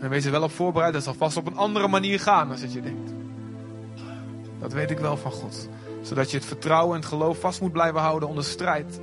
En 0.00 0.10
wees 0.10 0.24
er 0.24 0.30
wel 0.30 0.42
op 0.42 0.50
voorbereid. 0.50 0.92
Dat 0.92 1.02
zal 1.02 1.14
vast 1.14 1.36
op 1.36 1.46
een 1.46 1.56
andere 1.56 1.88
manier 1.88 2.20
gaan 2.20 2.48
dan 2.48 2.60
dat 2.60 2.72
je 2.72 2.82
denkt. 2.82 3.12
Dat 4.58 4.72
weet 4.72 4.90
ik 4.90 4.98
wel 4.98 5.16
van 5.16 5.30
God. 5.30 5.68
Zodat 6.02 6.30
je 6.30 6.36
het 6.36 6.46
vertrouwen 6.46 6.94
en 6.94 7.00
het 7.00 7.08
geloof 7.08 7.40
vast 7.40 7.60
moet 7.60 7.72
blijven 7.72 8.00
houden 8.00 8.28
onder 8.28 8.44
strijd. 8.44 9.00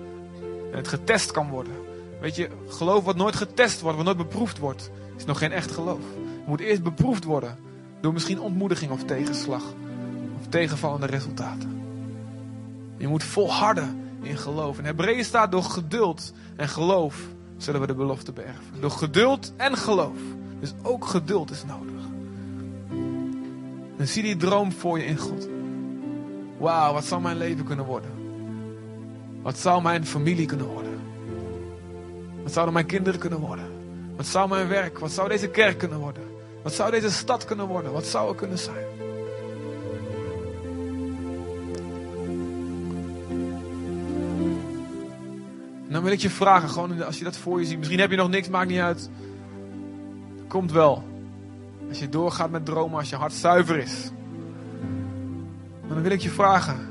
En 0.72 0.78
het 0.78 0.88
getest 0.88 1.32
kan 1.32 1.50
worden. 1.50 1.74
Weet 2.20 2.36
je, 2.36 2.50
geloof 2.68 3.04
wat 3.04 3.16
nooit 3.16 3.36
getest 3.36 3.82
wordt, 3.82 3.98
wat 3.98 4.06
nooit 4.06 4.18
beproefd 4.18 4.58
wordt, 4.58 4.92
is 5.18 5.26
nog 5.26 5.38
geen 5.38 5.52
echt 5.52 5.72
geloof. 5.72 6.04
Het 6.38 6.48
moet 6.48 6.60
eerst 6.60 6.84
beproefd 6.84 7.24
worden 7.24 7.58
door 8.02 8.14
misschien 8.14 8.40
ontmoediging 8.40 8.92
of 8.92 9.04
tegenslag. 9.04 9.64
Of 10.40 10.48
tegenvallende 10.50 11.06
resultaten. 11.06 11.82
Je 12.98 13.08
moet 13.08 13.24
volharden 13.24 14.01
in 14.22 14.38
geloof. 14.38 14.78
In 14.78 14.86
Hebreeën 14.86 15.26
staat 15.26 15.52
door 15.52 15.64
geduld 15.64 16.34
en 16.56 16.68
geloof 16.68 17.16
zullen 17.58 17.82
we 17.82 17.88
de 17.88 17.94
belofte 17.94 18.32
beërven. 18.32 18.82
Door 18.82 18.92
geduld 18.92 19.54
en 19.58 19.78
geloof. 19.78 20.18
Dus 20.60 20.74
ook 20.82 21.06
geduld 21.06 21.52
is 21.52 21.64
nodig. 21.66 22.02
En 23.98 24.08
zie 24.08 24.24
die 24.24 24.38
droom 24.38 24.72
voor 24.72 25.00
je 25.00 25.06
in 25.06 25.18
God. 25.18 25.48
Wauw, 26.58 26.94
wat 26.94 27.06
zou 27.06 27.22
mijn 27.22 27.38
leven 27.38 27.66
kunnen 27.66 27.86
worden? 27.86 28.12
Wat 29.42 29.58
zou 29.58 29.82
mijn 29.82 30.06
familie 30.06 30.46
kunnen 30.46 30.68
worden? 30.68 31.00
Wat 32.44 32.52
zouden 32.52 32.74
mijn 32.74 32.86
kinderen 32.86 33.20
kunnen 33.20 33.40
worden? 33.40 33.66
Wat 34.16 34.26
zou 34.26 34.50
mijn 34.50 34.68
werk, 34.68 35.00
wat 35.00 35.12
zou 35.12 35.30
deze 35.30 35.48
kerk 35.48 35.78
kunnen 35.78 36.00
worden? 36.00 36.24
Wat 36.64 36.74
zou 36.74 36.92
deze 36.92 37.12
stad 37.12 37.46
kunnen 37.46 37.68
worden? 37.68 37.92
Wat 37.92 38.06
zou 38.06 38.30
er 38.30 38.36
kunnen 38.36 38.58
zijn? 38.58 38.86
En 45.92 45.98
dan 45.98 46.06
wil 46.06 46.16
ik 46.16 46.22
je 46.22 46.30
vragen, 46.30 46.70
gewoon 46.70 47.04
als 47.04 47.18
je 47.18 47.24
dat 47.24 47.38
voor 47.38 47.60
je 47.60 47.66
ziet. 47.66 47.78
Misschien 47.78 48.00
heb 48.00 48.10
je 48.12 48.18
nog 48.18 48.30
niks, 48.30 48.50
maakt 48.50 48.70
niet 48.70 48.80
uit. 48.80 49.10
Komt 50.48 50.72
wel. 50.72 51.04
Als 51.90 52.00
je 52.00 52.10
doorgaat 52.10 52.52
met 52.52 52.66
dromen, 52.66 53.00
als 53.00 53.10
je 53.10 53.16
hart 53.16 53.34
zuiver 53.34 53.78
is. 53.78 54.12
Maar 55.82 55.94
dan 55.94 56.02
wil 56.02 56.12
ik 56.12 56.22
je 56.22 56.30
vragen. 56.30 56.88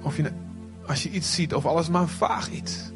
Of 0.00 0.16
je, 0.16 0.32
als 0.86 1.02
je 1.02 1.10
iets 1.10 1.34
ziet, 1.34 1.54
of 1.54 1.66
alles 1.66 1.88
maar 1.88 2.02
een 2.02 2.08
vaag 2.08 2.50
iets. 2.50 2.92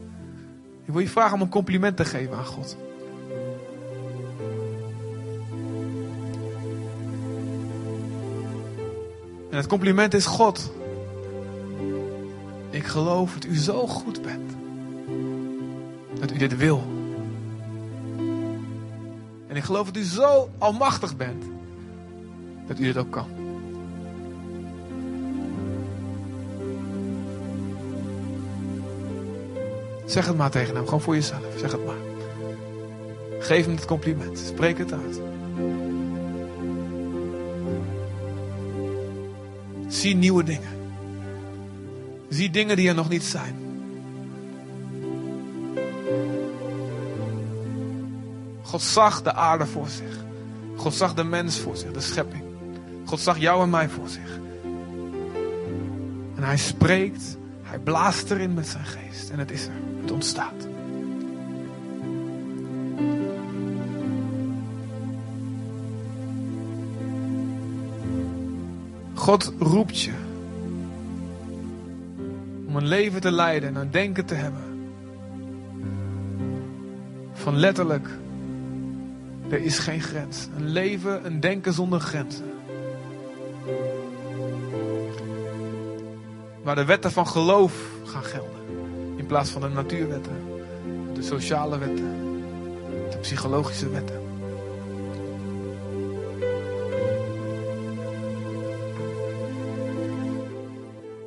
Ik 0.85 0.93
wil 0.93 1.01
je 1.01 1.09
vragen 1.09 1.35
om 1.35 1.41
een 1.41 1.49
compliment 1.49 1.97
te 1.97 2.05
geven 2.05 2.37
aan 2.37 2.45
God. 2.45 2.77
En 9.51 9.57
het 9.57 9.67
compliment 9.67 10.15
is 10.15 10.27
God. 10.27 10.73
Ik 12.87 12.93
geloof 12.93 13.35
dat 13.35 13.45
u 13.45 13.57
zo 13.57 13.87
goed 13.87 14.23
bent. 14.23 14.53
Dat 16.21 16.31
u 16.31 16.37
dit 16.37 16.57
wil. 16.57 16.83
En 19.47 19.57
ik 19.57 19.63
geloof 19.63 19.87
dat 19.87 19.97
u 19.97 20.05
zo 20.05 20.51
almachtig 20.59 21.17
bent. 21.17 21.45
Dat 22.67 22.79
u 22.79 22.85
dit 22.85 22.97
ook 22.97 23.11
kan. 23.11 23.27
Zeg 30.05 30.27
het 30.27 30.37
maar 30.37 30.51
tegen 30.51 30.75
hem, 30.75 30.85
gewoon 30.85 31.01
voor 31.01 31.15
jezelf. 31.15 31.59
Zeg 31.59 31.73
het 31.73 31.85
maar. 31.87 31.95
Geef 33.39 33.65
hem 33.65 33.75
het 33.75 33.85
compliment. 33.85 34.39
Spreek 34.39 34.79
het 34.79 34.93
uit. 34.93 35.21
Zie 39.89 40.17
nieuwe 40.17 40.43
dingen. 40.45 40.76
Zie 42.29 42.51
dingen 42.51 42.77
die 42.77 42.89
er 42.89 42.95
nog 42.95 43.09
niet 43.09 43.25
zijn. 43.25 43.57
God 48.63 48.83
zag 48.83 49.23
de 49.23 49.33
aarde 49.33 49.67
voor 49.67 49.89
zich. 49.89 50.25
God 50.77 50.95
zag 50.95 51.15
de 51.15 51.25
mens 51.25 51.59
voor 51.59 51.77
zich, 51.77 51.93
de 51.93 52.01
schepping. 52.01 52.43
God 53.05 53.21
zag 53.21 53.39
jou 53.39 53.63
en 53.63 53.71
mij 53.71 53.89
voor 53.89 54.09
zich. 54.09 54.39
En 56.35 56.43
hij 56.43 56.57
spreekt, 56.57 57.37
hij 57.63 57.79
blaast 57.79 58.31
erin 58.31 58.55
met 58.55 58.69
zijn 58.69 58.85
geest. 58.85 59.31
En 59.31 59.39
het 59.39 59.51
is 59.51 59.67
er, 59.67 59.73
het 60.01 60.11
ontstaat. 60.11 60.69
God 69.15 69.53
roept 69.59 70.01
je 70.01 70.26
om 72.77 72.83
een 72.83 72.89
leven 72.89 73.21
te 73.21 73.33
leiden 73.33 73.69
en 73.69 73.77
een 73.77 73.91
denken 73.91 74.25
te 74.25 74.35
hebben. 74.35 74.91
Van 77.33 77.57
letterlijk, 77.57 78.09
er 79.49 79.63
is 79.63 79.79
geen 79.79 80.01
grens. 80.01 80.49
Een 80.57 80.69
leven, 80.69 81.27
een 81.27 81.41
denken 81.41 81.73
zonder 81.73 82.01
grenzen. 82.01 82.45
Waar 86.63 86.75
de 86.75 86.85
wetten 86.85 87.13
van 87.13 87.27
geloof 87.27 87.91
gaan 88.05 88.25
gelden. 88.25 88.61
In 89.17 89.27
plaats 89.27 89.51
van 89.51 89.61
de 89.61 89.69
natuurwetten, 89.69 90.37
de 91.15 91.23
sociale 91.23 91.79
wetten, 91.79 92.43
de 93.11 93.19
psychologische 93.21 93.89
wetten. 93.89 94.26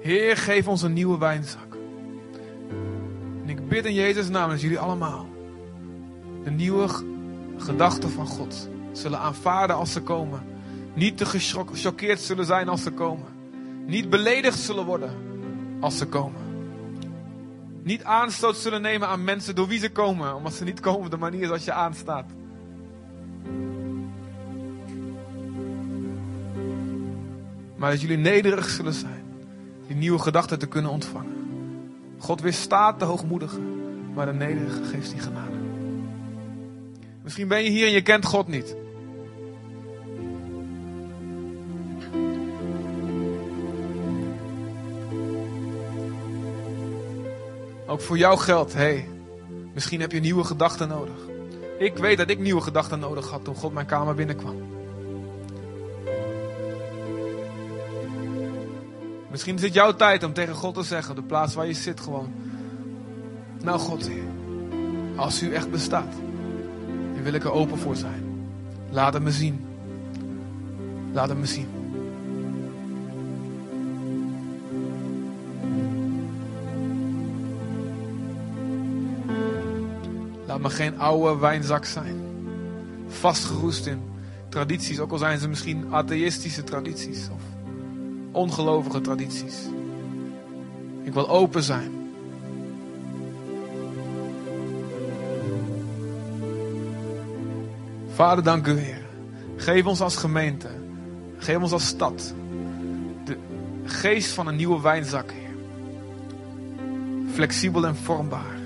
Heer, 0.09 0.37
geef 0.37 0.67
ons 0.67 0.81
een 0.81 0.93
nieuwe 0.93 1.17
wijnzak. 1.17 1.77
En 3.43 3.49
ik 3.49 3.67
bid 3.67 3.85
in 3.85 3.93
Jezus' 3.93 4.29
naam 4.29 4.49
dat 4.49 4.61
jullie 4.61 4.79
allemaal 4.79 5.27
de 6.43 6.51
nieuwe 6.51 6.87
gedachten 7.57 8.09
van 8.09 8.27
God 8.27 8.69
zullen 8.91 9.19
aanvaarden 9.19 9.75
als 9.75 9.91
ze 9.91 10.01
komen. 10.01 10.43
Niet 10.93 11.17
te 11.17 11.25
gechoqueerd 11.25 12.19
zullen 12.19 12.45
zijn 12.45 12.69
als 12.69 12.83
ze 12.83 12.91
komen. 12.91 13.25
Niet 13.85 14.09
beledigd 14.09 14.59
zullen 14.59 14.85
worden 14.85 15.13
als 15.79 15.97
ze 15.97 16.05
komen. 16.05 16.41
Niet 17.83 18.03
aanstoot 18.03 18.57
zullen 18.57 18.81
nemen 18.81 19.07
aan 19.07 19.23
mensen 19.23 19.55
door 19.55 19.67
wie 19.67 19.79
ze 19.79 19.91
komen, 19.91 20.35
omdat 20.35 20.53
ze 20.53 20.63
niet 20.63 20.79
komen 20.79 21.05
op 21.05 21.11
de 21.11 21.17
manier 21.17 21.45
zoals 21.45 21.65
je 21.65 21.73
aanstaat. 21.73 22.31
Maar 27.75 27.91
dat 27.91 28.01
jullie 28.01 28.17
nederig 28.17 28.69
zullen 28.69 28.93
zijn 28.93 29.18
die 29.89 29.97
nieuwe 29.97 30.19
gedachten 30.19 30.59
te 30.59 30.67
kunnen 30.67 30.91
ontvangen. 30.91 31.33
God 32.17 32.41
weerstaat 32.41 32.99
de 32.99 33.05
hoogmoedige, 33.05 33.59
maar 34.13 34.25
de 34.25 34.33
nederige 34.33 34.83
geeft 34.83 35.11
die 35.11 35.19
genade. 35.19 35.55
Misschien 37.23 37.47
ben 37.47 37.63
je 37.63 37.69
hier 37.69 37.85
en 37.85 37.91
je 37.91 38.01
kent 38.01 38.25
God 38.25 38.47
niet. 38.47 38.75
Ook 47.87 48.01
voor 48.01 48.17
jou 48.17 48.37
geldt, 48.37 48.73
hey, 48.73 49.07
misschien 49.73 50.01
heb 50.01 50.11
je 50.11 50.19
nieuwe 50.19 50.43
gedachten 50.43 50.87
nodig. 50.87 51.17
Ik 51.79 51.97
weet 51.97 52.17
dat 52.17 52.29
ik 52.29 52.39
nieuwe 52.39 52.61
gedachten 52.61 52.99
nodig 52.99 53.29
had 53.29 53.43
toen 53.43 53.55
God 53.55 53.73
mijn 53.73 53.85
kamer 53.85 54.15
binnenkwam. 54.15 54.78
Misschien 59.31 59.55
is 59.55 59.61
het 59.61 59.73
jouw 59.73 59.95
tijd 59.95 60.23
om 60.23 60.33
tegen 60.33 60.55
God 60.55 60.73
te 60.73 60.83
zeggen, 60.83 61.15
de 61.15 61.21
plaats 61.21 61.53
waar 61.53 61.67
je 61.67 61.73
zit 61.73 61.99
gewoon. 61.99 62.31
Nou 63.63 63.79
God, 63.79 64.09
als 65.15 65.41
u 65.41 65.53
echt 65.53 65.71
bestaat, 65.71 66.13
dan 67.13 67.23
wil 67.23 67.33
ik 67.33 67.43
er 67.43 67.51
open 67.51 67.77
voor 67.77 67.95
zijn. 67.95 68.23
Laat 68.89 69.13
het 69.13 69.23
me 69.23 69.31
zien. 69.31 69.65
Laat 71.11 71.29
het 71.29 71.37
me 71.37 71.45
zien. 71.45 71.67
Laat 80.45 80.59
me 80.59 80.69
geen 80.69 80.99
oude 80.99 81.39
wijnzak 81.39 81.85
zijn. 81.85 82.15
Vastgeroest 83.07 83.85
in 83.85 84.01
tradities, 84.49 84.99
ook 84.99 85.11
al 85.11 85.17
zijn 85.17 85.39
ze 85.39 85.47
misschien 85.47 85.93
atheïstische 85.93 86.63
tradities. 86.63 87.29
Of 87.33 87.41
ongelovige 88.31 89.01
tradities. 89.01 89.55
Ik 91.03 91.13
wil 91.13 91.29
open 91.29 91.63
zijn. 91.63 91.91
Vader, 98.13 98.43
dank 98.43 98.67
u 98.67 98.77
Heer. 98.77 99.05
Geef 99.55 99.85
ons 99.85 100.01
als 100.01 100.15
gemeente, 100.15 100.69
geef 101.37 101.57
ons 101.57 101.71
als 101.71 101.87
stad 101.87 102.33
de 103.29 103.37
geest 103.83 104.31
van 104.31 104.47
een 104.47 104.55
nieuwe 104.55 104.81
wijnzak, 104.81 105.31
Heer. 105.31 105.55
Flexibel 107.33 107.85
en 107.85 107.95
vormbaar. 107.95 108.57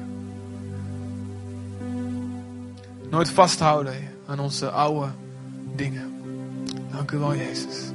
Nooit 3.09 3.29
vasthouden 3.29 3.95
aan 4.25 4.39
onze 4.39 4.69
oude 4.69 5.09
dingen. 5.75 6.13
Dank 6.91 7.11
u 7.11 7.17
wel, 7.17 7.35
Jezus. 7.35 7.92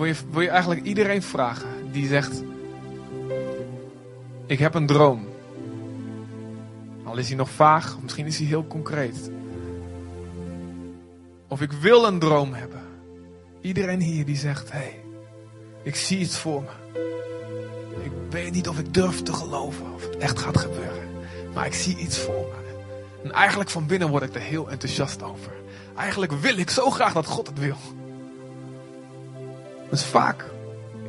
Wil 0.00 0.08
je, 0.08 0.14
wil 0.30 0.40
je 0.40 0.48
eigenlijk 0.48 0.82
iedereen 0.82 1.22
vragen 1.22 1.92
die 1.92 2.06
zegt: 2.06 2.42
Ik 4.46 4.58
heb 4.58 4.74
een 4.74 4.86
droom. 4.86 5.28
Al 7.04 7.16
is 7.16 7.28
hij 7.28 7.36
nog 7.36 7.50
vaag, 7.50 7.98
misschien 8.02 8.26
is 8.26 8.38
hij 8.38 8.46
heel 8.46 8.66
concreet. 8.66 9.30
Of 11.48 11.60
ik 11.60 11.72
wil 11.72 12.06
een 12.06 12.18
droom 12.18 12.52
hebben. 12.54 12.80
Iedereen 13.60 14.00
hier 14.00 14.24
die 14.24 14.36
zegt: 14.36 14.72
Hé, 14.72 14.78
hey, 14.78 15.00
ik 15.82 15.96
zie 15.96 16.18
iets 16.18 16.38
voor 16.38 16.62
me. 16.62 17.00
Ik 18.02 18.12
weet 18.30 18.52
niet 18.52 18.68
of 18.68 18.78
ik 18.78 18.94
durf 18.94 19.22
te 19.22 19.32
geloven 19.32 19.94
of 19.94 20.02
het 20.02 20.16
echt 20.16 20.38
gaat 20.38 20.58
gebeuren. 20.58 21.08
Maar 21.54 21.66
ik 21.66 21.74
zie 21.74 21.96
iets 21.96 22.18
voor 22.18 22.46
me. 22.48 22.58
En 23.24 23.32
eigenlijk 23.32 23.70
van 23.70 23.86
binnen 23.86 24.08
word 24.08 24.22
ik 24.22 24.34
er 24.34 24.40
heel 24.40 24.70
enthousiast 24.70 25.22
over. 25.22 25.52
Eigenlijk 25.96 26.32
wil 26.32 26.56
ik 26.56 26.70
zo 26.70 26.90
graag 26.90 27.12
dat 27.12 27.26
God 27.26 27.46
het 27.46 27.58
wil. 27.58 27.76
Dat 29.90 29.98
is 29.98 30.04
vaak 30.04 30.44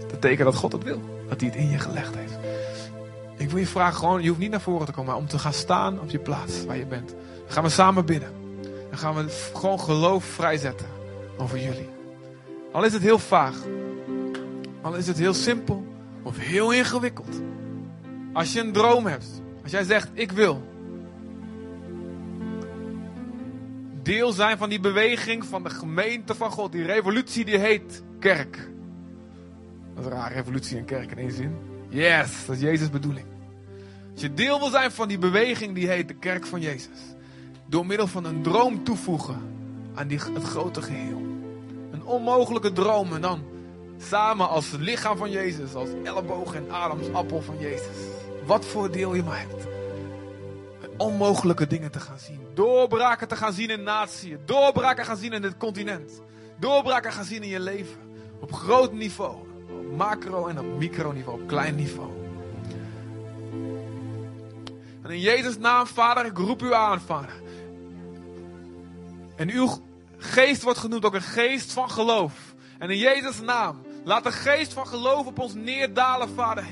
het 0.09 0.21
teken 0.21 0.45
dat 0.45 0.55
God 0.55 0.71
het 0.71 0.83
wil. 0.83 1.01
Dat 1.29 1.39
hij 1.39 1.49
het 1.49 1.57
in 1.57 1.69
je 1.69 1.79
gelegd 1.79 2.15
heeft. 2.15 2.37
Ik 3.37 3.49
wil 3.49 3.59
je 3.59 3.67
vragen 3.67 3.95
gewoon, 3.97 4.21
je 4.21 4.27
hoeft 4.27 4.39
niet 4.39 4.51
naar 4.51 4.61
voren 4.61 4.85
te 4.85 4.91
komen, 4.91 5.11
maar 5.11 5.21
om 5.21 5.27
te 5.27 5.39
gaan 5.39 5.53
staan 5.53 5.99
op 5.99 6.09
je 6.09 6.19
plaats 6.19 6.65
waar 6.65 6.77
je 6.77 6.85
bent. 6.85 7.09
Dan 7.09 7.51
gaan 7.51 7.63
we 7.63 7.69
samen 7.69 8.05
bidden. 8.05 8.31
Dan 8.89 8.99
gaan 8.99 9.15
we 9.15 9.49
gewoon 9.53 9.79
geloof 9.79 10.23
vrijzetten 10.23 10.87
over 11.37 11.59
jullie. 11.59 11.89
Al 12.71 12.83
is 12.83 12.93
het 12.93 13.01
heel 13.01 13.19
vaag. 13.19 13.55
Al 14.81 14.93
is 14.93 15.07
het 15.07 15.17
heel 15.17 15.33
simpel 15.33 15.85
of 16.23 16.37
heel 16.37 16.71
ingewikkeld. 16.71 17.41
Als 18.33 18.53
je 18.53 18.59
een 18.59 18.71
droom 18.71 19.05
hebt. 19.05 19.41
Als 19.63 19.71
jij 19.71 19.83
zegt, 19.83 20.09
ik 20.13 20.31
wil. 20.31 20.69
Deel 24.03 24.31
zijn 24.31 24.57
van 24.57 24.69
die 24.69 24.79
beweging 24.79 25.45
van 25.45 25.63
de 25.63 25.69
gemeente 25.69 26.35
van 26.35 26.51
God. 26.51 26.71
Die 26.71 26.85
revolutie 26.85 27.45
die 27.45 27.57
heet 27.57 28.03
kerk. 28.19 28.70
Dat 30.01 30.11
is 30.11 30.17
raar, 30.17 30.33
revolutie 30.33 30.77
en 30.77 30.85
kerk 30.85 31.11
in 31.11 31.17
één 31.17 31.31
zin. 31.31 31.57
Yes, 31.89 32.45
dat 32.45 32.55
is 32.55 32.61
Jezus' 32.61 32.89
bedoeling. 32.89 33.25
Als 34.11 34.21
je 34.21 34.33
deel 34.33 34.59
wil 34.59 34.69
zijn 34.69 34.91
van 34.91 35.07
die 35.07 35.17
beweging 35.17 35.75
die 35.75 35.87
heet 35.87 36.07
de 36.07 36.13
kerk 36.13 36.45
van 36.45 36.61
Jezus. 36.61 36.99
Door 37.65 37.85
middel 37.85 38.07
van 38.07 38.25
een 38.25 38.41
droom 38.41 38.83
toevoegen 38.83 39.41
aan 39.95 40.07
die, 40.07 40.19
het 40.33 40.43
grote 40.43 40.81
geheel. 40.81 41.21
Een 41.91 42.03
onmogelijke 42.03 42.71
droom 42.71 43.13
en 43.13 43.21
dan 43.21 43.43
samen 43.97 44.49
als 44.49 44.71
lichaam 44.71 45.17
van 45.17 45.31
Jezus. 45.31 45.73
Als 45.73 45.89
elleboog 46.03 46.55
en 46.55 46.71
Adams 46.71 47.13
appel 47.13 47.41
van 47.41 47.59
Jezus. 47.59 47.97
Wat 48.45 48.65
voor 48.65 48.91
deel 48.91 49.15
je 49.15 49.23
maar 49.23 49.39
hebt. 49.39 49.67
Onmogelijke 50.97 51.67
dingen 51.67 51.91
te 51.91 51.99
gaan 51.99 52.19
zien. 52.19 52.39
Doorbraken 52.53 53.27
te 53.27 53.35
gaan 53.35 53.53
zien 53.53 53.69
in 53.69 53.83
natie. 53.83 54.37
Doorbraken 54.45 55.05
gaan 55.05 55.17
zien 55.17 55.33
in 55.33 55.43
het 55.43 55.57
continent. 55.57 56.21
Doorbraken 56.59 57.11
gaan 57.11 57.25
zien 57.25 57.43
in 57.43 57.49
je 57.49 57.59
leven. 57.59 57.97
Op 58.39 58.53
groot 58.53 58.93
niveau. 58.93 59.50
Macro 59.97 60.47
en 60.47 60.59
op 60.59 60.77
microniveau. 60.77 61.41
Op 61.41 61.47
klein 61.47 61.75
niveau. 61.75 62.09
En 65.01 65.09
in 65.09 65.19
Jezus' 65.19 65.57
naam, 65.57 65.87
Vader, 65.87 66.25
ik 66.25 66.37
roep 66.37 66.61
u 66.61 66.73
aan, 66.73 67.01
Vader. 67.01 67.41
En 69.35 69.49
uw 69.49 69.69
geest 70.17 70.61
wordt 70.61 70.79
genoemd 70.79 71.05
ook 71.05 71.13
een 71.13 71.21
geest 71.21 71.73
van 71.73 71.89
geloof. 71.89 72.53
En 72.77 72.89
in 72.89 72.97
Jezus' 72.97 73.41
naam, 73.41 73.81
laat 74.03 74.23
de 74.23 74.31
geest 74.31 74.73
van 74.73 74.87
geloof 74.87 75.25
op 75.25 75.39
ons 75.39 75.53
neerdalen, 75.53 76.29
Vader. 76.29 76.65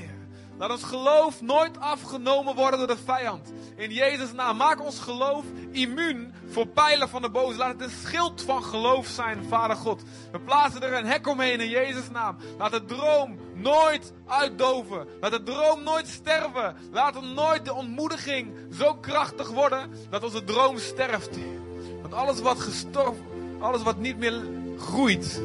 Laat 0.60 0.70
ons 0.70 0.82
geloof 0.82 1.42
nooit 1.42 1.78
afgenomen 1.78 2.54
worden 2.54 2.78
door 2.78 2.88
de 2.88 3.02
vijand. 3.04 3.52
In 3.76 3.90
Jezus' 3.90 4.32
naam, 4.32 4.56
maak 4.56 4.84
ons 4.84 4.98
geloof 4.98 5.44
immuun 5.70 6.34
voor 6.50 6.66
pijlen 6.66 7.08
van 7.08 7.22
de 7.22 7.30
boze. 7.30 7.58
Laat 7.58 7.72
het 7.72 7.82
een 7.82 7.96
schild 8.04 8.42
van 8.42 8.64
geloof 8.64 9.06
zijn, 9.06 9.44
Vader 9.48 9.76
God. 9.76 10.02
We 10.32 10.40
plaatsen 10.40 10.82
er 10.82 10.92
een 10.92 11.06
hek 11.06 11.26
omheen 11.26 11.60
in 11.60 11.68
Jezus' 11.68 12.10
naam. 12.10 12.36
Laat 12.58 12.70
de 12.70 12.84
droom 12.84 13.38
nooit 13.54 14.12
uitdoven. 14.26 15.06
Laat 15.20 15.30
de 15.30 15.42
droom 15.42 15.82
nooit 15.82 16.08
sterven. 16.08 16.76
Laat 16.92 17.22
nooit 17.22 17.64
de 17.64 17.74
ontmoediging 17.74 18.54
zo 18.72 18.94
krachtig 18.94 19.50
worden 19.50 19.90
dat 20.10 20.24
onze 20.24 20.44
droom 20.44 20.78
sterft. 20.78 21.38
Want 22.00 22.14
alles 22.14 22.40
wat 22.40 22.60
gestorven, 22.60 23.24
alles 23.60 23.82
wat 23.82 23.98
niet 23.98 24.18
meer 24.18 24.42
groeit, 24.78 25.42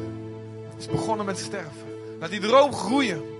is 0.78 0.86
begonnen 0.86 1.26
met 1.26 1.38
sterven. 1.38 1.86
Laat 2.20 2.30
die 2.30 2.40
droom 2.40 2.72
groeien. 2.72 3.35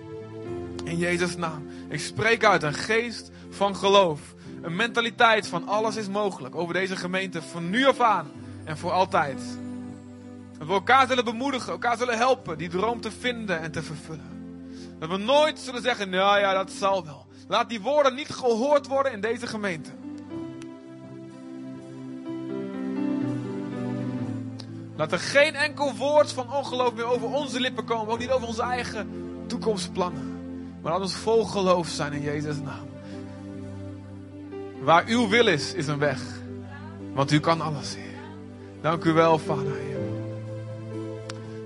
In 0.87 0.99
Jezus' 0.99 1.37
naam. 1.37 1.67
Ik 1.89 2.01
spreek 2.01 2.45
uit 2.45 2.63
een 2.63 2.75
geest 2.75 3.31
van 3.51 3.77
geloof. 3.77 4.21
Een 4.63 4.77
mentaliteit 4.77 5.49
van 5.49 5.69
alles 5.69 5.97
is 5.97 6.09
mogelijk 6.09 6.55
over 6.55 6.75
deze 6.75 6.97
gemeente 6.97 7.43
van 7.43 7.71
nu 7.71 7.87
af 7.87 8.01
aan 8.01 8.31
en 8.65 8.79
voor 8.79 8.91
altijd. 8.91 9.41
Dat 10.59 10.67
we 10.67 10.73
elkaar 10.73 11.07
zullen 11.07 11.25
bemoedigen, 11.25 11.73
elkaar 11.73 11.97
zullen 11.97 12.17
helpen 12.17 12.59
die 12.59 12.69
droom 12.69 13.01
te 13.01 13.11
vinden 13.11 13.61
en 13.61 13.73
te 13.73 13.83
vervullen. 13.83 14.69
Dat 14.99 15.09
we 15.09 15.17
nooit 15.17 15.59
zullen 15.59 15.83
zeggen, 15.83 16.11
nou 16.11 16.39
ja, 16.39 16.53
dat 16.53 16.71
zal 16.71 17.05
wel. 17.05 17.27
Laat 17.49 17.69
die 17.69 17.81
woorden 17.81 18.15
niet 18.15 18.29
gehoord 18.29 18.87
worden 18.87 19.13
in 19.13 19.21
deze 19.21 19.47
gemeente. 19.47 19.91
Laat 24.97 25.13
er 25.13 25.19
geen 25.19 25.55
enkel 25.55 25.95
woord 25.95 26.33
van 26.33 26.53
ongeloof 26.53 26.95
meer 26.95 27.05
over 27.05 27.29
onze 27.29 27.61
lippen 27.61 27.85
komen, 27.85 28.13
ook 28.13 28.19
niet 28.19 28.31
over 28.31 28.49
onze 28.49 28.63
eigen 28.63 29.09
toekomstplannen. 29.47 30.36
Maar 30.87 30.95
laat 30.95 31.05
ons 31.05 31.17
vol 31.17 31.45
geloof 31.45 31.89
zijn 31.89 32.13
in 32.13 32.23
Jezus' 32.23 32.61
naam. 32.65 32.87
Waar 34.81 35.05
uw 35.07 35.29
wil 35.29 35.47
is, 35.47 35.75
is 35.75 35.87
een 35.87 35.99
weg. 35.99 36.21
Want 37.15 37.33
u 37.33 37.41
kan 37.41 37.61
alles, 37.61 37.95
Heer. 37.95 38.19
Dank 38.81 39.05
u 39.05 39.13
wel, 39.13 39.39
Vader, 39.39 39.77
Heer. 39.77 39.99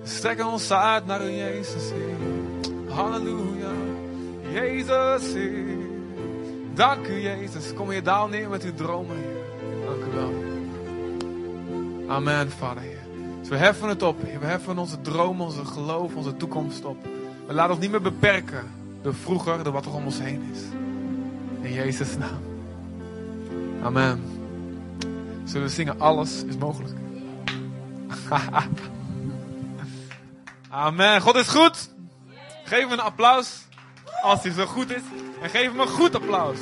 Strekken 0.02 0.46
ons 0.46 0.72
uit 0.72 1.06
naar 1.06 1.26
u, 1.26 1.30
Jezus, 1.30 1.90
Heer. 1.90 2.16
Halleluja. 2.94 3.70
Jezus, 4.52 5.32
Heer. 5.32 5.76
Dank 6.74 7.06
u, 7.06 7.20
Jezus. 7.20 7.74
Kom 7.74 7.90
hier 7.90 8.02
daal 8.02 8.28
neer 8.28 8.48
met 8.48 8.62
uw 8.62 8.74
dromen. 8.74 9.24
Dank 9.84 10.04
u 10.04 10.14
wel. 10.14 10.32
Amen, 12.08 12.50
Vader. 12.50 12.82
Dus 13.40 13.48
we 13.48 13.56
heffen 13.56 13.88
het 13.88 14.02
op, 14.02 14.22
Heer. 14.22 14.40
We 14.40 14.46
heffen 14.46 14.78
onze 14.78 15.00
dromen, 15.00 15.46
onze 15.46 15.64
geloof, 15.64 16.14
onze 16.14 16.36
toekomst 16.36 16.84
op. 16.84 16.96
We 17.46 17.52
laten 17.52 17.70
ons 17.70 17.80
niet 17.80 17.90
meer 17.90 18.02
beperken 18.02 18.78
door 19.02 19.14
vroeger, 19.14 19.64
door 19.64 19.72
wat 19.72 19.84
er 19.84 19.94
om 19.94 20.04
ons 20.04 20.18
heen 20.18 20.50
is. 20.52 20.60
In 21.60 21.72
Jezus' 21.72 22.16
naam. 22.16 22.42
Amen. 23.82 24.22
Zullen 25.44 25.66
we 25.66 25.72
zingen, 25.72 26.00
alles 26.00 26.44
is 26.44 26.56
mogelijk. 26.56 26.94
Amen. 30.70 31.20
God 31.20 31.34
is 31.34 31.48
goed. 31.48 31.90
Geef 32.64 32.80
hem 32.80 32.92
een 32.92 33.00
applaus 33.00 33.66
als 34.22 34.42
hij 34.42 34.52
zo 34.52 34.66
goed 34.66 34.90
is. 34.90 35.02
En 35.42 35.50
geef 35.50 35.70
hem 35.70 35.80
een 35.80 35.88
goed 35.88 36.14
applaus. 36.14 36.58